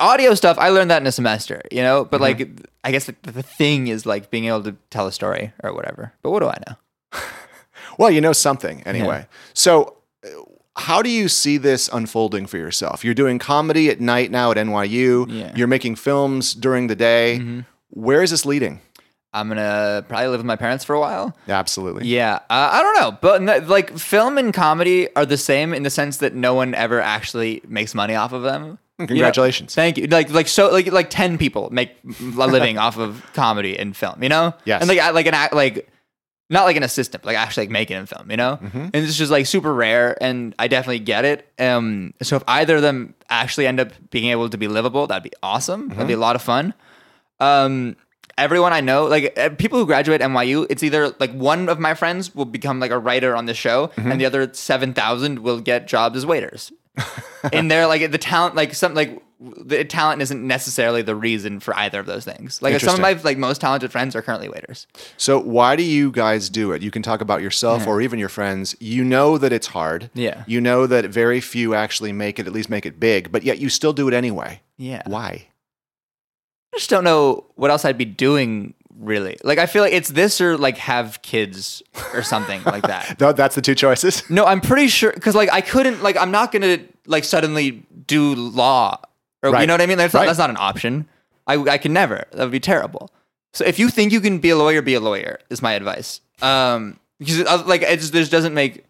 audio 0.00 0.34
stuff. 0.34 0.58
I 0.58 0.68
learned 0.68 0.90
that 0.90 1.00
in 1.02 1.06
a 1.06 1.12
semester, 1.12 1.62
you 1.72 1.80
know. 1.82 2.04
But 2.04 2.20
like, 2.20 2.48
I 2.84 2.90
guess 2.92 3.06
the, 3.06 3.14
the 3.22 3.42
thing 3.42 3.88
is 3.88 4.06
like 4.06 4.30
being 4.30 4.44
able 4.44 4.62
to 4.64 4.76
tell 4.90 5.06
a 5.06 5.12
story 5.12 5.52
or 5.62 5.72
whatever. 5.72 6.12
But 6.22 6.30
what 6.30 6.40
do 6.40 6.48
I 6.48 6.58
know? 6.68 7.20
Well, 7.98 8.10
you 8.10 8.20
know 8.20 8.32
something 8.32 8.82
anyway. 8.82 9.26
So, 9.52 9.98
uh, 10.24 10.28
how 10.76 11.02
do 11.02 11.08
you 11.10 11.28
see 11.28 11.56
this 11.56 11.88
unfolding 11.92 12.46
for 12.46 12.58
yourself? 12.58 13.04
You're 13.04 13.14
doing 13.14 13.38
comedy 13.38 13.90
at 13.90 14.00
night 14.00 14.30
now 14.30 14.50
at 14.50 14.56
NYU. 14.56 15.26
Yeah. 15.28 15.52
You're 15.54 15.68
making 15.68 15.96
films 15.96 16.52
during 16.54 16.88
the 16.88 16.96
day. 16.96 17.62
Where 17.90 18.22
is 18.22 18.30
this 18.30 18.44
leading? 18.44 18.80
I'm 19.32 19.48
gonna 19.48 20.04
probably 20.08 20.28
live 20.28 20.38
with 20.40 20.46
my 20.46 20.54
parents 20.56 20.84
for 20.84 20.94
a 20.94 21.00
while. 21.00 21.36
Absolutely. 21.48 22.06
Yeah, 22.06 22.36
uh, 22.48 22.70
I 22.72 22.82
don't 22.82 23.00
know, 23.00 23.18
but 23.20 23.66
like 23.66 23.98
film 23.98 24.38
and 24.38 24.54
comedy 24.54 25.08
are 25.16 25.26
the 25.26 25.36
same 25.36 25.74
in 25.74 25.82
the 25.82 25.90
sense 25.90 26.18
that 26.18 26.34
no 26.34 26.54
one 26.54 26.72
ever 26.74 27.00
actually 27.00 27.60
makes 27.66 27.96
money 27.96 28.14
off 28.14 28.32
of 28.32 28.42
them. 28.42 28.78
You 29.00 29.02
know? 29.02 29.06
Congratulations. 29.08 29.74
Thank 29.74 29.98
you. 29.98 30.06
Like 30.06 30.30
like 30.30 30.46
so 30.46 30.70
like 30.70 30.86
like 30.92 31.10
ten 31.10 31.36
people 31.36 31.68
make 31.72 31.90
a 32.38 32.46
living 32.46 32.78
off 32.84 32.96
of 32.96 33.24
comedy 33.34 33.76
and 33.76 33.96
film. 33.96 34.22
You 34.22 34.28
know. 34.28 34.54
Yes. 34.64 34.82
And 34.82 34.88
like 34.88 35.00
I- 35.00 35.10
like 35.10 35.26
an 35.26 35.34
act 35.34 35.52
like 35.52 35.88
not 36.50 36.64
like 36.64 36.76
an 36.76 36.82
assistant, 36.82 37.22
but 37.22 37.28
like 37.28 37.36
actually 37.38 37.64
like 37.64 37.70
making 37.72 37.96
in 37.96 38.06
film. 38.06 38.30
You 38.30 38.36
know. 38.36 38.58
Mm-hmm. 38.62 38.78
And 38.78 38.94
it's 38.94 39.16
just 39.16 39.30
like 39.32 39.46
super 39.46 39.72
rare, 39.72 40.16
and 40.22 40.54
I 40.58 40.68
definitely 40.68 41.00
get 41.00 41.24
it. 41.24 41.48
Um. 41.58 42.14
So 42.22 42.36
if 42.36 42.42
either 42.46 42.76
of 42.76 42.82
them 42.82 43.14
actually 43.30 43.66
end 43.66 43.80
up 43.80 43.90
being 44.10 44.30
able 44.30 44.48
to 44.50 44.58
be 44.58 44.68
livable, 44.68 45.06
that'd 45.06 45.22
be 45.22 45.32
awesome. 45.42 45.88
That'd 45.88 45.98
Mm-hmm. 46.00 46.06
be 46.08 46.12
a 46.14 46.18
lot 46.18 46.36
of 46.36 46.42
fun. 46.42 46.74
Um. 47.40 47.96
Everyone 48.36 48.72
I 48.72 48.80
know, 48.80 49.04
like 49.04 49.38
uh, 49.38 49.50
people 49.50 49.78
who 49.78 49.86
graduate 49.86 50.20
NYU, 50.20 50.66
it's 50.68 50.82
either 50.82 51.10
like 51.20 51.30
one 51.32 51.68
of 51.68 51.78
my 51.78 51.94
friends 51.94 52.34
will 52.34 52.44
become 52.46 52.80
like 52.80 52.90
a 52.90 52.98
writer 52.98 53.36
on 53.36 53.46
the 53.46 53.54
show, 53.54 53.88
Mm-hmm. 53.96 54.10
and 54.10 54.20
the 54.20 54.26
other 54.26 54.52
seven 54.54 54.92
thousand 54.92 55.38
will 55.38 55.60
get 55.60 55.86
jobs 55.86 56.16
as 56.16 56.26
waiters 56.26 56.72
and 57.52 57.70
they're 57.70 57.86
like 57.86 58.10
the 58.10 58.18
talent 58.18 58.54
like 58.56 58.74
some 58.74 58.92
like 58.94 59.22
the 59.56 59.84
talent 59.84 60.22
isn't 60.22 60.46
necessarily 60.46 61.02
the 61.02 61.14
reason 61.14 61.60
for 61.60 61.76
either 61.76 62.00
of 62.00 62.06
those 62.06 62.24
things 62.24 62.60
like 62.62 62.80
some 62.80 62.94
of 62.94 63.00
my 63.00 63.12
like 63.24 63.38
most 63.38 63.60
talented 63.60 63.90
friends 63.92 64.16
are 64.16 64.22
currently 64.22 64.48
waiters 64.48 64.86
So 65.16 65.38
why 65.40 65.76
do 65.76 65.82
you 65.82 66.10
guys 66.10 66.48
do 66.50 66.72
it? 66.72 66.82
You 66.82 66.90
can 66.90 67.02
talk 67.02 67.20
about 67.20 67.42
yourself 67.42 67.82
mm-hmm. 67.82 67.90
or 67.90 68.00
even 68.00 68.18
your 68.18 68.28
friends. 68.28 68.74
You 68.80 69.04
know 69.04 69.38
that 69.38 69.52
it's 69.52 69.68
hard. 69.68 70.10
Yeah. 70.14 70.44
You 70.46 70.60
know 70.60 70.86
that 70.86 71.04
very 71.06 71.40
few 71.40 71.74
actually 71.74 72.12
make 72.12 72.38
it, 72.38 72.46
at 72.46 72.52
least 72.52 72.68
make 72.70 72.86
it 72.86 72.98
big, 72.98 73.30
but 73.32 73.42
yet 73.42 73.58
you 73.58 73.68
still 73.68 73.92
do 73.92 74.08
it 74.08 74.14
anyway. 74.14 74.60
yeah 74.76 75.02
Why? 75.06 75.46
i 76.72 76.76
just 76.76 76.90
don't 76.90 77.04
know 77.04 77.44
what 77.54 77.70
else 77.70 77.84
i'd 77.84 77.98
be 77.98 78.04
doing 78.04 78.74
really 78.98 79.36
like 79.44 79.58
i 79.58 79.66
feel 79.66 79.82
like 79.82 79.92
it's 79.92 80.08
this 80.10 80.40
or 80.40 80.56
like 80.56 80.76
have 80.78 81.20
kids 81.22 81.82
or 82.12 82.22
something 82.22 82.62
like 82.64 82.82
that 82.82 83.16
No, 83.20 83.32
that's 83.32 83.54
the 83.54 83.62
two 83.62 83.74
choices. 83.74 84.28
no 84.30 84.44
i'm 84.44 84.60
pretty 84.60 84.88
sure 84.88 85.12
because 85.12 85.34
like 85.34 85.52
i 85.52 85.60
couldn't 85.60 86.02
like 86.02 86.16
i'm 86.16 86.30
not 86.30 86.50
gonna 86.52 86.78
like 87.06 87.24
suddenly 87.24 87.84
do 88.06 88.34
law 88.34 89.00
or 89.44 89.60
you 89.60 89.66
know 89.66 89.74
what 89.74 89.80
i 89.80 89.86
mean 89.86 89.98
that's, 89.98 90.14
Right. 90.14 90.22
not, 90.22 90.26
that's 90.26 90.38
not 90.38 90.50
an 90.50 90.56
option 90.58 91.06
I, 91.46 91.54
I 91.56 91.78
can 91.78 91.92
never 91.92 92.24
that 92.32 92.40
would 92.44 92.50
be 92.52 92.60
terrible 92.60 93.10
so 93.52 93.64
if 93.64 93.78
you 93.78 93.88
think 93.88 94.12
you 94.12 94.20
can 94.20 94.38
be 94.38 94.50
a 94.50 94.56
lawyer 94.56 94.82
be 94.82 94.94
a 94.94 95.00
lawyer 95.00 95.38
is 95.50 95.62
my 95.62 95.72
advice 95.74 96.20
um 96.42 96.98
because 97.18 97.40
uh, 97.44 97.62
like 97.66 97.82
it 97.82 98.00
just, 98.00 98.30
doesn't 98.30 98.54
make 98.54 98.84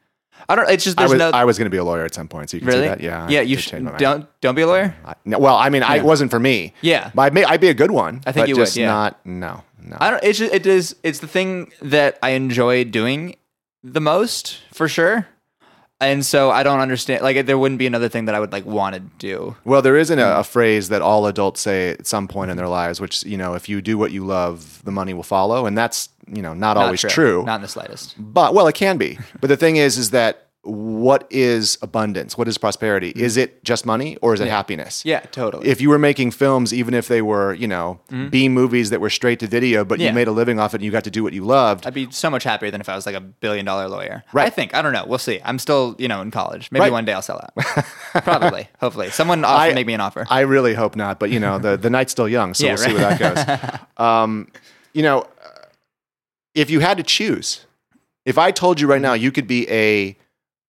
i 0.49 0.55
don't 0.55 0.69
it's 0.71 0.85
just 0.85 0.99
I 0.99 1.03
there's 1.03 1.13
was, 1.13 1.19
no 1.19 1.31
I 1.31 1.45
was 1.45 1.59
going 1.59 1.67
to 1.67 1.71
be 1.71 1.77
a 1.79 1.85
lawyer 1.85 2.05
at 2.05 2.15
some 2.15 2.29
point, 2.29 2.51
so 2.51 2.57
you 2.57 2.61
can 2.61 2.69
really 2.69 2.83
see 2.83 2.89
that. 2.89 3.01
Yeah. 3.01 3.25
I 3.27 3.29
yeah 3.29 3.41
you 3.41 3.57
should 3.57 3.71
change 3.71 3.85
my 3.85 3.91
mind. 3.91 4.01
don't 4.01 4.41
don't 4.41 4.55
be 4.55 4.63
a 4.63 4.67
lawyer 4.67 4.95
I- 5.05 5.15
no, 5.25 5.39
well, 5.39 5.57
I 5.57 5.71
mean, 5.71 5.83
I, 5.83 5.97
it 5.97 6.05
wasn't 6.05 6.31
for 6.31 6.39
me. 6.39 6.75
Yeah. 6.83 7.11
But 7.15 7.23
I'd, 7.23 7.35
may, 7.35 7.45
I'd 7.45 7.61
be 7.63 7.69
a 7.69 7.75
good 7.75 7.91
one. 7.91 8.21
I 8.27 8.33
think 8.33 8.49
you 8.49 8.57
would, 8.57 8.77
yeah. 8.77 8.87
not, 8.87 9.25
no, 9.25 9.65
no. 9.83 9.97
I 9.99 10.11
don't. 10.11 10.23
It's 10.23 10.39
just, 10.39 10.53
it 10.53 10.67
is. 10.67 10.97
It's 11.03 11.21
the 11.21 11.27
thing 11.27 11.73
that 11.81 12.19
I 12.23 12.31
enjoy 12.31 12.85
doing 12.85 13.37
the 13.83 14.01
most, 14.01 14.61
for 14.73 14.87
sure. 14.87 15.27
And 16.01 16.27
so 16.27 16.51
I 16.51 16.63
don't 16.63 16.81
understand. 16.81 17.23
Like, 17.23 17.47
there 17.47 17.57
wouldn't 17.57 17.79
be 17.79 17.87
another 17.87 18.09
thing 18.09 18.25
that 18.27 18.35
I 18.35 18.41
would 18.41 18.53
like 18.53 18.67
want 18.67 18.95
to 18.95 19.01
do. 19.19 19.57
Well, 19.65 19.81
there 19.81 19.97
isn't 19.97 20.19
a, 20.19 20.39
a 20.39 20.41
mm. 20.41 20.47
phrase 20.47 20.89
that 20.89 21.03
all 21.03 21.27
adults 21.27 21.61
say 21.61 21.91
at 21.91 22.07
some 22.07 22.29
point 22.29 22.51
in 22.51 22.57
their 22.57 22.69
lives, 22.69 23.01
which 23.01 23.25
you 23.25 23.39
know, 23.39 23.55
if 23.55 23.69
you 23.69 23.81
do 23.81 23.97
what 23.97 24.11
you 24.11 24.25
love, 24.25 24.83
the 24.85 24.91
money 24.91 25.15
will 25.15 25.23
follow, 25.23 25.67
and 25.67 25.79
that's 25.79 26.09
you 26.27 26.43
know 26.43 26.53
not, 26.53 26.75
Not 26.75 26.85
always 26.85 27.01
true. 27.01 27.45
Not 27.45 27.57
in 27.57 27.63
the 27.63 27.69
slightest. 27.69 28.15
But 28.19 28.55
well, 28.55 28.67
it 28.67 28.75
can 28.75 28.99
be. 28.99 29.19
But 29.41 29.49
the 29.49 29.57
thing 29.57 29.77
is, 29.77 29.97
is 29.97 30.11
that 30.11 30.44
what 30.65 31.27
is 31.31 31.77
abundance? 31.83 32.39
What 32.39 32.49
is 32.49 32.57
prosperity? 32.59 33.11
Is 33.17 33.37
it 33.37 33.63
just 33.65 33.85
money 33.85 34.17
or 34.23 34.33
is 34.35 34.41
it 34.41 34.49
happiness? 34.49 35.03
Mm. 35.03 35.05
Yeah, 35.07 35.21
totally. 35.21 35.69
If 35.69 35.81
you 35.81 35.91
were 35.91 35.99
making 35.99 36.31
films, 36.31 36.73
even 36.73 36.95
if 36.95 37.07
they 37.09 37.21
were, 37.23 37.53
you 37.55 37.69
know, 37.69 38.01
B 38.31 38.49
movies 38.49 38.91
that 38.91 39.01
were 39.01 39.11
straight 39.11 39.41
to 39.41 39.47
video, 39.47 39.85
but 39.85 39.95
Mm-hmm. 39.95 40.03
Yeah. 40.03 40.09
you 40.09 40.15
made 40.15 40.29
a 40.29 40.33
living 40.33 40.59
off 40.59 40.73
it 40.73 40.77
and 40.79 40.85
you 40.85 40.91
got 40.91 41.05
to 41.05 41.11
do 41.11 41.23
what 41.23 41.33
you 41.35 41.45
loved, 41.45 41.87
I'd 41.87 41.95
be 41.95 42.11
so 42.11 42.31
much 42.31 42.45
happier 42.45 42.71
than 42.71 42.81
if 42.81 42.89
I 42.89 42.95
was 42.97 43.05
like 43.07 43.15
a 43.15 43.21
billion 43.21 43.65
dollar 43.65 43.89
lawyer. 43.89 44.25
Right. 44.33 44.47
I 44.47 44.51
think. 44.51 44.75
I 44.75 44.81
don't 44.83 44.93
know. 44.93 45.05
We'll 45.07 45.19
see. 45.19 45.41
I'm 45.45 45.59
still, 45.59 45.95
you 45.99 46.09
know, 46.09 46.21
in 46.23 46.31
college. 46.31 46.71
Maybe 46.73 46.81
Right. 46.83 46.93
one 46.93 47.05
day 47.05 47.13
I'll 47.13 47.23
sell 47.23 47.41
out. 47.45 47.85
Probably. 48.25 48.69
Hopefully. 48.81 49.11
Someone 49.11 49.45
offer, 49.45 49.71
I- 49.71 49.75
make 49.75 49.87
me 49.87 49.95
an 49.95 50.01
offer. 50.01 50.27
I 50.31 50.41
really 50.41 50.75
hope 50.75 50.97
not. 50.97 51.21
But 51.21 51.31
you 51.31 51.39
know, 51.41 51.59
the 51.59 51.77
the 51.77 51.91
night's 51.91 52.13
still 52.13 52.29
young, 52.29 52.55
so 52.55 52.65
Yeah, 52.65 52.73
we'll 52.75 52.79
see 52.85 52.95
where 52.95 53.17
that 53.17 53.19
goes. 53.19 53.81
Um, 54.07 54.49
you 54.93 55.03
know, 55.03 55.27
if 56.55 56.71
you 56.71 56.81
had 56.81 56.97
to 56.97 57.03
choose, 57.03 57.67
if 58.25 58.39
I 58.39 58.51
told 58.51 58.81
you 58.81 58.87
right 58.87 59.01
now 59.01 59.13
you 59.15 59.31
could 59.33 59.47
be 59.47 59.69
a, 59.71 60.17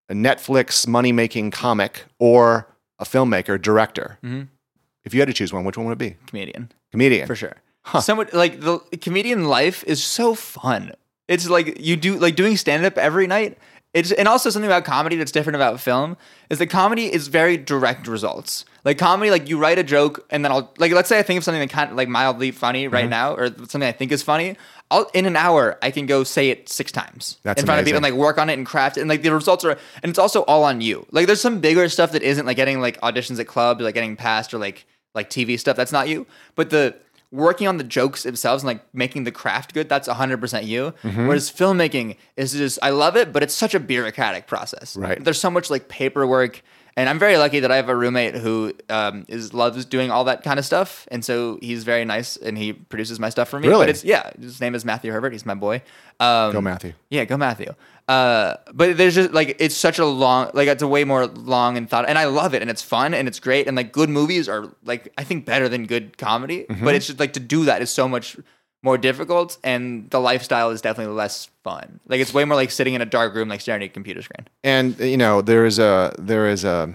a 0.10 0.13
Netflix 0.13 0.88
money 0.88 1.12
making 1.12 1.52
comic 1.52 2.06
or 2.20 2.68
a 3.00 3.06
filmmaker, 3.06 3.62
director, 3.62 4.18
Mhm. 4.24 4.48
if 5.04 5.13
you 5.13 5.20
had 5.22 5.28
to 5.28 5.34
choose 5.34 5.52
one, 5.52 5.63
which 5.65 5.78
one 5.78 5.86
would 5.88 5.94
it 5.94 5.98
be? 5.98 6.15
Comedian. 6.28 6.72
Comedian. 6.91 7.28
for 7.28 7.36
sure. 7.36 7.56
Someone 8.02 8.28
like 8.34 8.62
the 8.62 8.80
comedian 9.02 9.46
life 9.46 9.84
is 9.86 10.04
so 10.04 10.34
fun. 10.34 10.94
It's 11.28 11.48
like 11.50 11.80
you 11.80 11.96
do 11.96 12.18
like 12.18 12.36
doing 12.36 12.58
stand 12.58 12.86
up 12.86 12.98
every 12.98 13.28
night. 13.28 13.58
It's 13.94 14.12
and 14.12 14.28
also 14.28 14.50
something 14.50 14.70
about 14.70 14.84
comedy 14.86 15.15
that's 15.15 15.32
different 15.32 15.56
about 15.56 15.80
film 15.80 16.18
is 16.50 16.58
that 16.60 16.68
comedy 16.68 17.13
is 17.13 17.28
very 17.28 17.58
direct 17.58 18.08
results. 18.08 18.65
Like 18.84 18.98
comedy, 18.98 19.30
like 19.32 19.48
you 19.48 19.58
write 19.58 19.78
a 19.80 19.84
joke 19.84 20.26
and 20.32 20.44
then 20.44 20.52
I'll 20.52 20.74
like 20.78 20.91
let's 20.94 21.08
say 21.10 21.20
I 21.20 21.22
think 21.24 21.38
of 21.38 21.44
something 21.44 21.62
that 21.62 21.70
kind 21.70 21.91
of 21.91 21.96
like 21.98 22.08
mildly 22.10 22.52
funny 22.52 22.86
Mm-hmm. 22.86 22.94
right 22.94 23.10
now 23.10 23.36
or 23.36 23.48
something 23.50 23.84
I 23.84 23.91
think 23.91 24.12
is 24.12 24.24
funny. 24.24 24.58
I'll 24.91 25.10
in 25.13 25.26
an 25.26 25.36
hour 25.36 25.78
I 25.82 25.91
can 25.91 26.06
go 26.06 26.24
say 26.24 26.50
it 26.50 26.69
six 26.69 26.91
times 26.91 27.38
That's 27.43 27.62
in 27.62 27.65
front 27.65 27.80
of 27.80 27.86
people 27.86 27.98
and 27.98 28.04
like 28.04 28.13
work 28.13 28.38
on 28.38 28.50
it 28.50 28.54
and 28.54 28.65
craft 28.65 28.98
it 28.98 29.02
and 29.02 29.10
like 29.10 29.24
the 29.24 29.34
results 29.34 29.65
are 29.65 29.71
and 30.04 30.10
it's 30.10 30.19
also 30.19 30.43
all 30.43 30.63
on 30.63 30.82
you. 30.82 31.06
Like 31.12 31.28
there's 31.28 31.41
some 31.41 31.60
bigger 31.60 31.89
stuff 31.89 32.12
that 32.12 32.21
isn't 32.21 32.45
like 32.45 32.58
getting 32.58 32.80
like 32.82 33.00
auditions 33.02 33.39
at 33.39 33.48
clubs, 33.48 33.82
like 33.82 33.95
getting 33.95 34.15
passed 34.15 34.54
or 34.54 34.58
like 34.58 34.86
like 35.15 35.30
TV 35.30 35.60
stuff. 35.60 35.76
That's 35.76 35.91
not 35.91 36.08
you. 36.08 36.28
But 36.56 36.69
the 36.69 36.95
working 37.32 37.67
on 37.67 37.78
the 37.78 37.84
jokes 37.84 38.24
themselves 38.24 38.63
and 38.63 38.67
like 38.67 38.82
making 38.93 39.24
the 39.24 39.32
craft 39.32 39.74
good, 39.74 39.89
that's 39.89 40.08
100% 40.08 40.65
you. 40.65 40.93
Mm-hmm. 41.04 41.28
Whereas 41.28 41.52
filmmaking 41.52 42.17
is 42.38 42.54
just 42.54 42.80
I 42.82 42.91
love 42.91 43.15
it, 43.15 43.34
but 43.34 43.43
it's 43.43 43.54
such 43.54 43.74
a 43.74 43.80
bureaucratic 43.80 44.48
process. 44.48 44.95
Right. 44.95 45.21
There's 45.24 45.39
so 45.39 45.50
much 45.50 45.69
like 45.69 45.88
paperwork 45.89 46.62
and 46.97 47.10
I'm 47.10 47.19
very 47.19 47.38
lucky 47.38 47.60
that 47.60 47.71
I 47.71 47.75
have 47.75 47.89
a 47.89 47.95
roommate 47.95 48.36
who 48.36 48.73
um, 48.89 49.25
is 49.27 49.53
loves 49.53 49.86
doing 49.86 50.12
all 50.12 50.23
that 50.25 50.43
kind 50.43 50.58
of 50.60 50.65
stuff, 50.65 51.08
and 51.12 51.23
so 51.25 51.60
he's 51.62 51.84
very 51.84 52.05
nice 52.05 52.38
and 52.38 52.58
he 52.58 52.73
produces 52.73 53.19
my 53.19 53.29
stuff 53.29 53.49
for 53.49 53.60
me. 53.60 53.67
Really? 53.67 53.84
But 53.84 53.89
it's 53.89 54.03
yeah, 54.03 54.31
his 54.39 54.62
name 54.62 54.75
is 54.75 54.86
Matthew 54.86 55.12
Herbert. 55.12 55.34
He's 55.34 55.45
my 55.45 55.55
boy. 55.55 55.81
Um, 56.19 56.53
Go 56.53 56.62
Matthew. 56.62 56.93
yeah, 57.10 57.25
go 57.25 57.36
Matthew. 57.38 57.73
Uh, 58.08 58.55
but 58.71 58.97
there's 58.97 59.15
just 59.15 59.31
like 59.31 59.58
it's 59.60 59.75
such 59.75 59.99
a 59.99 60.05
long, 60.05 60.51
like 60.53 60.67
it's 60.67 60.84
a 60.84 60.88
way 60.88 61.03
more 61.03 61.25
long 61.25 61.75
and 61.75 61.89
thought, 61.89 62.08
and 62.08 62.17
I 62.17 62.25
love 62.25 62.53
it, 62.53 62.62
and 62.62 62.69
it's 62.69 62.81
fun 62.84 63.13
and 63.13 63.27
it's 63.27 63.39
great, 63.39 63.67
and 63.67 63.75
like 63.75 63.91
good 63.91 64.10
movies 64.10 64.47
are 64.47 64.69
like 64.84 65.12
I 65.17 65.23
think 65.23 65.45
better 65.45 65.67
than 65.67 65.88
good 65.88 66.17
comedy. 66.17 66.65
Mm-hmm. 66.69 66.86
But 66.86 66.95
it's 66.95 67.08
just 67.08 67.19
like 67.19 67.34
to 67.34 67.39
do 67.39 67.65
that 67.65 67.81
is 67.81 67.89
so 67.89 68.08
much 68.08 68.38
more 68.86 68.98
difficult, 68.98 69.58
and 69.63 70.10
the 70.12 70.19
lifestyle 70.19 70.69
is 70.69 70.80
definitely 70.80 71.15
less 71.15 71.50
fun. 71.63 72.00
Like 72.08 72.21
it's 72.21 72.34
way 72.34 72.45
more 72.45 72.56
like 72.56 72.69
sitting 72.69 72.93
in 72.93 73.02
a 73.02 73.06
dark 73.06 73.34
room, 73.34 73.50
like 73.50 73.60
staring 73.60 73.82
at 73.82 73.89
a 73.89 73.91
computer 73.91 74.21
screen. 74.21 74.48
And 74.63 74.98
you 75.00 75.17
know, 75.17 75.41
there 75.41 75.65
is 75.65 75.80
a 75.80 76.13
there 76.19 76.48
is 76.48 76.63
a 76.63 76.93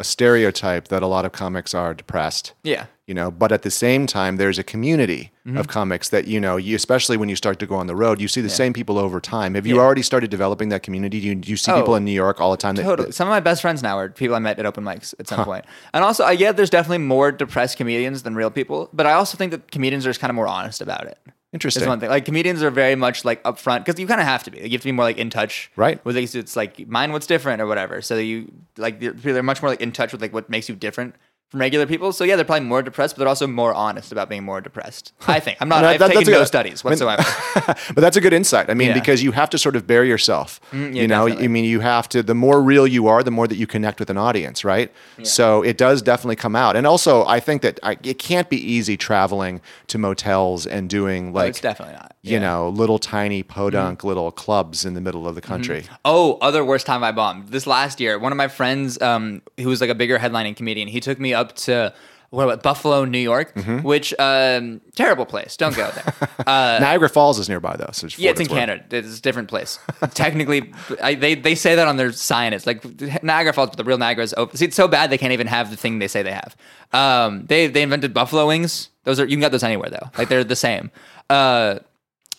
a 0.00 0.04
stereotype 0.04 0.88
that 0.88 1.02
a 1.02 1.06
lot 1.06 1.24
of 1.24 1.32
comics 1.32 1.72
are 1.74 1.94
depressed. 1.94 2.52
Yeah. 2.64 2.86
you 3.06 3.14
know 3.14 3.30
but 3.30 3.52
at 3.52 3.62
the 3.62 3.70
same 3.70 4.06
time 4.06 4.36
there's 4.38 4.58
a 4.58 4.64
community 4.64 5.30
Mm-hmm. 5.46 5.58
of 5.58 5.68
comics 5.68 6.08
that 6.08 6.26
you 6.26 6.40
know 6.40 6.56
you 6.56 6.74
especially 6.74 7.18
when 7.18 7.28
you 7.28 7.36
start 7.36 7.58
to 7.58 7.66
go 7.66 7.74
on 7.76 7.86
the 7.86 7.94
road 7.94 8.18
you 8.18 8.28
see 8.28 8.40
the 8.40 8.48
same 8.48 8.72
people 8.72 8.96
over 8.98 9.20
time 9.20 9.52
have 9.54 9.66
you 9.66 9.74
Yeah. 9.76 9.82
already 9.82 10.00
started 10.00 10.30
developing 10.30 10.70
that 10.70 10.82
community 10.82 11.20
do 11.20 11.26
you, 11.28 11.34
do 11.34 11.50
you 11.50 11.58
see 11.58 11.70
people 11.70 11.92
Oh, 11.92 11.96
in 11.96 12.04
new 12.06 12.12
york 12.24 12.40
all 12.40 12.50
the 12.50 12.56
time 12.56 12.76
that, 12.76 12.82
Totally. 12.84 13.12
Some 13.12 13.28
of 13.28 13.32
my 13.38 13.40
best 13.40 13.60
friends 13.60 13.82
now 13.82 13.98
are 13.98 14.08
people 14.08 14.34
I 14.36 14.38
met 14.38 14.58
at 14.58 14.64
open 14.64 14.84
mics 14.84 15.12
at 15.20 15.28
some 15.28 15.44
point. 15.44 15.66
And 15.92 16.02
also, 16.02 16.24
I 16.24 16.34
get 16.34 16.56
there's 16.56 16.70
definitely 16.70 17.04
more 17.16 17.30
depressed 17.30 17.76
comedians 17.76 18.22
than 18.22 18.34
real 18.34 18.50
people, 18.50 18.88
but 18.94 19.04
I 19.06 19.12
also 19.12 19.36
think 19.36 19.50
that 19.52 19.70
comedians 19.70 20.06
are 20.06 20.10
just 20.10 20.20
kind 20.20 20.30
of 20.30 20.34
more 20.34 20.48
honest 20.48 20.80
about 20.80 21.04
it. 21.12 21.18
Interesting. 21.54 21.84
Is 21.84 21.88
one 21.88 22.00
thing. 22.00 22.10
Like 22.10 22.24
comedians 22.24 22.64
are 22.64 22.70
very 22.70 22.96
much 22.96 23.24
like 23.24 23.40
upfront 23.44 23.84
because 23.84 23.98
you 24.00 24.08
kind 24.08 24.20
of 24.20 24.26
have 24.26 24.42
to 24.42 24.50
be. 24.50 24.60
Like, 24.60 24.66
you 24.66 24.72
have 24.72 24.80
to 24.80 24.88
be 24.88 24.92
more 24.92 25.04
like 25.04 25.18
in 25.18 25.30
touch, 25.30 25.70
Right. 25.76 26.04
With 26.04 26.16
like, 26.16 26.34
it's 26.34 26.56
like 26.56 26.86
mind 26.88 27.12
what's 27.12 27.28
different 27.28 27.62
or 27.62 27.66
whatever. 27.66 28.02
So 28.02 28.18
you 28.18 28.52
like 28.76 28.98
they're, 28.98 29.12
they're 29.12 29.42
much 29.44 29.62
more 29.62 29.70
like 29.70 29.80
in 29.80 29.92
touch 29.92 30.10
with 30.10 30.20
like 30.20 30.32
what 30.32 30.50
makes 30.50 30.68
you 30.68 30.74
different 30.74 31.14
from 31.54 31.60
regular 31.60 31.86
people. 31.86 32.12
So 32.12 32.24
yeah, 32.24 32.34
they're 32.34 32.44
probably 32.44 32.66
more 32.66 32.82
depressed, 32.82 33.14
but 33.14 33.20
they're 33.20 33.28
also 33.28 33.46
more 33.46 33.72
honest 33.72 34.10
about 34.10 34.28
being 34.28 34.42
more 34.42 34.60
depressed. 34.60 35.12
I 35.28 35.38
think 35.38 35.56
I'm 35.60 35.68
not. 35.68 35.82
That- 35.82 35.90
I've 35.90 35.98
that- 36.00 36.08
taken 36.12 36.32
no 36.32 36.38
good- 36.40 36.46
studies 36.48 36.84
I 36.84 36.88
mean- 36.88 36.98
whatsoever. 36.98 37.24
but 37.94 38.00
that's 38.00 38.16
a 38.16 38.20
good 38.20 38.32
insight 38.32 38.68
i 38.68 38.74
mean 38.74 38.88
Yeah. 38.88 38.94
because 38.94 39.22
you 39.22 39.32
have 39.32 39.48
to 39.50 39.58
sort 39.58 39.76
of 39.76 39.86
bare 39.86 40.04
yourself 40.04 40.60
mm, 40.72 40.94
yeah, 40.94 41.02
you 41.02 41.08
know 41.08 41.26
definitely. 41.26 41.44
i 41.44 41.48
mean 41.48 41.64
you 41.64 41.80
have 41.80 42.08
to 42.10 42.22
the 42.22 42.34
more 42.34 42.60
real 42.62 42.86
you 42.86 43.06
are 43.06 43.22
the 43.22 43.30
more 43.30 43.46
that 43.46 43.56
you 43.56 43.66
connect 43.66 44.00
with 44.00 44.10
an 44.10 44.16
audience 44.18 44.64
right 44.64 44.92
so 45.22 45.62
it 45.62 45.76
does 45.78 46.02
definitely 46.02 46.36
come 46.36 46.56
out 46.56 46.74
and 46.76 46.86
also 46.86 47.24
i 47.26 47.38
think 47.40 47.62
that 47.62 47.78
I, 47.82 47.96
it 48.02 48.18
can't 48.18 48.48
be 48.48 48.56
easy 48.56 48.96
traveling 48.96 49.60
to 49.88 49.98
motels 49.98 50.66
and 50.66 50.90
doing 50.90 51.28
oh, 51.28 51.32
Like, 51.32 51.34
like 51.44 51.50
it's 51.50 51.60
definitely 51.60 51.94
not. 51.94 52.13
You 52.24 52.32
Yeah. 52.32 52.38
Mm-hmm. 52.38 52.44
know 52.46 52.68
little 52.70 52.98
tiny 52.98 53.42
podunk 53.42 54.02
little 54.04 54.30
clubs 54.32 54.84
in 54.84 54.94
the 54.94 55.00
middle 55.00 55.28
of 55.28 55.34
the 55.34 55.40
country 55.42 55.84
Oh, 56.04 56.38
other 56.40 56.64
worst 56.64 56.86
time 56.86 57.04
I 57.04 57.12
bombed. 57.12 57.48
This 57.48 57.66
last 57.66 58.00
year, 58.00 58.18
one 58.18 58.32
of 58.32 58.36
my 58.38 58.48
friends, 58.48 59.00
um, 59.00 59.42
who 59.60 59.68
was 59.68 59.80
like 59.80 59.90
a 59.90 59.94
bigger 59.94 60.18
headlining 60.18 60.56
comedian, 60.56 60.88
he 60.88 61.00
took 61.00 61.18
me 61.20 61.34
up 61.34 61.54
to 61.66 61.92
what 62.30 62.44
about 62.44 62.64
Buffalo, 62.64 63.04
New 63.04 63.18
York, 63.32 63.54
Mm-hmm. 63.54 63.82
which 63.86 64.12
um, 64.18 64.80
terrible 64.96 65.24
place. 65.24 65.56
Don't 65.56 65.76
go 65.76 65.88
there. 65.90 66.14
Uh, 66.46 66.76
niagara 66.78 67.08
falls 67.08 67.38
is 67.38 67.48
nearby 67.48 67.74
though 67.74 67.88
so 67.92 68.06
yeah, 68.18 68.30
it's 68.30 68.40
in 68.40 68.46
Canada. 68.46 68.84
It's 68.90 69.18
a 69.18 69.22
different 69.22 69.48
place. 69.48 69.78
Technically, 70.12 70.74
I, 71.02 71.14
they 71.14 71.34
they 71.34 71.54
say 71.54 71.74
that 71.76 71.88
on 71.88 71.96
their 71.96 72.12
sign. 72.12 72.52
It's 72.52 72.66
like 72.66 72.84
Niagara 73.22 73.52
Falls, 73.54 73.70
but 73.70 73.78
the 73.78 73.84
real 73.84 73.96
Niagara 73.96 74.24
is 74.24 74.34
open. 74.36 74.56
See, 74.58 74.66
it's 74.66 74.76
so 74.76 74.86
bad 74.86 75.08
they 75.10 75.16
can't 75.16 75.32
even 75.32 75.46
have 75.46 75.70
the 75.70 75.76
thing 75.76 76.00
they 76.00 76.08
say 76.08 76.22
they 76.22 76.32
have. 76.42 76.54
Um, 76.92 77.46
they 77.46 77.66
they 77.68 77.82
invented 77.82 78.12
buffalo 78.12 78.46
wings. 78.46 78.90
Those 79.04 79.18
are 79.20 79.24
you 79.24 79.36
can 79.36 79.40
get 79.40 79.52
those 79.52 79.62
anywhere 79.62 79.88
though. 79.88 80.10
Like 80.18 80.28
they're 80.28 80.44
the 80.44 80.56
same. 80.56 80.90
Uh, 81.30 81.78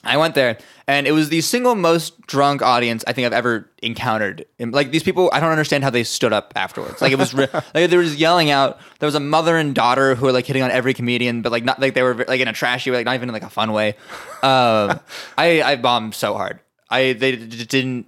I 0.05 0.17
went 0.17 0.35
there, 0.35 0.57
and 0.87 1.07
it 1.07 1.11
was 1.11 1.29
the 1.29 1.41
single 1.41 1.75
most 1.75 2.21
drunk 2.27 2.61
audience 2.61 3.03
I 3.07 3.13
think 3.13 3.25
I've 3.25 3.33
ever 3.33 3.69
encountered. 3.81 4.45
And, 4.59 4.73
like 4.73 4.91
these 4.91 5.03
people, 5.03 5.29
I 5.33 5.39
don't 5.39 5.51
understand 5.51 5.83
how 5.83 5.89
they 5.89 6.03
stood 6.03 6.33
up 6.33 6.53
afterwards. 6.55 7.01
Like 7.01 7.11
it 7.11 7.17
was 7.17 7.33
re- 7.33 7.47
like 7.53 7.89
they 7.89 7.97
were 7.97 8.03
just 8.03 8.17
yelling 8.17 8.49
out. 8.51 8.79
There 8.99 9.07
was 9.07 9.15
a 9.15 9.19
mother 9.19 9.57
and 9.57 9.73
daughter 9.73 10.15
who 10.15 10.25
were 10.25 10.31
like 10.31 10.45
hitting 10.45 10.61
on 10.61 10.71
every 10.71 10.93
comedian, 10.93 11.41
but 11.41 11.51
like 11.51 11.63
not 11.63 11.79
like 11.79 11.93
they 11.93 12.03
were 12.03 12.25
like 12.27 12.39
in 12.39 12.47
a 12.47 12.53
trashy 12.53 12.91
way, 12.91 12.97
like 12.97 13.05
not 13.05 13.15
even 13.15 13.29
in 13.29 13.33
like 13.33 13.43
a 13.43 13.49
fun 13.49 13.71
way. 13.71 13.95
Um, 14.43 14.99
I 15.37 15.61
I 15.63 15.75
bombed 15.75 16.13
so 16.15 16.35
hard. 16.35 16.59
I 16.89 17.13
they 17.13 17.35
d- 17.35 17.65
didn't. 17.65 18.07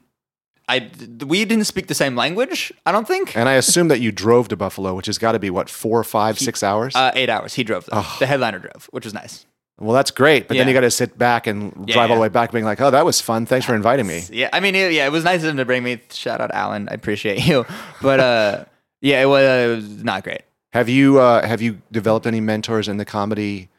I 0.70 0.92
we 1.26 1.46
didn't 1.46 1.66
speak 1.66 1.88
the 1.88 1.96
same 1.96 2.16
language. 2.16 2.74
I 2.86 2.92
don't 2.92 3.08
think. 3.08 3.36
And 3.38 3.48
I 3.48 3.54
assume 3.54 3.88
that 3.88 4.02
you 4.02 4.12
drove 4.12 4.50
to 4.50 4.58
Buffalo, 4.58 4.94
which 4.96 5.06
has 5.06 5.18
got 5.18 5.32
to 5.32 5.40
be 5.40 5.50
what 5.50 5.70
four, 5.70 6.04
five, 6.04 6.38
six 6.38 6.62
hours. 6.62 6.94
Uh, 6.96 7.12
eight 7.16 7.30
hours. 7.30 7.54
He 7.54 7.64
drove. 7.64 7.86
Though. 7.86 8.04
The 8.20 8.26
headliner 8.26 8.60
drove, 8.60 8.90
which 8.92 9.06
was 9.06 9.14
nice. 9.14 9.46
Well, 9.80 9.94
that's 9.94 10.12
great, 10.12 10.48
but 10.48 10.58
then 10.58 10.68
you 10.68 10.74
got 10.74 10.82
to 10.82 10.92
sit 10.92 11.18
back 11.18 11.46
and 11.48 11.72
Yeah, 11.88 11.94
drive 11.94 12.10
all 12.10 12.16
the 12.18 12.22
way 12.22 12.30
back, 12.30 12.52
being 12.52 12.66
like, 12.66 12.82
"Oh, 12.82 12.90
that 12.90 13.06
was 13.06 13.22
fun. 13.22 13.46
Thanks 13.46 13.66
for 13.66 13.76
inviting 13.76 14.08
me." 14.08 14.24
Yeah, 14.32 14.50
I 14.52 14.60
mean, 14.60 14.74
it, 14.76 14.92
yeah, 14.92 15.06
it 15.06 15.12
was 15.12 15.24
nice 15.24 15.44
of 15.44 15.50
him 15.50 15.58
to 15.58 15.66
bring 15.66 15.84
me. 15.84 16.02
Shout 16.12 16.42
out, 16.42 16.52
Alan. 16.52 16.90
I 16.90 16.94
appreciate 16.94 17.46
you. 17.48 17.66
But 18.02 18.20
uh, 18.20 18.66
yeah, 19.02 19.22
it 19.22 19.26
was, 19.26 19.44
it 19.44 19.76
was 19.76 20.04
not 20.04 20.24
great. 20.24 20.42
Have 20.74 20.90
you 20.90 21.20
uh, 21.20 21.46
have 21.48 21.62
you 21.62 21.82
developed 21.92 22.26
any 22.26 22.42
mentors 22.42 22.88
in 22.88 22.98
the 22.98 23.06
comedy 23.06 23.70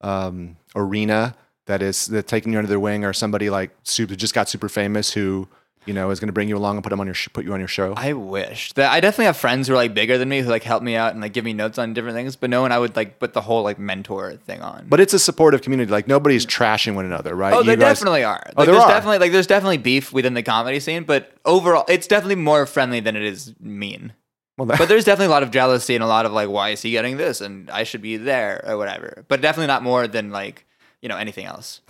um, 0.00 0.56
arena 0.74 1.34
that 1.66 1.82
is 1.82 2.06
that 2.06 2.26
taking 2.26 2.52
you 2.52 2.58
under 2.58 2.68
their 2.68 2.80
wing, 2.80 3.04
or 3.04 3.12
somebody 3.12 3.50
like 3.50 3.70
super 3.82 4.14
just 4.14 4.34
got 4.34 4.48
super 4.48 4.68
famous 4.68 5.12
who 5.12 5.48
you 5.88 5.94
know 5.94 6.10
is 6.10 6.20
going 6.20 6.28
to 6.28 6.32
bring 6.32 6.48
you 6.48 6.56
along 6.56 6.76
and 6.76 6.84
put 6.84 6.90
them 6.90 7.00
on 7.00 7.06
your 7.06 7.14
sh- 7.14 7.28
put 7.32 7.44
you 7.44 7.52
on 7.54 7.58
your 7.58 7.66
show? 7.68 7.94
I 7.96 8.12
wish 8.12 8.72
that 8.74 8.92
I 8.92 9.00
definitely 9.00 9.24
have 9.24 9.36
friends 9.36 9.66
who 9.66 9.72
are 9.74 9.76
like 9.76 9.94
bigger 9.94 10.18
than 10.18 10.28
me 10.28 10.40
who 10.40 10.48
like 10.50 10.62
help 10.62 10.82
me 10.82 10.94
out 10.94 11.12
and 11.12 11.20
like 11.20 11.32
give 11.32 11.44
me 11.44 11.52
notes 11.54 11.78
on 11.78 11.94
different 11.94 12.14
things. 12.16 12.36
But 12.36 12.50
no 12.50 12.60
one 12.62 12.70
I 12.70 12.78
would 12.78 12.94
like 12.94 13.18
put 13.18 13.32
the 13.32 13.40
whole 13.40 13.62
like 13.64 13.78
mentor 13.78 14.34
thing 14.36 14.60
on. 14.60 14.86
but 14.88 15.00
it's 15.00 15.14
a 15.14 15.18
supportive 15.18 15.62
community. 15.62 15.90
Like 15.90 16.06
nobody's 16.06 16.46
trashing 16.46 16.94
one 16.94 17.06
another, 17.06 17.34
right? 17.34 17.52
Oh, 17.52 17.58
You 17.60 17.64
they 17.64 17.76
guys- 17.76 17.98
definitely 17.98 18.22
are. 18.24 18.42
Oh, 18.46 18.48
like, 18.48 18.54
Oh, 18.58 18.64
there 18.66 18.74
there's 18.74 18.84
are. 18.84 18.88
definitely 18.90 19.18
like 19.18 19.32
there's 19.32 19.46
definitely 19.48 19.78
beef 19.78 20.12
within 20.12 20.34
the 20.34 20.42
comedy 20.42 20.78
scene, 20.78 21.04
but 21.04 21.32
overall, 21.44 21.84
it's 21.88 22.06
definitely 22.06 22.36
more 22.36 22.66
friendly 22.66 23.00
than 23.00 23.16
it 23.16 23.22
is 23.22 23.54
mean. 23.58 24.12
Well, 24.56 24.66
that- 24.66 24.78
But 24.78 24.88
there's 24.88 25.04
definitely 25.04 25.26
a 25.26 25.30
lot 25.30 25.42
of 25.44 25.50
jealousy 25.50 25.94
and 25.94 26.02
a 26.04 26.08
lot 26.08 26.26
of 26.26 26.32
like, 26.32 26.48
why 26.48 26.70
is 26.70 26.82
he 26.82 26.90
getting 26.90 27.16
this 27.16 27.40
and 27.40 27.70
I 27.70 27.84
should 27.84 28.02
be 28.02 28.16
there 28.16 28.64
or 28.66 28.76
whatever. 28.76 29.24
But 29.28 29.40
definitely 29.40 29.68
not 29.68 29.82
more 29.84 30.08
than 30.08 30.30
like 30.30 30.66
you 31.02 31.08
know 31.08 31.16
anything 31.16 31.46
else. 31.46 31.80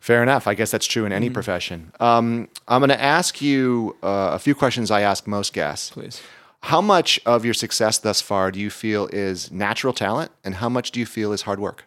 Fair 0.00 0.22
enough. 0.22 0.46
I 0.46 0.54
guess 0.54 0.70
that's 0.70 0.86
true 0.86 1.04
in 1.04 1.12
any 1.12 1.26
Mm-hmm. 1.26 1.34
profession. 1.34 1.92
Um, 2.00 2.48
I'm 2.68 2.80
going 2.80 2.88
to 2.90 3.00
ask 3.02 3.40
you 3.40 3.96
uh, 4.02 4.30
a 4.32 4.38
few 4.38 4.54
questions 4.54 4.90
I 4.90 5.00
ask 5.02 5.26
most 5.26 5.52
guests. 5.52 5.90
Please. 5.90 6.20
How 6.64 6.80
much 6.80 7.20
of 7.26 7.44
your 7.44 7.54
success 7.54 7.98
thus 7.98 8.20
far 8.20 8.50
do 8.52 8.60
you 8.60 8.70
feel 8.70 9.08
is 9.12 9.50
natural 9.50 9.92
talent, 9.92 10.30
and 10.44 10.54
how 10.56 10.68
much 10.68 10.92
do 10.92 11.00
you 11.00 11.06
feel 11.06 11.32
is 11.32 11.42
hard 11.42 11.58
work? 11.58 11.84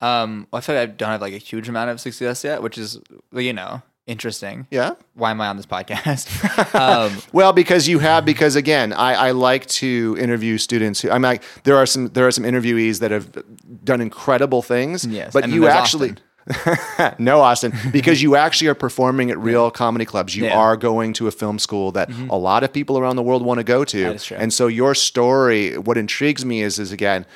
Um, 0.00 0.46
well, 0.52 0.58
I 0.58 0.60
feel 0.60 0.74
like 0.76 0.88
I 0.88 0.92
don't 0.92 1.10
have 1.10 1.20
like 1.20 1.34
a 1.34 1.38
huge 1.38 1.68
amount 1.68 1.90
of 1.90 2.00
success 2.00 2.42
yet, 2.44 2.62
which 2.62 2.78
is 2.78 3.00
you 3.32 3.52
know 3.52 3.82
interesting. 4.08 4.66
Yeah. 4.70 4.94
Why 5.14 5.30
am 5.30 5.40
I 5.40 5.46
on 5.46 5.56
this 5.56 5.66
podcast? 5.66 6.26
um, 6.74 7.20
Well, 7.32 7.52
because 7.52 7.86
you 7.86 8.00
have, 8.00 8.24
because 8.24 8.56
again, 8.56 8.92
I, 8.92 9.28
I 9.28 9.30
like 9.30 9.66
to 9.66 10.16
interview 10.18 10.58
students. 10.58 11.00
Who, 11.02 11.10
I'm 11.10 11.22
like, 11.22 11.42
there 11.62 11.76
are 11.76 11.86
some, 11.86 12.08
there 12.08 12.26
are 12.26 12.30
some 12.32 12.44
interviewees 12.44 12.98
that 13.00 13.10
have 13.10 13.30
done 13.84 14.00
incredible 14.00 14.62
things. 14.62 15.04
Yes, 15.06 15.32
but 15.32 15.48
you 15.48 15.68
actually, 15.68 16.14
no, 17.18 17.40
Austin, 17.40 17.72
because 17.92 18.22
you 18.22 18.34
actually 18.34 18.68
are 18.68 18.74
performing 18.74 19.30
at 19.30 19.38
real 19.38 19.70
comedy 19.70 20.04
clubs. 20.06 20.34
You 20.34 20.44
Yeah. 20.44 20.50
Mm-hmm. 20.52 20.58
are 20.58 20.76
going 20.76 21.12
to 21.14 21.28
a 21.28 21.30
film 21.30 21.58
school 21.58 21.92
that 21.92 22.10
a 22.30 22.36
lot 22.38 22.64
of 22.64 22.72
people 22.72 22.98
around 22.98 23.16
the 23.16 23.22
world 23.22 23.42
want 23.42 23.58
to 23.58 23.64
go 23.64 23.84
to. 23.84 24.02
That 24.04 24.14
is 24.16 24.24
true. 24.24 24.38
And 24.38 24.52
so 24.52 24.66
your 24.66 24.94
story, 24.94 25.76
what 25.76 25.98
intrigues 25.98 26.44
me 26.44 26.62
is, 26.62 26.78
is 26.78 26.90
again, 26.90 27.26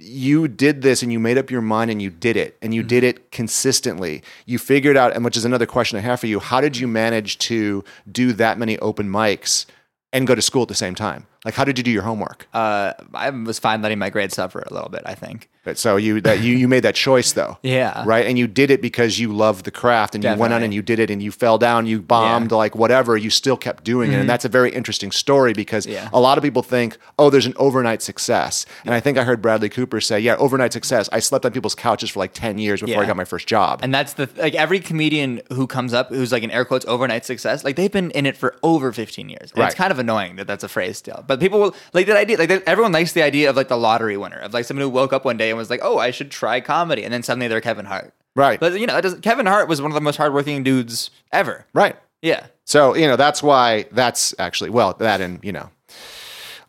you 0.00 0.48
did 0.48 0.80
this 0.80 1.02
and 1.02 1.12
you 1.12 1.20
made 1.20 1.36
up 1.36 1.50
your 1.50 1.60
mind 1.60 1.90
and 1.90 2.00
you 2.00 2.08
did 2.10 2.36
it 2.36 2.56
and 2.62 2.72
you 2.72 2.82
did 2.82 3.04
mm-hmm. 3.04 3.18
it 3.18 3.30
consistently. 3.30 4.22
You 4.46 4.58
figured 4.58 4.96
out, 4.96 5.14
and 5.14 5.24
which 5.24 5.36
is 5.36 5.44
another 5.44 5.66
question 5.66 5.98
I 5.98 6.00
have 6.00 6.20
for 6.20 6.26
you, 6.26 6.40
how 6.40 6.60
did 6.60 6.78
you 6.78 6.88
manage 6.88 7.38
to 7.38 7.84
do 8.10 8.32
that 8.32 8.58
many 8.58 8.78
open 8.78 9.08
mics 9.10 9.66
and 10.12 10.26
go 10.26 10.34
to 10.34 10.42
school 10.42 10.62
at 10.62 10.68
the 10.68 10.74
same 10.74 10.94
time? 10.94 11.26
Like, 11.44 11.54
how 11.54 11.64
did 11.64 11.78
you 11.78 11.84
do 11.84 11.90
your 11.90 12.02
homework? 12.02 12.48
uh, 12.52 12.92
I 13.14 13.30
was 13.30 13.58
fine 13.58 13.80
letting 13.82 13.98
my 13.98 14.10
grades 14.10 14.34
suffer 14.34 14.60
a 14.60 14.72
little 14.74 14.88
bit. 14.90 15.02
I 15.06 15.14
think. 15.14 15.48
But 15.62 15.76
so 15.78 15.96
you 15.96 16.20
that 16.22 16.40
you 16.40 16.54
you 16.56 16.68
made 16.68 16.80
that 16.84 16.94
choice 16.94 17.32
though. 17.32 17.58
Yeah. 17.62 18.02
Right. 18.06 18.26
And 18.26 18.38
you 18.38 18.46
did 18.46 18.70
it 18.70 18.80
because 18.82 19.18
you 19.18 19.32
love 19.32 19.62
the 19.62 19.70
craft 19.70 20.14
and 20.14 20.24
you 20.24 20.34
went 20.34 20.52
on 20.52 20.62
and 20.62 20.72
you 20.74 20.82
did 20.82 20.98
it 20.98 21.10
and 21.10 21.22
you 21.22 21.30
fell 21.30 21.58
down, 21.58 21.86
you 21.86 22.00
bombed, 22.02 22.50
like 22.50 22.74
whatever, 22.74 23.16
you 23.16 23.30
still 23.30 23.56
kept 23.56 23.84
doing 23.84 24.12
it. 24.12 24.18
And 24.18 24.28
that's 24.28 24.44
a 24.44 24.48
very 24.48 24.70
interesting 24.72 25.10
story 25.12 25.52
because 25.52 25.86
Mm-hmm. 25.86 25.92
Yeah. 25.94 26.08
a 26.12 26.20
lot 26.20 26.36
of 26.38 26.44
people 26.44 26.62
think, 26.62 26.98
oh, 27.18 27.30
there's 27.30 27.46
an 27.46 27.54
overnight 27.56 28.02
success. 28.02 28.66
And 28.84 28.94
I 28.94 29.00
think 29.00 29.16
I 29.18 29.24
heard 29.24 29.40
Bradley 29.42 29.68
Cooper 29.68 30.00
say, 30.00 30.18
yeah, 30.20 30.36
overnight 30.36 30.72
success. 30.72 31.08
I 31.12 31.20
slept 31.20 31.44
on 31.46 31.52
people's 31.52 31.74
couches 31.74 32.10
for 32.10 32.18
like 32.20 32.32
10 32.34 32.58
years 32.58 32.80
before 32.80 33.02
I 33.02 33.06
got 33.06 33.16
my 33.16 33.24
first 33.24 33.46
job. 33.46 33.80
And 33.82 33.94
that's 33.94 34.14
the 34.14 34.28
like 34.36 34.54
every 34.54 34.80
comedian 34.80 35.40
who 35.52 35.66
comes 35.66 35.92
up 35.94 36.08
who's 36.10 36.32
like 36.32 36.42
an 36.42 36.50
air 36.50 36.64
quotes 36.64 36.84
overnight 36.86 37.24
success, 37.24 37.64
like 37.64 37.76
they've 37.76 37.92
been 37.92 38.10
in 38.12 38.26
it 38.26 38.36
for 38.36 38.56
over 38.62 38.92
15 38.92 39.28
years. 39.28 39.50
And 39.52 39.58
Right. 39.60 39.66
It's 39.66 39.74
kind 39.74 39.90
of 39.92 39.98
annoying 39.98 40.36
that 40.36 40.46
that's 40.46 40.64
a 40.64 40.68
phrase 40.68 40.96
still. 40.98 41.24
But 41.30 41.40
people 41.40 41.60
will 41.60 41.74
like 41.92 42.06
that 42.06 42.16
idea. 42.16 42.36
Like 42.38 42.48
they- 42.48 42.62
everyone 42.66 42.92
likes 42.92 43.12
the 43.12 43.22
idea 43.22 43.48
of 43.48 43.54
like 43.56 43.68
the 43.68 43.76
lottery 43.78 44.16
winner 44.16 44.38
of 44.38 44.52
like 44.52 44.64
someone 44.64 44.82
who 44.82 44.90
woke 44.90 45.12
up 45.12 45.24
one 45.24 45.36
day 45.36 45.48
and 45.50 45.56
was 45.56 45.70
like, 45.70 45.80
oh, 45.82 45.98
I 45.98 46.10
should 46.10 46.30
try 46.30 46.60
comedy, 46.60 47.04
and 47.04 47.12
then 47.14 47.22
suddenly 47.22 47.46
they're 47.48 47.60
Kevin 47.60 47.86
Hart. 47.86 48.12
Right. 48.34 48.58
But 48.58 48.78
you 48.80 48.86
know, 48.86 48.94
that 48.94 49.02
doesn't, 49.02 49.22
Kevin 49.22 49.46
Hart 49.46 49.68
was 49.68 49.80
one 49.80 49.90
of 49.90 49.94
the 49.94 50.00
most 50.00 50.16
hardworking 50.16 50.62
dudes 50.64 51.10
ever. 51.32 51.66
right. 51.72 51.96
Yeah. 52.22 52.46
So, 52.64 52.94
you 52.94 53.06
know, 53.06 53.16
that's 53.16 53.42
why 53.42 53.86
that's 53.92 54.34
actually, 54.38 54.70
well, 54.70 54.94
that 54.98 55.20
and, 55.20 55.38
you 55.42 55.52
know, 55.52 55.70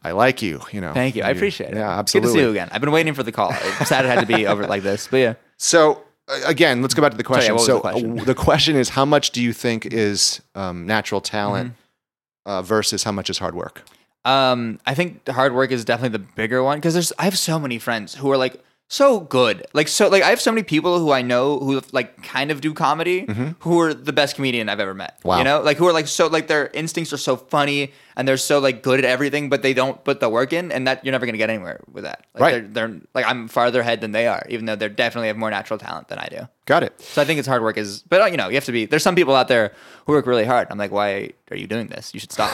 I 0.03 0.11
like 0.11 0.41
you, 0.41 0.61
you 0.71 0.79
know. 0.81 0.93
Thank 0.93 1.15
you. 1.15 1.23
I 1.23 1.29
appreciate 1.29 1.71
it. 1.71 1.75
Yeah, 1.75 1.99
absolutely. 1.99 2.29
Good 2.29 2.33
to 2.33 2.39
see 2.39 2.45
you 2.45 2.51
again. 2.51 2.69
I've 2.71 2.81
been 2.81 2.91
waiting 2.91 3.13
for 3.13 3.21
the 3.23 3.31
call. 3.31 3.51
I'm 3.51 3.85
sad 3.85 4.05
it 4.05 4.07
had 4.07 4.21
to 4.21 4.25
be 4.25 4.47
over 4.47 4.65
like 4.65 4.81
this, 4.81 5.07
but 5.07 5.17
yeah. 5.17 5.33
So 5.57 6.01
again, 6.45 6.81
let's 6.81 6.93
go 6.93 7.01
back 7.01 7.11
to 7.11 7.17
the 7.17 7.23
question. 7.23 7.53
was 7.53 7.65
so 7.65 7.75
the 7.75 7.79
question? 7.81 8.19
uh, 8.19 8.23
the 8.23 8.35
question 8.35 8.75
is, 8.75 8.89
how 8.89 9.05
much 9.05 9.31
do 9.31 9.41
you 9.41 9.53
think 9.53 9.85
is 9.85 10.41
um, 10.55 10.85
natural 10.87 11.19
talent 11.21 11.73
Mm-hmm. 11.73 12.49
uh, 12.51 12.61
versus 12.63 13.03
how 13.03 13.11
much 13.11 13.29
is 13.29 13.37
hard 13.37 13.53
work? 13.53 13.83
Um, 14.23 14.79
I 14.85 14.93
think 14.93 15.27
hard 15.27 15.53
work 15.53 15.71
is 15.71 15.83
definitely 15.83 16.17
the 16.17 16.25
bigger 16.35 16.63
one 16.63 16.77
because 16.77 16.93
there's 16.93 17.11
I 17.17 17.23
have 17.23 17.37
so 17.37 17.59
many 17.59 17.79
friends 17.79 18.15
who 18.15 18.31
are 18.31 18.37
like 18.37 18.63
so 18.87 19.21
good, 19.21 19.65
like 19.73 19.87
so 19.87 20.09
like 20.09 20.21
I 20.21 20.29
have 20.29 20.41
so 20.41 20.51
many 20.51 20.63
people 20.63 20.99
who 20.99 21.11
I 21.11 21.21
know 21.21 21.57
who 21.59 21.81
like 21.91 22.21
kind 22.23 22.51
of 22.51 22.61
do 22.61 22.73
comedy 22.73 23.25
who 23.59 23.79
are 23.79 23.93
the 23.93 24.13
best 24.13 24.35
comedian 24.35 24.69
I've 24.69 24.79
ever 24.79 24.93
met. 24.93 25.17
Mm-hmm. 25.19 25.27
Wow. 25.27 25.37
you 25.39 25.43
know, 25.43 25.61
like 25.61 25.77
who 25.77 25.87
are 25.87 25.93
like 25.93 26.07
so 26.07 26.27
like 26.27 26.47
their 26.47 26.67
instincts 26.67 27.13
are 27.13 27.17
so 27.17 27.35
funny 27.35 27.93
and 28.15 28.27
they're 28.27 28.37
so 28.37 28.59
like 28.59 28.83
good 28.83 28.99
at 28.99 29.05
everything, 29.05 29.49
but 29.49 29.61
they 29.61 29.73
don't 29.73 30.03
put 30.03 30.19
the 30.19 30.29
work 30.29 30.53
in, 30.53 30.71
and 30.71 30.87
that 30.87 31.03
you're 31.05 31.11
never 31.11 31.25
gonna 31.25 31.37
get 31.37 31.49
anywhere 31.49 31.79
with 31.91 32.03
that. 32.03 32.25
Like, 32.33 32.41
Right. 32.41 32.73
They're, 32.73 32.87
they're 32.87 33.01
like 33.13 33.25
I'm 33.25 33.47
farther 33.47 33.81
ahead 33.81 34.01
than 34.01 34.11
they 34.11 34.27
are, 34.27 34.45
even 34.49 34.65
though 34.65 34.75
they 34.75 34.89
definitely 34.89 35.27
have 35.27 35.37
more 35.37 35.49
natural 35.49 35.79
talent 35.79 36.07
than 36.07 36.17
I 36.19 36.27
do. 36.27 36.47
Got 36.65 36.83
it. 36.83 36.99
So 37.01 37.21
I 37.21 37.25
think 37.25 37.39
it's 37.39 37.47
hard 37.47 37.63
work 37.63 37.77
is, 37.77 38.01
but 38.07 38.21
uh, 38.21 38.25
you 38.25 38.37
know, 38.37 38.47
you 38.47 38.55
have 38.55 38.65
to 38.65 38.71
be. 38.71 38.85
There's 38.85 39.03
some 39.03 39.15
people 39.15 39.35
out 39.35 39.47
there 39.47 39.73
who 40.05 40.13
work 40.13 40.25
really 40.25 40.45
hard. 40.45 40.67
I'm 40.69 40.77
like, 40.77 40.91
why 40.91 41.31
are 41.49 41.57
you 41.57 41.67
doing 41.67 41.87
this? 41.87 42.13
You 42.13 42.19
should 42.19 42.31
stop. 42.31 42.51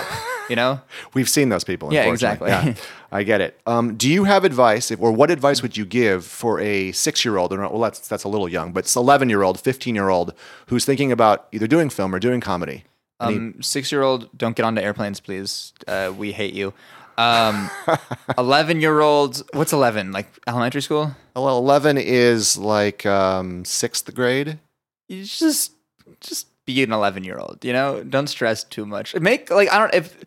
You 0.49 0.55
know. 0.55 0.79
We've 1.13 1.29
seen 1.29 1.49
those 1.49 1.63
people. 1.63 1.93
Yeah, 1.93 2.05
exactly. 2.11 2.49
Yeah, 2.49 2.73
I 3.11 3.23
get 3.23 3.41
it. 3.41 3.59
Um, 3.67 3.95
do 3.95 4.09
you 4.09 4.23
have 4.23 4.43
advice, 4.45 4.91
if, 4.91 5.01
or 5.01 5.11
what 5.11 5.29
advice 5.29 5.61
would 5.61 5.75
you 5.77 5.85
give 5.85 6.25
for 6.25 6.59
a 6.59 6.91
six-year-old, 6.93 7.51
or 7.53 7.59
well, 7.59 7.79
that's 7.79 8.07
that's 8.07 8.23
a 8.23 8.29
little 8.29 8.47
young, 8.49 8.71
but 8.71 8.85
it's 8.85 8.95
eleven-year-old, 8.95 9.59
fifteen-year-old 9.59 10.33
who's 10.67 10.85
thinking 10.85 11.11
about 11.11 11.47
either 11.51 11.67
doing 11.67 11.89
film 11.89 12.15
or 12.15 12.19
doing 12.19 12.39
comedy? 12.41 12.85
Um, 13.19 13.61
six 13.61 13.91
year 13.91 14.03
old, 14.03 14.29
don't 14.37 14.55
get 14.55 14.63
onto 14.63 14.81
airplanes, 14.81 15.19
please. 15.19 15.73
Uh, 15.87 16.13
we 16.15 16.31
hate 16.31 16.53
you. 16.53 16.73
Um, 17.17 17.69
11 18.37 18.79
year 18.79 18.99
old, 19.01 19.41
what's 19.53 19.73
11? 19.73 20.11
Like 20.11 20.27
elementary 20.47 20.81
school? 20.81 21.15
Well, 21.35 21.57
eleven 21.57 21.97
is 21.97 22.57
like 22.57 23.05
um, 23.05 23.65
sixth 23.65 24.13
grade. 24.13 24.59
You 25.07 25.23
just, 25.23 25.73
just 26.19 26.47
be 26.65 26.83
an 26.83 26.91
11 26.91 27.23
year 27.23 27.39
old, 27.39 27.63
you 27.63 27.73
know? 27.73 28.03
Don't 28.03 28.27
stress 28.27 28.63
too 28.63 28.85
much. 28.85 29.15
Make, 29.15 29.49
like, 29.49 29.71
I 29.71 29.79
don't, 29.79 29.93
if, 29.93 30.23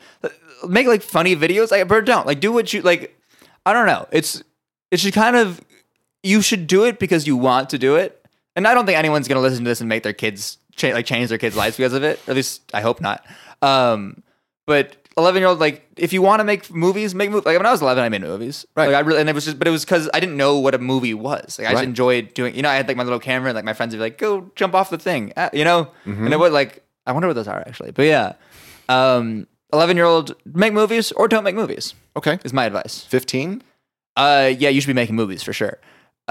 make 0.67 0.87
like 0.87 1.03
funny 1.03 1.37
videos, 1.37 1.71
like, 1.71 1.87
but 1.87 2.05
don't, 2.05 2.27
like, 2.27 2.41
do 2.41 2.51
what 2.51 2.73
you, 2.73 2.83
like, 2.83 3.17
I 3.67 3.73
don't 3.73 3.87
know. 3.87 4.09
It's, 4.11 4.43
it 4.91 4.99
should 4.99 5.15
kind 5.15 5.37
of, 5.37 5.61
you 6.23 6.43
should 6.43 6.67
do 6.67 6.85
it 6.85 6.99
because 6.99 7.27
you 7.27 7.37
want 7.37 7.71
to 7.71 7.79
do 7.79 7.97
it. 7.97 8.25
And 8.57 8.67
I 8.67 8.75
don't 8.75 8.85
think 8.85 8.99
anyone's 8.99 9.29
going 9.29 9.37
to 9.37 9.43
listen 9.43 9.65
to 9.65 9.69
this 9.69 9.81
and 9.81 9.89
make 9.89 10.03
their 10.03 10.13
kids, 10.13 10.59
cha- 10.81 10.95
like, 10.95 11.07
change 11.07 11.29
their 11.29 11.39
kids' 11.39 11.57
lives 11.57 11.77
because 11.77 11.93
of 11.93 12.03
it. 12.03 12.21
At 12.29 12.35
least 12.37 12.63
I 12.75 12.81
hope 12.81 13.01
not. 13.01 13.25
Um, 13.63 14.23
but 14.67 14.97
11 15.17 15.41
year 15.41 15.49
old, 15.49 15.59
like, 15.59 15.87
if 15.97 16.13
you 16.13 16.23
want 16.23 16.41
to 16.41 16.45
make 16.45 16.71
movies, 16.73 17.15
make 17.15 17.31
movies. 17.31 17.45
Like, 17.47 17.57
when 17.59 17.67
I 17.67 17.71
was 17.73 17.83
11, 17.83 18.03
I 18.03 18.09
made 18.09 18.23
movies. 18.23 18.65
Right. 18.77 18.87
Like, 18.87 18.97
I 18.97 19.01
really, 19.01 19.21
and 19.21 19.29
it 19.29 19.35
was 19.35 19.45
just, 19.45 19.59
but 19.59 19.67
it 19.69 19.71
was 19.71 19.85
because 19.85 20.09
I 20.15 20.21
didn't 20.21 20.37
know 20.37 20.59
what 20.59 20.75
a 20.75 20.79
movie 20.79 21.15
was. 21.15 21.59
Like, 21.59 21.67
I 21.69 21.71
Right. 21.73 21.77
just 21.79 21.85
enjoyed 21.85 22.33
doing, 22.35 22.55
you 22.55 22.63
know, 22.63 22.71
I 22.71 22.75
had 22.77 22.87
like 22.89 22.97
my 22.97 23.03
little 23.03 23.19
camera 23.21 23.51
and 23.51 23.57
like 23.57 23.65
my 23.65 23.73
friends 23.75 23.93
would 23.93 23.99
be 23.99 24.03
like, 24.03 24.19
go 24.19 24.51
jump 24.55 24.75
off 24.75 24.91
the 24.91 24.99
thing, 24.99 25.33
uh, 25.37 25.51
you 25.53 25.65
know? 25.65 25.89
And 26.07 26.33
it 26.33 26.39
was 26.39 26.53
like, 26.53 26.83
I 27.07 27.13
wonder 27.13 27.27
what 27.29 27.35
those 27.35 27.49
are 27.49 27.63
actually. 27.67 27.91
But 27.91 28.05
yeah, 28.07 28.33
um, 28.89 29.47
11 29.73 29.97
year 29.97 30.07
old, 30.07 30.35
make 30.47 30.73
movies 30.73 31.13
or 31.13 31.29
don't 31.29 31.45
make 31.45 31.55
movies 31.55 31.95
Okay, 32.17 32.39
is 32.45 32.53
my 32.53 32.65
advice. 32.65 33.05
fifteen. 33.09 33.63
Uh, 34.17 34.53
yeah, 34.59 34.69
you 34.69 34.81
should 34.81 34.89
be 34.89 34.93
making 34.93 35.15
movies 35.17 35.43
for 35.43 35.53
sure. 35.53 35.79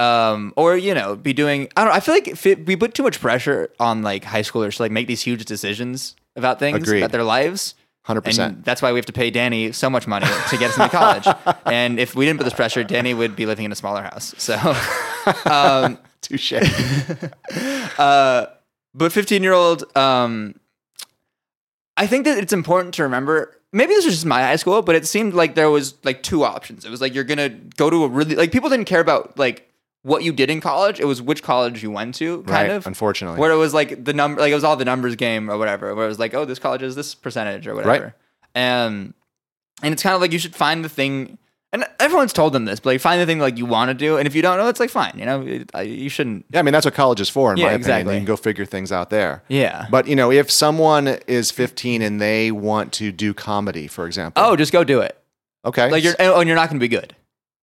Um, 0.00 0.54
or 0.56 0.78
you 0.78 0.94
know, 0.94 1.14
be 1.14 1.34
doing. 1.34 1.68
I 1.76 1.84
don't. 1.84 1.92
I 1.92 2.00
feel 2.00 2.14
like 2.14 2.28
if 2.28 2.46
it, 2.46 2.64
we 2.64 2.74
put 2.74 2.94
too 2.94 3.02
much 3.02 3.20
pressure 3.20 3.70
on 3.78 4.02
like 4.02 4.24
high 4.24 4.40
schoolers 4.40 4.76
to 4.76 4.82
like 4.82 4.92
make 4.92 5.06
these 5.06 5.20
huge 5.20 5.44
decisions 5.44 6.16
about 6.36 6.58
things 6.58 6.78
Agreed. 6.78 7.00
about 7.00 7.12
their 7.12 7.22
lives. 7.22 7.74
Hundred 8.04 8.22
percent. 8.22 8.64
That's 8.64 8.80
why 8.80 8.92
we 8.92 8.98
have 8.98 9.06
to 9.06 9.12
pay 9.12 9.30
Danny 9.30 9.72
so 9.72 9.90
much 9.90 10.06
money 10.06 10.26
to 10.48 10.56
get 10.56 10.70
us 10.70 10.78
into 10.78 10.88
college. 10.88 11.26
and 11.66 12.00
if 12.00 12.14
we 12.14 12.24
didn't 12.24 12.38
put 12.38 12.44
this 12.44 12.54
pressure, 12.54 12.82
Danny 12.82 13.12
would 13.12 13.36
be 13.36 13.44
living 13.44 13.66
in 13.66 13.72
a 13.72 13.74
smaller 13.74 14.02
house. 14.02 14.34
So, 14.38 14.54
um, 15.44 15.98
Touche. 16.22 16.54
but 17.98 19.12
15 19.12 19.42
year 19.42 19.52
old, 19.52 19.84
um, 19.98 20.54
I 21.98 22.06
think 22.06 22.24
that 22.24 22.38
it's 22.38 22.54
important 22.54 22.94
to 22.94 23.02
remember. 23.02 23.54
Maybe 23.72 23.92
this 23.92 24.06
was 24.06 24.14
just 24.14 24.26
my 24.26 24.40
high 24.40 24.56
school, 24.56 24.80
but 24.80 24.96
it 24.96 25.06
seemed 25.06 25.34
like 25.34 25.54
there 25.54 25.70
was 25.70 25.94
like 26.02 26.22
two 26.22 26.42
options. 26.42 26.86
It 26.86 26.90
was 26.90 27.02
like 27.02 27.14
you're 27.14 27.24
gonna 27.24 27.50
go 27.50 27.90
to 27.90 28.04
a 28.04 28.08
really 28.08 28.34
like 28.34 28.50
people 28.50 28.70
didn't 28.70 28.86
care 28.86 29.00
about 29.00 29.38
like 29.38 29.69
what 30.02 30.22
you 30.22 30.32
did 30.32 30.50
in 30.50 30.60
college. 30.60 30.98
It 31.00 31.04
was 31.06 31.20
which 31.20 31.42
college 31.42 31.82
you 31.82 31.90
went 31.90 32.14
to, 32.16 32.38
kind 32.44 32.68
right. 32.68 32.70
of. 32.70 32.86
Unfortunately. 32.86 33.38
Where 33.38 33.50
it 33.50 33.56
was 33.56 33.74
like 33.74 34.04
the 34.04 34.12
number, 34.14 34.40
like 34.40 34.50
it 34.52 34.54
was 34.54 34.64
all 34.64 34.76
the 34.76 34.84
numbers 34.84 35.16
game 35.16 35.50
or 35.50 35.58
whatever. 35.58 35.94
Where 35.94 36.06
it 36.06 36.08
was 36.08 36.18
like, 36.18 36.32
oh, 36.34 36.44
this 36.44 36.58
college 36.58 36.82
is 36.82 36.94
this 36.94 37.14
percentage 37.14 37.66
or 37.66 37.74
whatever. 37.74 38.04
Right. 38.04 38.12
And 38.54 39.14
and 39.82 39.92
it's 39.92 40.02
kind 40.02 40.14
of 40.14 40.20
like 40.20 40.32
you 40.32 40.38
should 40.38 40.54
find 40.56 40.84
the 40.84 40.88
thing. 40.88 41.38
And 41.72 41.84
everyone's 42.00 42.32
told 42.32 42.52
them 42.52 42.64
this, 42.64 42.80
but 42.80 42.90
like 42.94 43.00
find 43.00 43.20
the 43.20 43.26
thing 43.26 43.38
like 43.38 43.56
you 43.56 43.64
want 43.64 43.90
to 43.90 43.94
do, 43.94 44.16
and 44.16 44.26
if 44.26 44.34
you 44.34 44.42
don't 44.42 44.58
know, 44.58 44.66
it's 44.66 44.80
like 44.80 44.90
fine, 44.90 45.12
you 45.16 45.24
know, 45.24 45.42
it- 45.42 45.70
I- 45.72 45.82
you 45.82 46.08
shouldn't. 46.08 46.44
yeah, 46.50 46.58
I 46.58 46.62
mean 46.64 46.72
that's 46.72 46.84
what 46.84 46.94
college 46.94 47.20
is 47.20 47.28
for, 47.28 47.52
in 47.52 47.58
Yeah, 47.58 47.66
my 47.66 47.74
exactly. 47.74 48.00
opinion. 48.00 48.14
You 48.22 48.26
can 48.26 48.32
go 48.32 48.36
figure 48.36 48.64
things 48.66 48.90
out 48.90 49.10
there. 49.10 49.44
Yeah. 49.46 49.86
But 49.88 50.08
you 50.08 50.16
know, 50.16 50.32
if 50.32 50.50
someone 50.50 51.06
is 51.28 51.52
15 51.52 52.02
and 52.02 52.20
they 52.20 52.50
want 52.50 52.92
to 52.94 53.12
do 53.12 53.32
comedy, 53.32 53.86
for 53.86 54.06
example, 54.06 54.42
Oh, 54.44 54.56
just 54.56 54.72
go 54.72 54.82
do 54.82 55.00
it. 55.00 55.16
okay, 55.64 55.88
Like 55.92 56.02
you're, 56.02 56.16
oh, 56.18 56.40
and 56.40 56.48
you're 56.48 56.56
not 56.56 56.70
going 56.70 56.80
to 56.80 56.82
be 56.84 56.88
good. 56.88 57.14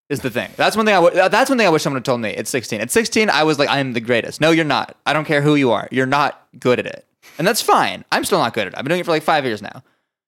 Is 0.09 0.21
the 0.21 0.29
thing. 0.29 0.49
That's 0.55 0.77
one 0.77 0.85
thing 0.85 0.95
I. 0.95 1.01
W- 1.01 1.29
that's 1.29 1.49
one 1.49 1.57
thing 1.57 1.67
I 1.67 1.69
wish 1.69 1.83
someone 1.83 1.97
had 1.97 2.05
told 2.05 2.21
me. 2.21 2.33
At 2.33 2.47
16. 2.47 2.79
At 2.79 2.91
16, 2.91 3.29
I 3.29 3.43
was 3.43 3.59
like, 3.59 3.67
I 3.67 3.79
am 3.79 3.91
the 3.91 3.99
greatest. 3.99 4.39
No, 4.39 4.51
you're 4.51 4.63
not. 4.63 4.95
I 5.05 5.11
don't 5.11 5.25
care 5.25 5.41
who 5.41 5.55
you 5.55 5.71
are. 5.71 5.89
You're 5.91 6.05
not 6.05 6.47
good 6.57 6.79
at 6.79 6.85
it, 6.85 7.05
and 7.37 7.45
that's 7.45 7.61
fine. 7.61 8.05
I'm 8.11 8.23
still 8.23 8.39
not 8.39 8.53
good 8.53 8.67
at 8.67 8.73
it. 8.73 8.77
I've 8.77 8.85
been 8.85 8.91
doing 8.91 9.01
it 9.01 9.05
for 9.05 9.11
like 9.11 9.23
five 9.23 9.43
years 9.43 9.61
now. 9.61 9.83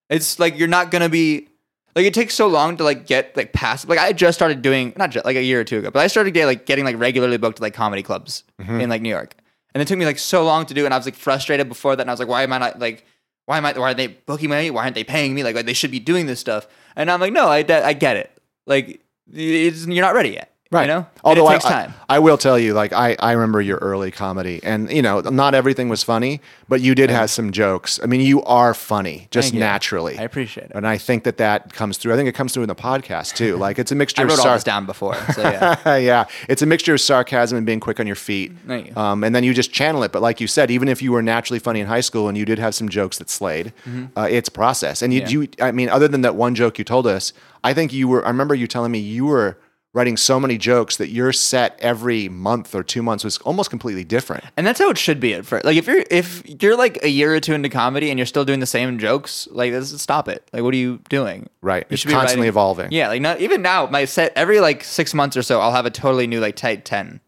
It's 0.09 0.37
like 0.37 0.57
you're 0.57 0.67
not 0.67 0.91
gonna 0.91 1.07
be. 1.07 1.47
Like 1.95 2.05
it 2.05 2.13
takes 2.13 2.33
so 2.33 2.47
long 2.47 2.77
to 2.77 2.83
like 2.83 3.07
get 3.07 3.35
like 3.37 3.53
past. 3.53 3.87
Like 3.87 3.99
I 3.99 4.11
just 4.11 4.37
started 4.37 4.61
doing 4.61 4.93
not 4.97 5.11
just 5.11 5.25
like 5.25 5.37
a 5.37 5.43
year 5.43 5.61
or 5.61 5.63
two 5.63 5.79
ago, 5.79 5.91
but 5.91 5.99
I 5.99 6.07
started 6.07 6.31
getting 6.31 6.47
like 6.47 6.65
getting 6.65 6.83
like 6.83 6.99
regularly 6.99 7.37
booked 7.37 7.57
to 7.57 7.61
like 7.61 7.73
comedy 7.73 8.03
clubs 8.03 8.43
mm-hmm. 8.61 8.81
in 8.81 8.89
like 8.89 9.01
New 9.01 9.09
York, 9.09 9.35
and 9.73 9.81
it 9.81 9.87
took 9.87 9.97
me 9.97 10.05
like 10.05 10.19
so 10.19 10.43
long 10.43 10.65
to 10.65 10.73
do. 10.73 10.83
And 10.83 10.93
I 10.93 10.97
was 10.97 11.05
like 11.05 11.15
frustrated 11.15 11.69
before 11.69 11.95
that, 11.95 12.01
and 12.01 12.09
I 12.09 12.13
was 12.13 12.19
like, 12.19 12.29
why 12.29 12.43
am 12.43 12.51
I 12.51 12.57
not 12.57 12.79
like 12.79 13.05
why 13.49 13.57
am 13.57 13.65
I? 13.65 13.73
Why 13.73 13.89
are 13.89 13.93
they 13.95 14.05
booking 14.05 14.51
me? 14.51 14.69
Why 14.69 14.83
aren't 14.83 14.93
they 14.93 15.03
paying 15.03 15.33
me? 15.33 15.43
Like, 15.43 15.55
like 15.55 15.65
they 15.65 15.73
should 15.73 15.89
be 15.89 15.99
doing 15.99 16.27
this 16.27 16.39
stuff. 16.39 16.67
And 16.95 17.09
I'm 17.09 17.19
like, 17.19 17.33
no, 17.33 17.47
I, 17.47 17.65
I 17.67 17.93
get 17.93 18.15
it. 18.15 18.31
Like, 18.67 19.01
it's, 19.33 19.85
you're 19.85 20.05
not 20.05 20.13
ready 20.13 20.29
yet. 20.29 20.55
Right. 20.71 20.83
You 20.83 20.87
know. 20.87 21.07
Although 21.23 21.49
it 21.49 21.53
takes 21.53 21.65
I, 21.65 21.69
time. 21.69 21.93
I, 22.07 22.17
I 22.17 22.19
will 22.19 22.37
tell 22.37 22.57
you, 22.59 22.73
like 22.75 22.93
I, 22.93 23.15
I 23.19 23.31
remember 23.31 23.59
your 23.59 23.77
early 23.79 24.11
comedy, 24.11 24.59
and 24.63 24.91
you 24.91 25.01
know, 25.01 25.19
not 25.21 25.55
everything 25.55 25.89
was 25.89 26.03
funny, 26.03 26.41
but 26.67 26.79
you 26.79 26.93
did 26.93 27.09
have 27.09 27.31
some 27.31 27.51
jokes. 27.51 27.99
I 28.03 28.05
mean, 28.05 28.21
you 28.21 28.43
are 28.43 28.75
funny 28.75 29.27
just 29.31 29.51
naturally. 29.53 30.17
I 30.19 30.21
appreciate 30.21 30.65
it. 30.67 30.71
and 30.75 30.87
I 30.87 30.99
think 30.99 31.23
that 31.23 31.37
that 31.37 31.73
comes 31.73 31.97
through. 31.97 32.13
I 32.13 32.17
think 32.17 32.29
it 32.29 32.35
comes 32.35 32.53
through 32.53 32.61
in 32.63 32.69
the 32.69 32.75
podcast 32.75 33.33
too. 33.35 33.57
Like 33.57 33.79
it's 33.79 33.91
a 33.91 33.95
mixture 34.03 34.21
I 34.21 34.25
of 34.25 34.29
wrote 34.29 34.37
all 34.39 34.45
sar- 34.45 34.55
this 34.57 34.63
down 34.63 34.85
before, 34.85 35.15
so 35.33 35.41
yeah. 35.41 35.95
yeah, 35.97 36.25
it's 36.47 36.61
a 36.61 36.67
mixture 36.67 36.93
of 36.93 37.01
sarcasm 37.01 37.57
and 37.57 37.65
being 37.65 37.79
quick 37.79 37.99
on 37.99 38.05
your 38.05 38.15
feet. 38.15 38.51
You. 38.69 38.93
Um, 38.95 39.23
and 39.23 39.33
then 39.33 39.43
you 39.43 39.55
just 39.55 39.73
channel 39.73 40.03
it. 40.03 40.11
But 40.11 40.21
like 40.21 40.39
you 40.39 40.45
said, 40.45 40.69
even 40.69 40.87
if 40.87 41.01
you 41.01 41.11
were 41.11 41.23
naturally 41.23 41.59
funny 41.59 41.79
in 41.79 41.87
high 41.87 42.01
school 42.01 42.27
and 42.29 42.37
you 42.37 42.45
did 42.45 42.59
have 42.59 42.75
some 42.75 42.89
jokes 42.89 43.17
that 43.17 43.31
slayed, 43.31 43.73
uh, 44.15 44.27
it's 44.29 44.49
process. 44.49 45.01
And 45.01 45.11
you, 45.13 45.21
Mm-hmm. 45.21 45.31
Yeah. 45.31 45.39
you, 45.41 45.49
I 45.61 45.71
mean, 45.71 45.89
other 45.89 46.07
than 46.07 46.21
that 46.21 46.35
one 46.35 46.53
joke 46.53 46.77
you 46.77 46.85
told 46.85 47.07
us, 47.07 47.33
I 47.63 47.73
think 47.73 47.91
you 47.91 48.07
were. 48.07 48.23
I 48.23 48.29
remember 48.29 48.53
you 48.53 48.67
telling 48.67 48.91
me 48.91 48.99
you 48.99 49.25
were 49.25 49.57
writing 49.93 50.15
so 50.17 50.39
many 50.39 50.57
jokes 50.57 50.97
that 50.97 51.09
your 51.09 51.33
set 51.33 51.75
every 51.81 52.29
month 52.29 52.75
or 52.75 52.83
two 52.83 53.01
months 53.01 53.23
was 53.23 53.39
almost 53.39 53.69
completely 53.71 54.03
different. 54.03 54.43
and 54.55 54.65
that's 54.67 54.77
how 54.79 54.89
it 54.89 54.97
should 54.97 55.19
be 55.19 55.33
at 55.33 55.45
first. 55.45 55.65
Like, 55.65 55.77
if 55.77 55.87
you're 55.87 56.03
if 56.11 56.43
you're 56.61 56.77
like 56.77 57.03
a 57.03 57.09
year 57.09 57.33
or 57.33 57.39
two 57.39 57.53
into 57.53 57.69
comedy 57.69 58.09
and 58.11 58.19
you're 58.19 58.25
still 58.27 58.45
doing 58.45 58.59
the 58.59 58.65
same 58.67 58.99
jokes, 58.99 59.47
like, 59.51 59.71
this, 59.71 59.99
stop 60.01 60.27
it. 60.27 60.47
Like, 60.53 60.61
what 60.63 60.73
are 60.73 60.77
you 60.77 60.99
doing? 61.09 61.49
Right. 61.61 61.85
You 61.89 61.93
It's 61.95 62.01
should 62.01 62.09
be 62.09 62.13
constantly 62.13 62.41
writing- 62.41 62.49
evolving. 62.49 62.91
Yeah, 62.91 63.07
like 63.07 63.21
not 63.21 63.41
even 63.41 63.61
now. 63.63 63.87
My 63.87 64.05
set 64.05 64.31
every 64.35 64.59
like 64.59 64.83
six 64.83 65.13
months 65.13 65.35
or 65.35 65.41
so, 65.41 65.59
I'll 65.59 65.71
have 65.71 65.85
a 65.87 65.91
totally 65.91 66.27
new 66.27 66.39
like 66.39 66.55
tight 66.55 66.85
ten, 66.85 67.19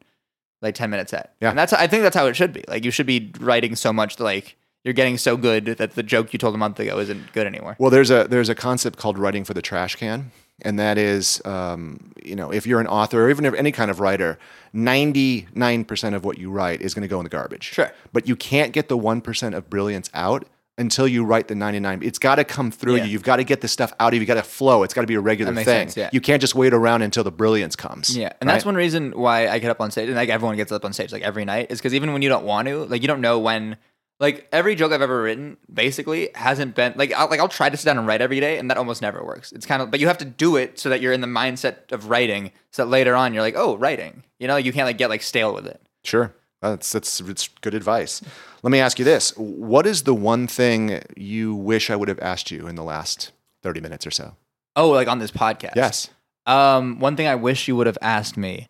like 0.62 0.76
ten 0.76 0.90
minute 0.92 1.10
set. 1.10 1.34
Yeah. 1.42 1.50
and 1.50 1.58
that's 1.58 1.74
I 1.74 1.88
think 1.88 2.04
that's 2.04 2.16
how 2.16 2.28
it 2.28 2.36
should 2.36 2.54
be. 2.54 2.64
Like 2.68 2.86
you 2.86 2.92
should 2.92 3.08
be 3.08 3.32
writing 3.40 3.76
so 3.76 3.92
much 3.92 4.18
that 4.18 4.24
like 4.24 4.56
you're 4.84 4.94
getting 4.94 5.18
so 5.18 5.36
good 5.38 5.66
that 5.66 5.92
the 5.96 6.04
joke 6.04 6.32
you 6.34 6.40
told 6.40 6.54
a 6.56 6.58
month 6.58 6.80
ago 6.80 7.00
isn't 7.00 7.34
good 7.34 7.46
anymore. 7.48 7.76
Well, 7.80 7.90
there's 7.90 8.12
a 8.12 8.28
there's 8.30 8.50
a 8.50 8.56
concept 8.56 8.98
called 9.00 9.18
writing 9.18 9.44
for 9.44 9.54
the 9.56 9.62
trash 9.62 9.96
can, 9.96 10.32
and 10.64 10.80
that 10.80 10.98
is, 10.98 11.42
um, 11.46 12.12
you 12.24 12.36
know, 12.36 12.52
if 12.52 12.66
you're 12.68 12.80
an 12.80 12.88
author 12.88 13.26
or 13.26 13.30
even 13.30 13.46
if 13.46 13.54
any 13.54 13.72
kind 13.72 13.90
of 13.92 14.00
writer, 14.00 14.38
ninety 14.74 15.48
nine 15.54 15.86
percent 15.86 16.16
of 16.16 16.24
what 16.26 16.38
you 16.38 16.52
write 16.52 16.82
is 16.82 16.94
going 16.94 17.02
to 17.04 17.08
go 17.08 17.20
in 17.20 17.24
the 17.24 17.30
garbage. 17.30 17.64
Sure. 17.64 17.92
But 18.14 18.28
you 18.28 18.36
can't 18.36 18.74
get 18.74 18.88
the 18.90 18.98
one 18.98 19.22
percent 19.22 19.56
of 19.56 19.70
brilliance 19.70 20.10
out 20.14 20.46
until 20.78 21.08
you 21.08 21.24
write 21.24 21.48
the 21.48 21.56
ninety 21.56 21.80
nine. 21.80 22.02
It's 22.02 22.18
got 22.20 22.36
to 22.36 22.44
come 22.44 22.72
through 22.72 22.96
Yeah. 22.98 23.04
you. 23.04 23.12
You've 23.12 23.24
got 23.24 23.36
to 23.38 23.44
get 23.44 23.62
the 23.62 23.68
stuff 23.68 23.94
out 24.00 24.10
of 24.10 24.14
you. 24.16 24.22
You 24.22 24.26
got 24.26 24.36
to 24.36 24.44
flow. 24.44 24.84
It's 24.84 24.94
got 24.94 25.02
to 25.02 25.08
be 25.08 25.16
a 25.16 25.22
regular 25.22 25.54
thing. 25.54 25.66
sense, 25.66 25.98
yeah. 25.98 26.10
You 26.14 26.22
can't 26.22 26.42
just 26.42 26.56
wait 26.56 26.74
around 26.74 27.02
until 27.02 27.24
the 27.24 27.32
brilliance 27.32 27.76
comes. 27.76 28.16
Yeah, 28.18 28.32
and 28.40 28.50
that's 28.50 28.66
one 28.66 28.76
reason 28.76 29.12
why 29.12 29.48
I 29.48 29.60
get 29.60 29.70
up 29.70 29.82
on 29.82 29.92
stage, 29.92 30.08
and 30.08 30.16
like 30.16 30.30
everyone 30.30 30.56
gets 30.56 30.72
up 30.72 30.86
on 30.86 30.94
stage 30.94 31.12
like 31.12 31.24
every 31.24 31.46
night, 31.46 31.68
is 31.72 31.80
because 31.80 31.94
even 31.94 32.14
when 32.14 32.22
you 32.22 32.30
don't 32.30 32.46
want 32.46 32.68
to, 32.68 32.86
like 32.86 33.02
you 33.02 33.08
don't 33.08 33.22
know 33.22 33.40
when. 33.40 33.78
Like 34.22 34.48
every 34.52 34.76
joke 34.76 34.92
I've 34.92 35.02
ever 35.02 35.24
written, 35.24 35.58
basically 35.74 36.30
hasn't 36.36 36.76
been 36.76 36.94
like 36.96 37.12
I'll, 37.12 37.28
like 37.28 37.40
I'll 37.40 37.50
try 37.50 37.72
to 37.72 37.76
sit 37.76 37.86
down 37.86 37.98
and 37.98 38.06
write 38.06 38.22
every 38.22 38.40
day, 38.40 38.60
and 38.60 38.70
that 38.70 38.78
almost 38.78 39.02
never 39.02 39.26
works. 39.26 39.52
It's 39.52 39.66
kind 39.66 39.82
of, 39.82 39.90
but 39.90 40.00
you 40.00 40.06
have 40.06 40.20
to 40.20 40.26
do 40.26 40.58
it 40.58 40.78
so 40.80 40.90
that 40.90 41.02
you're 41.02 41.12
in 41.12 41.22
the 41.22 41.28
mindset 41.28 41.92
of 41.92 42.08
writing, 42.08 42.52
so 42.70 42.86
that 42.86 42.92
later 42.92 43.16
on 43.16 43.34
you're 43.34 43.42
like, 43.42 43.56
oh, 43.58 43.78
writing. 43.78 44.24
You 44.40 44.48
know, 44.48 44.58
you 44.58 44.72
can't 44.72 44.86
like 44.86 45.00
get 45.00 45.10
like 45.10 45.24
stale 45.24 45.56
with 45.56 45.66
it. 45.66 45.82
Sure. 46.04 46.36
That's 46.62 46.92
that's 46.92 47.20
it's 47.22 47.48
good 47.62 47.74
advice. 47.74 48.22
Let 48.62 48.70
me 48.70 48.80
ask 48.80 49.00
you 49.00 49.06
this: 49.06 49.34
What 49.38 49.88
is 49.88 50.04
the 50.04 50.14
one 50.14 50.46
thing 50.46 51.02
you 51.18 51.56
wish 51.56 51.90
I 51.90 51.96
would 51.96 52.08
have 52.08 52.20
asked 52.20 52.52
you 52.52 52.68
in 52.68 52.76
the 52.76 52.84
last 52.84 53.32
thirty 53.64 53.82
minutes 53.82 54.06
or 54.06 54.12
so? 54.12 54.36
Oh, 54.76 54.92
like 54.92 55.08
on 55.08 55.18
this 55.18 55.32
podcast. 55.32 55.76
Yes. 55.76 56.10
Um, 56.46 57.00
one 57.00 57.16
thing 57.16 57.26
I 57.26 57.34
wish 57.36 57.68
you 57.68 57.76
would 57.76 57.88
have 57.88 57.98
asked 58.04 58.38
me. 58.38 58.68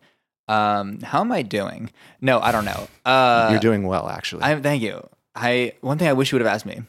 Um, 0.48 1.00
how 1.00 1.20
am 1.20 1.30
I 1.30 1.42
doing? 1.42 1.90
No, 2.22 2.40
I 2.40 2.52
don't 2.52 2.64
know. 2.64 2.88
Uh, 3.04 3.48
You're 3.50 3.60
doing 3.60 3.86
well, 3.86 4.08
actually. 4.08 4.42
I 4.42 4.58
thank 4.60 4.82
you. 4.82 5.06
I 5.34 5.74
one 5.80 5.98
thing 5.98 6.08
I 6.08 6.12
wish 6.12 6.32
you 6.32 6.36
would 6.36 6.44
have 6.44 6.54
asked 6.54 6.66
me. 6.66 6.82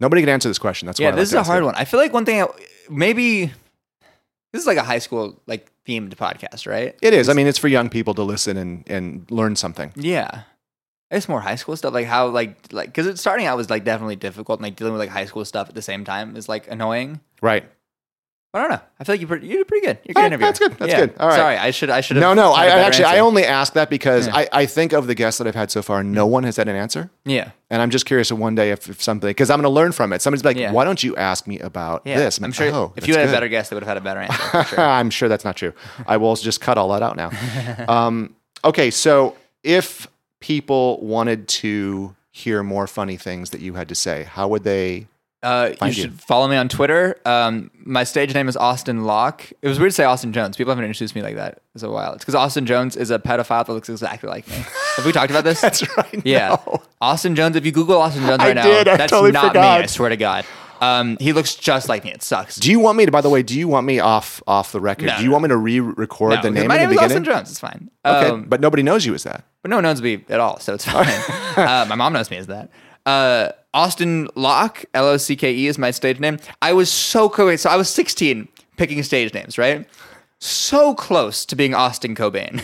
Nobody 0.00 0.22
could 0.22 0.28
answer 0.28 0.48
this 0.48 0.58
question. 0.58 0.86
That's 0.86 0.98
yeah, 0.98 1.08
why 1.08 1.12
I 1.12 1.16
this 1.16 1.28
is 1.28 1.34
like 1.34 1.38
a 1.38 1.40
ask 1.40 1.50
hard 1.50 1.62
it. 1.62 1.66
one. 1.66 1.74
I 1.76 1.84
feel 1.84 2.00
like 2.00 2.12
one 2.12 2.24
thing 2.24 2.42
I, 2.42 2.46
maybe 2.90 3.52
this 4.52 4.62
is 4.62 4.66
like 4.66 4.78
a 4.78 4.82
high 4.82 4.98
school 4.98 5.40
like 5.46 5.70
themed 5.86 6.14
podcast, 6.16 6.66
right? 6.66 6.96
It 7.02 7.14
is. 7.14 7.28
I 7.28 7.34
mean, 7.34 7.46
it's 7.46 7.58
for 7.58 7.68
young 7.68 7.88
people 7.88 8.14
to 8.14 8.22
listen 8.22 8.56
and, 8.56 8.84
and 8.88 9.30
learn 9.30 9.56
something. 9.56 9.92
Yeah. 9.96 10.42
It's 11.10 11.28
more 11.28 11.40
high 11.40 11.56
school 11.56 11.76
stuff, 11.76 11.92
like 11.92 12.06
how 12.06 12.28
like 12.28 12.72
like 12.72 12.88
because 12.88 13.06
it's 13.06 13.20
starting 13.20 13.44
out 13.44 13.58
was 13.58 13.68
like 13.68 13.84
definitely 13.84 14.16
difficult, 14.16 14.60
and 14.60 14.64
like 14.64 14.76
dealing 14.76 14.94
with 14.94 15.00
like 15.00 15.10
high 15.10 15.26
school 15.26 15.44
stuff 15.44 15.68
at 15.68 15.74
the 15.74 15.82
same 15.82 16.04
time 16.04 16.36
is 16.36 16.48
like 16.48 16.70
annoying. 16.70 17.20
Right. 17.42 17.64
I 18.54 18.60
don't 18.60 18.68
know. 18.70 18.80
I 19.00 19.04
feel 19.04 19.14
like 19.14 19.20
you 19.22 19.26
pretty, 19.26 19.46
you 19.46 19.56
did 19.56 19.66
pretty 19.68 19.86
good. 19.86 19.98
You're 20.04 20.12
good 20.12 20.30
right, 20.32 20.38
that's 20.40 20.58
good, 20.58 20.72
that's 20.72 20.92
Yeah. 20.92 21.00
good. 21.06 21.14
All 21.18 21.28
right. 21.28 21.36
Sorry, 21.36 21.56
I 21.56 21.70
should 21.70 21.88
I 21.88 22.02
should 22.02 22.16
have. 22.16 22.20
No, 22.22 22.34
no. 22.34 22.52
I, 22.52 22.66
I 22.66 22.78
actually 22.80 23.06
I 23.06 23.20
only 23.20 23.44
ask 23.46 23.72
that 23.72 23.88
because 23.88 24.26
Yeah. 24.26 24.36
I, 24.36 24.48
I 24.52 24.66
think 24.66 24.92
of 24.92 25.06
the 25.06 25.14
guests 25.14 25.38
that 25.38 25.46
I've 25.46 25.54
had 25.54 25.70
so 25.70 25.80
far, 25.80 26.04
no 26.04 26.26
one 26.26 26.44
has 26.44 26.56
had 26.58 26.68
an 26.68 26.76
answer, 26.76 27.10
yeah. 27.24 27.52
and 27.70 27.80
I'm 27.80 27.88
just 27.88 28.04
curious 28.04 28.30
of 28.30 28.38
one 28.38 28.54
day 28.54 28.70
if, 28.70 28.90
if 28.90 29.02
something 29.02 29.26
because 29.28 29.48
I'm 29.48 29.56
going 29.56 29.62
to 29.72 29.74
learn 29.74 29.92
from 29.92 30.12
it. 30.12 30.20
Somebody's 30.20 30.44
like, 30.44 30.58
Yeah. 30.58 30.70
"Why 30.72 30.84
don't 30.84 31.02
you 31.02 31.16
ask 31.16 31.46
me 31.46 31.60
about 31.60 32.04
this?" 32.04 32.36
I'm 32.38 32.42
like, 32.44 32.54
sure 32.54 32.70
"Oh, 32.74 32.92
if 32.94 33.08
you 33.08 33.14
had 33.16 33.26
a 33.26 33.32
better 33.32 33.48
guest, 33.48 33.70
they 33.70 33.76
would 33.76 33.84
have 33.84 33.88
had 33.88 33.96
a 33.96 34.00
better 34.02 34.20
answer. 34.20 34.38
for 34.38 34.64
sure. 34.64 34.80
I'm 34.98 35.08
sure 35.08 35.28
that's 35.30 35.44
not 35.46 35.56
true. 35.56 35.72
I 36.06 36.18
will 36.18 36.36
just 36.36 36.60
cut 36.60 36.76
all 36.76 36.88
that 36.90 37.02
out 37.02 37.16
now. 37.16 37.30
Um, 37.88 38.36
okay, 38.64 38.90
so 38.90 39.34
if 39.62 40.06
people 40.40 41.00
wanted 41.00 41.48
to 41.48 42.14
hear 42.32 42.62
more 42.62 42.86
funny 42.86 43.16
things 43.16 43.50
that 43.50 43.60
you 43.60 43.74
had 43.74 43.88
to 43.88 43.94
say, 43.94 44.24
how 44.24 44.48
would 44.48 44.64
they? 44.64 45.06
Uh, 45.42 45.68
you 45.70 45.76
Find 45.76 45.96
you. 45.96 46.02
should 46.04 46.20
follow 46.20 46.46
me 46.46 46.56
on 46.56 46.68
Twitter. 46.68 47.18
Um, 47.24 47.70
my 47.84 48.04
stage 48.04 48.32
name 48.32 48.48
is 48.48 48.56
Austin 48.56 49.04
Locke. 49.04 49.50
It 49.60 49.68
was 49.68 49.78
weird 49.80 49.90
to 49.90 49.94
say 49.94 50.04
Austin 50.04 50.32
Jones. 50.32 50.56
People 50.56 50.70
haven't 50.70 50.84
introduced 50.84 51.16
me 51.16 51.22
like 51.22 51.34
that 51.34 51.62
in 51.74 51.84
a 51.84 51.90
while. 51.90 52.12
It's 52.12 52.22
because 52.24 52.36
Austin 52.36 52.64
Jones 52.64 52.96
is 52.96 53.10
a 53.10 53.18
pedophile 53.18 53.66
that 53.66 53.72
looks 53.72 53.88
exactly 53.88 54.28
like 54.28 54.46
me. 54.48 54.54
Have 54.96 55.04
we 55.04 55.10
talked 55.12 55.30
about 55.30 55.42
this? 55.44 55.60
That's 55.62 55.84
right. 55.96 56.22
Yeah. 56.24 56.56
no. 56.66 56.82
Austin 57.00 57.34
Jones. 57.34 57.56
If 57.56 57.66
you 57.66 57.72
Google 57.72 58.00
Austin 58.00 58.22
Jones 58.24 58.40
I 58.40 58.46
right 58.48 58.54
now, 58.54 58.62
did. 58.64 58.86
I 58.88 58.96
that's 58.98 59.10
totally 59.10 59.32
not 59.32 59.48
forgot. 59.48 59.78
me. 59.78 59.84
I 59.84 59.86
swear 59.86 60.10
to 60.10 60.16
God. 60.16 60.44
Um, 60.80 61.16
he 61.20 61.32
looks 61.32 61.54
just 61.54 61.88
like 61.88 62.04
me. 62.04 62.10
It 62.12 62.22
sucks. 62.24 62.56
Do 62.56 62.70
you 62.70 62.78
want 62.80 62.98
me 62.98 63.06
to? 63.06 63.12
By 63.12 63.20
the 63.20 63.30
way, 63.30 63.42
do 63.42 63.56
you 63.58 63.66
want 63.68 63.86
me 63.86 63.98
off 64.00 64.42
off 64.48 64.72
the 64.72 64.80
record? 64.80 65.06
No, 65.06 65.16
do 65.16 65.22
you 65.22 65.28
no. 65.28 65.32
want 65.32 65.42
me 65.44 65.48
to 65.48 65.56
re-record 65.56 66.42
the 66.42 66.50
name 66.50 66.66
my 66.68 66.74
in 66.74 66.80
name 66.82 66.88
the 66.90 66.94
is 66.96 67.00
beginning? 67.02 67.04
Austin 67.04 67.24
Jones. 67.24 67.50
It's 67.50 67.60
fine. 67.60 67.90
Okay, 68.04 68.28
Um, 68.30 68.44
but 68.44 68.60
nobody 68.60 68.82
knows 68.82 69.06
you 69.06 69.14
as 69.14 69.22
that. 69.24 69.44
but 69.62 69.70
no 69.70 69.76
one 69.76 69.84
knows 69.84 70.02
me 70.02 70.24
at 70.28 70.40
all, 70.40 70.58
so 70.60 70.74
it's 70.74 70.84
fine. 70.84 71.06
uh, 71.56 71.86
my 71.88 71.94
mom 71.94 72.12
knows 72.12 72.30
me 72.30 72.36
as 72.36 72.48
that. 72.48 72.70
Uh, 73.06 73.50
Austin 73.74 74.28
Locke, 74.34 74.84
L 74.94 75.06
O 75.06 75.16
C 75.16 75.36
K 75.36 75.52
E, 75.52 75.66
is 75.66 75.78
my 75.78 75.90
stage 75.90 76.20
name. 76.20 76.38
I 76.60 76.72
was 76.72 76.90
so 76.90 77.28
close. 77.28 77.62
So 77.62 77.70
I 77.70 77.76
was 77.76 77.88
16 77.88 78.48
picking 78.76 79.02
stage 79.02 79.32
names, 79.34 79.56
right? 79.58 79.86
So 80.38 80.94
close 80.94 81.44
to 81.46 81.56
being 81.56 81.74
Austin 81.74 82.14
Cobain. 82.14 82.62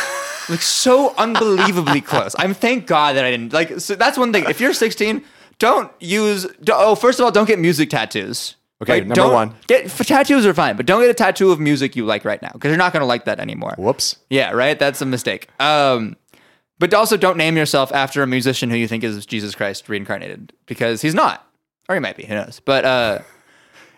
like 0.48 0.62
so 0.62 1.14
unbelievably 1.18 2.00
close. 2.02 2.34
I'm 2.38 2.54
thank 2.54 2.86
God 2.86 3.16
that 3.16 3.24
I 3.24 3.30
didn't 3.30 3.52
like. 3.52 3.80
So 3.80 3.94
that's 3.96 4.16
one 4.16 4.32
thing. 4.32 4.44
If 4.48 4.60
you're 4.60 4.72
16, 4.72 5.22
don't 5.58 5.90
use. 6.00 6.46
don't- 6.62 6.80
oh, 6.80 6.94
first 6.94 7.18
of 7.18 7.24
all, 7.24 7.30
don't 7.32 7.46
get 7.48 7.58
music 7.58 7.90
tattoos. 7.90 8.56
Okay, 8.82 9.00
number 9.00 9.14
don't- 9.14 9.32
one. 9.32 9.54
Get 9.68 9.86
f- 9.86 10.06
tattoos 10.06 10.44
are 10.44 10.52
fine, 10.52 10.76
but 10.76 10.84
don't 10.84 11.00
get 11.00 11.08
a 11.10 11.14
tattoo 11.14 11.50
of 11.50 11.58
music 11.58 11.96
you 11.96 12.04
like 12.04 12.24
right 12.26 12.40
now 12.42 12.50
because 12.52 12.68
you're 12.68 12.76
not 12.76 12.92
gonna 12.92 13.06
like 13.06 13.24
that 13.24 13.40
anymore. 13.40 13.74
Whoops. 13.78 14.16
Yeah, 14.28 14.50
right. 14.52 14.78
That's 14.78 15.00
a 15.00 15.06
mistake. 15.06 15.48
Um, 15.58 16.14
but 16.78 16.92
also 16.94 17.16
don't 17.16 17.36
name 17.36 17.56
yourself 17.56 17.92
after 17.92 18.22
a 18.22 18.26
musician 18.26 18.70
who 18.70 18.76
you 18.76 18.88
think 18.88 19.04
is 19.04 19.24
Jesus 19.26 19.54
Christ 19.54 19.88
reincarnated 19.88 20.52
because 20.66 21.02
he's 21.02 21.14
not, 21.14 21.46
or 21.88 21.94
he 21.94 22.00
might 22.00 22.16
be. 22.16 22.24
Who 22.24 22.34
knows? 22.34 22.60
But 22.64 22.84
uh, 22.84 23.18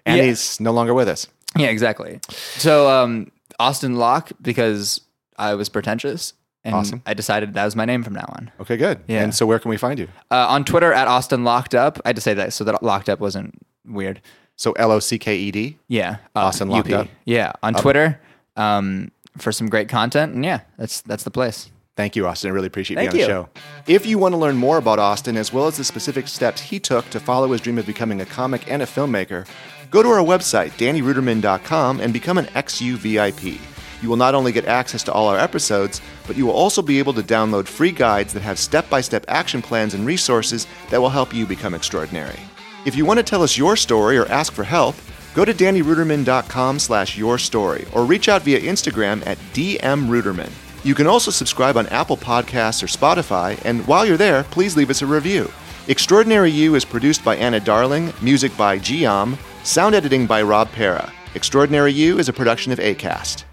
And 0.07 0.16
Yeah. 0.18 0.24
he's 0.24 0.59
no 0.61 0.72
longer 0.72 0.95
with 0.95 1.09
us. 1.09 1.26
yeah, 1.57 1.68
exactly. 1.68 2.20
So 2.57 2.89
um, 2.89 3.31
Austin 3.59 3.97
Locke 3.97 4.31
because 4.41 5.01
I 5.37 5.55
was 5.55 5.68
pretentious, 5.68 6.33
And 6.64 6.74
Awesome. 6.74 7.03
I 7.07 7.14
decided 7.14 7.55
that 7.55 7.64
was 7.64 7.76
my 7.76 7.85
name 7.85 8.03
from 8.03 8.14
now 8.14 8.26
on. 8.37 8.51
Okay, 8.61 8.76
good. 8.76 9.01
Yeah. 9.07 9.22
And 9.22 9.35
so 9.35 9.47
where 9.47 9.59
can 9.59 9.70
we 9.70 9.76
find 9.76 9.99
you? 9.99 10.09
Uh, 10.31 10.47
on 10.49 10.64
Twitter 10.64 10.93
at 10.93 11.07
Austin 11.09 11.45
Locked 11.45 11.74
Up. 11.74 11.99
I 12.05 12.09
had 12.11 12.16
to 12.16 12.22
say 12.22 12.35
that 12.35 12.53
so 12.53 12.64
that 12.64 12.83
Locked 12.83 13.09
Up 13.09 13.20
wasn't 13.20 13.55
weird. 13.87 14.20
So 14.57 14.72
L 14.72 14.91
O 14.91 14.99
C 14.99 15.18
K 15.18 15.37
E 15.37 15.51
D. 15.53 15.79
Yeah. 15.87 16.16
Uh, 16.35 16.41
Austin 16.41 16.68
Locked 16.68 16.91
UP. 16.91 17.03
Up. 17.03 17.09
Yeah. 17.24 17.53
On 17.62 17.74
Twitter 17.74 18.20
um, 18.57 19.12
for 19.39 19.53
some 19.53 19.68
great 19.68 19.89
content. 19.89 20.35
And 20.35 20.45
yeah, 20.45 20.61
that's 20.76 21.01
that's 21.03 21.22
the 21.24 21.31
place. 21.31 21.70
Thank 21.99 22.14
you, 22.14 22.28
Austin. 22.28 22.53
I 22.53 22.55
really 22.55 22.68
appreciate 22.68 22.94
Thank 22.94 23.11
being 23.11 23.24
on 23.24 23.28
you. 23.28 23.34
the 23.34 23.42
show. 23.42 23.92
If 23.92 24.07
you 24.07 24.18
want 24.18 24.32
to 24.32 24.36
learn 24.36 24.57
more 24.57 24.78
about 24.78 25.01
Austin, 25.01 25.36
as 25.36 25.53
well 25.53 25.66
as 25.66 25.78
the 25.78 25.82
specific 25.82 26.28
steps 26.28 26.61
he 26.61 26.78
took 26.78 27.11
to 27.11 27.18
follow 27.18 27.51
his 27.51 27.61
dream 27.61 27.76
of 27.76 27.86
becoming 27.86 28.20
a 28.20 28.24
comic 28.24 28.70
and 28.70 28.82
a 28.82 28.86
filmmaker, 28.86 29.49
go 29.90 30.01
to 30.05 30.09
our 30.09 30.24
website, 30.24 30.70
DannyRuderman.com, 30.78 31.99
and 31.99 32.12
become 32.12 32.38
an 32.38 32.44
XU 32.55 32.94
VIP. 32.99 33.61
You 34.01 34.09
will 34.09 34.16
not 34.16 34.36
only 34.36 34.53
get 34.53 34.66
access 34.66 35.03
to 35.03 35.12
all 35.12 35.26
our 35.26 35.40
episodes, 35.40 36.01
but 36.28 36.36
you 36.36 36.46
will 36.46 36.53
also 36.53 36.82
be 36.82 37.01
able 37.01 37.14
to 37.14 37.20
download 37.20 37.66
free 37.66 37.90
guides 37.90 38.32
that 38.32 38.42
have 38.42 38.61
step 38.61 38.88
by 38.88 39.01
step 39.01 39.24
action 39.26 39.61
plans 39.61 39.94
and 39.94 40.07
resources 40.07 40.68
that 40.90 41.01
will 41.01 41.09
help 41.09 41.34
you 41.34 41.46
become 41.46 41.74
extraordinary. 41.74 42.38
If 42.86 42.94
you 42.94 43.07
want 43.07 43.18
to 43.18 43.24
tell 43.24 43.42
us 43.42 43.59
your 43.59 43.74
story 43.74 44.18
or 44.18 44.26
ask 44.26 44.53
for 44.53 44.62
help, 44.62 44.94
go 45.34 45.44
to 45.44 45.53
DannyRuderman.com 45.53 46.78
slash 46.78 47.18
your 47.18 47.38
story 47.38 47.88
or 47.92 48.05
reach 48.05 48.28
out 48.28 48.42
via 48.42 48.61
Instagram 48.61 49.26
at 49.26 49.36
DMRuderman. 49.53 50.53
You 50.85 50.95
can 50.95 51.07
also 51.07 51.31
subscribe 51.31 51.76
on 51.76 51.87
Apple 51.89 52.16
Podcasts 52.16 52.83
or 52.83 52.87
Spotify, 52.87 53.61
and 53.64 53.87
while 53.87 54.07
you're 54.07 54.16
there, 54.16 54.45
please 54.45 54.76
leave 54.76 54.91
us 54.91 55.03
a 55.03 55.07
review. 55.07 55.51
Extraordinary 55.89 56.51
You 56.51 56.74
is 56.74 56.85
produced 56.85 57.24
by 57.24 57.37
Anna 57.37 57.61
Darling, 57.61 58.12
music 58.22 58.57
by 58.57 58.79
Giam, 58.79 59.37
sound 59.64 59.95
editing 59.95 60.26
by 60.26 60.43
Rob 60.43 60.70
Pera. 60.70 61.12
Extraordinary 61.35 61.93
You 61.93 62.18
is 62.18 62.29
a 62.29 62.33
production 62.33 62.72
of 62.72 62.79
ACAST. 62.79 63.45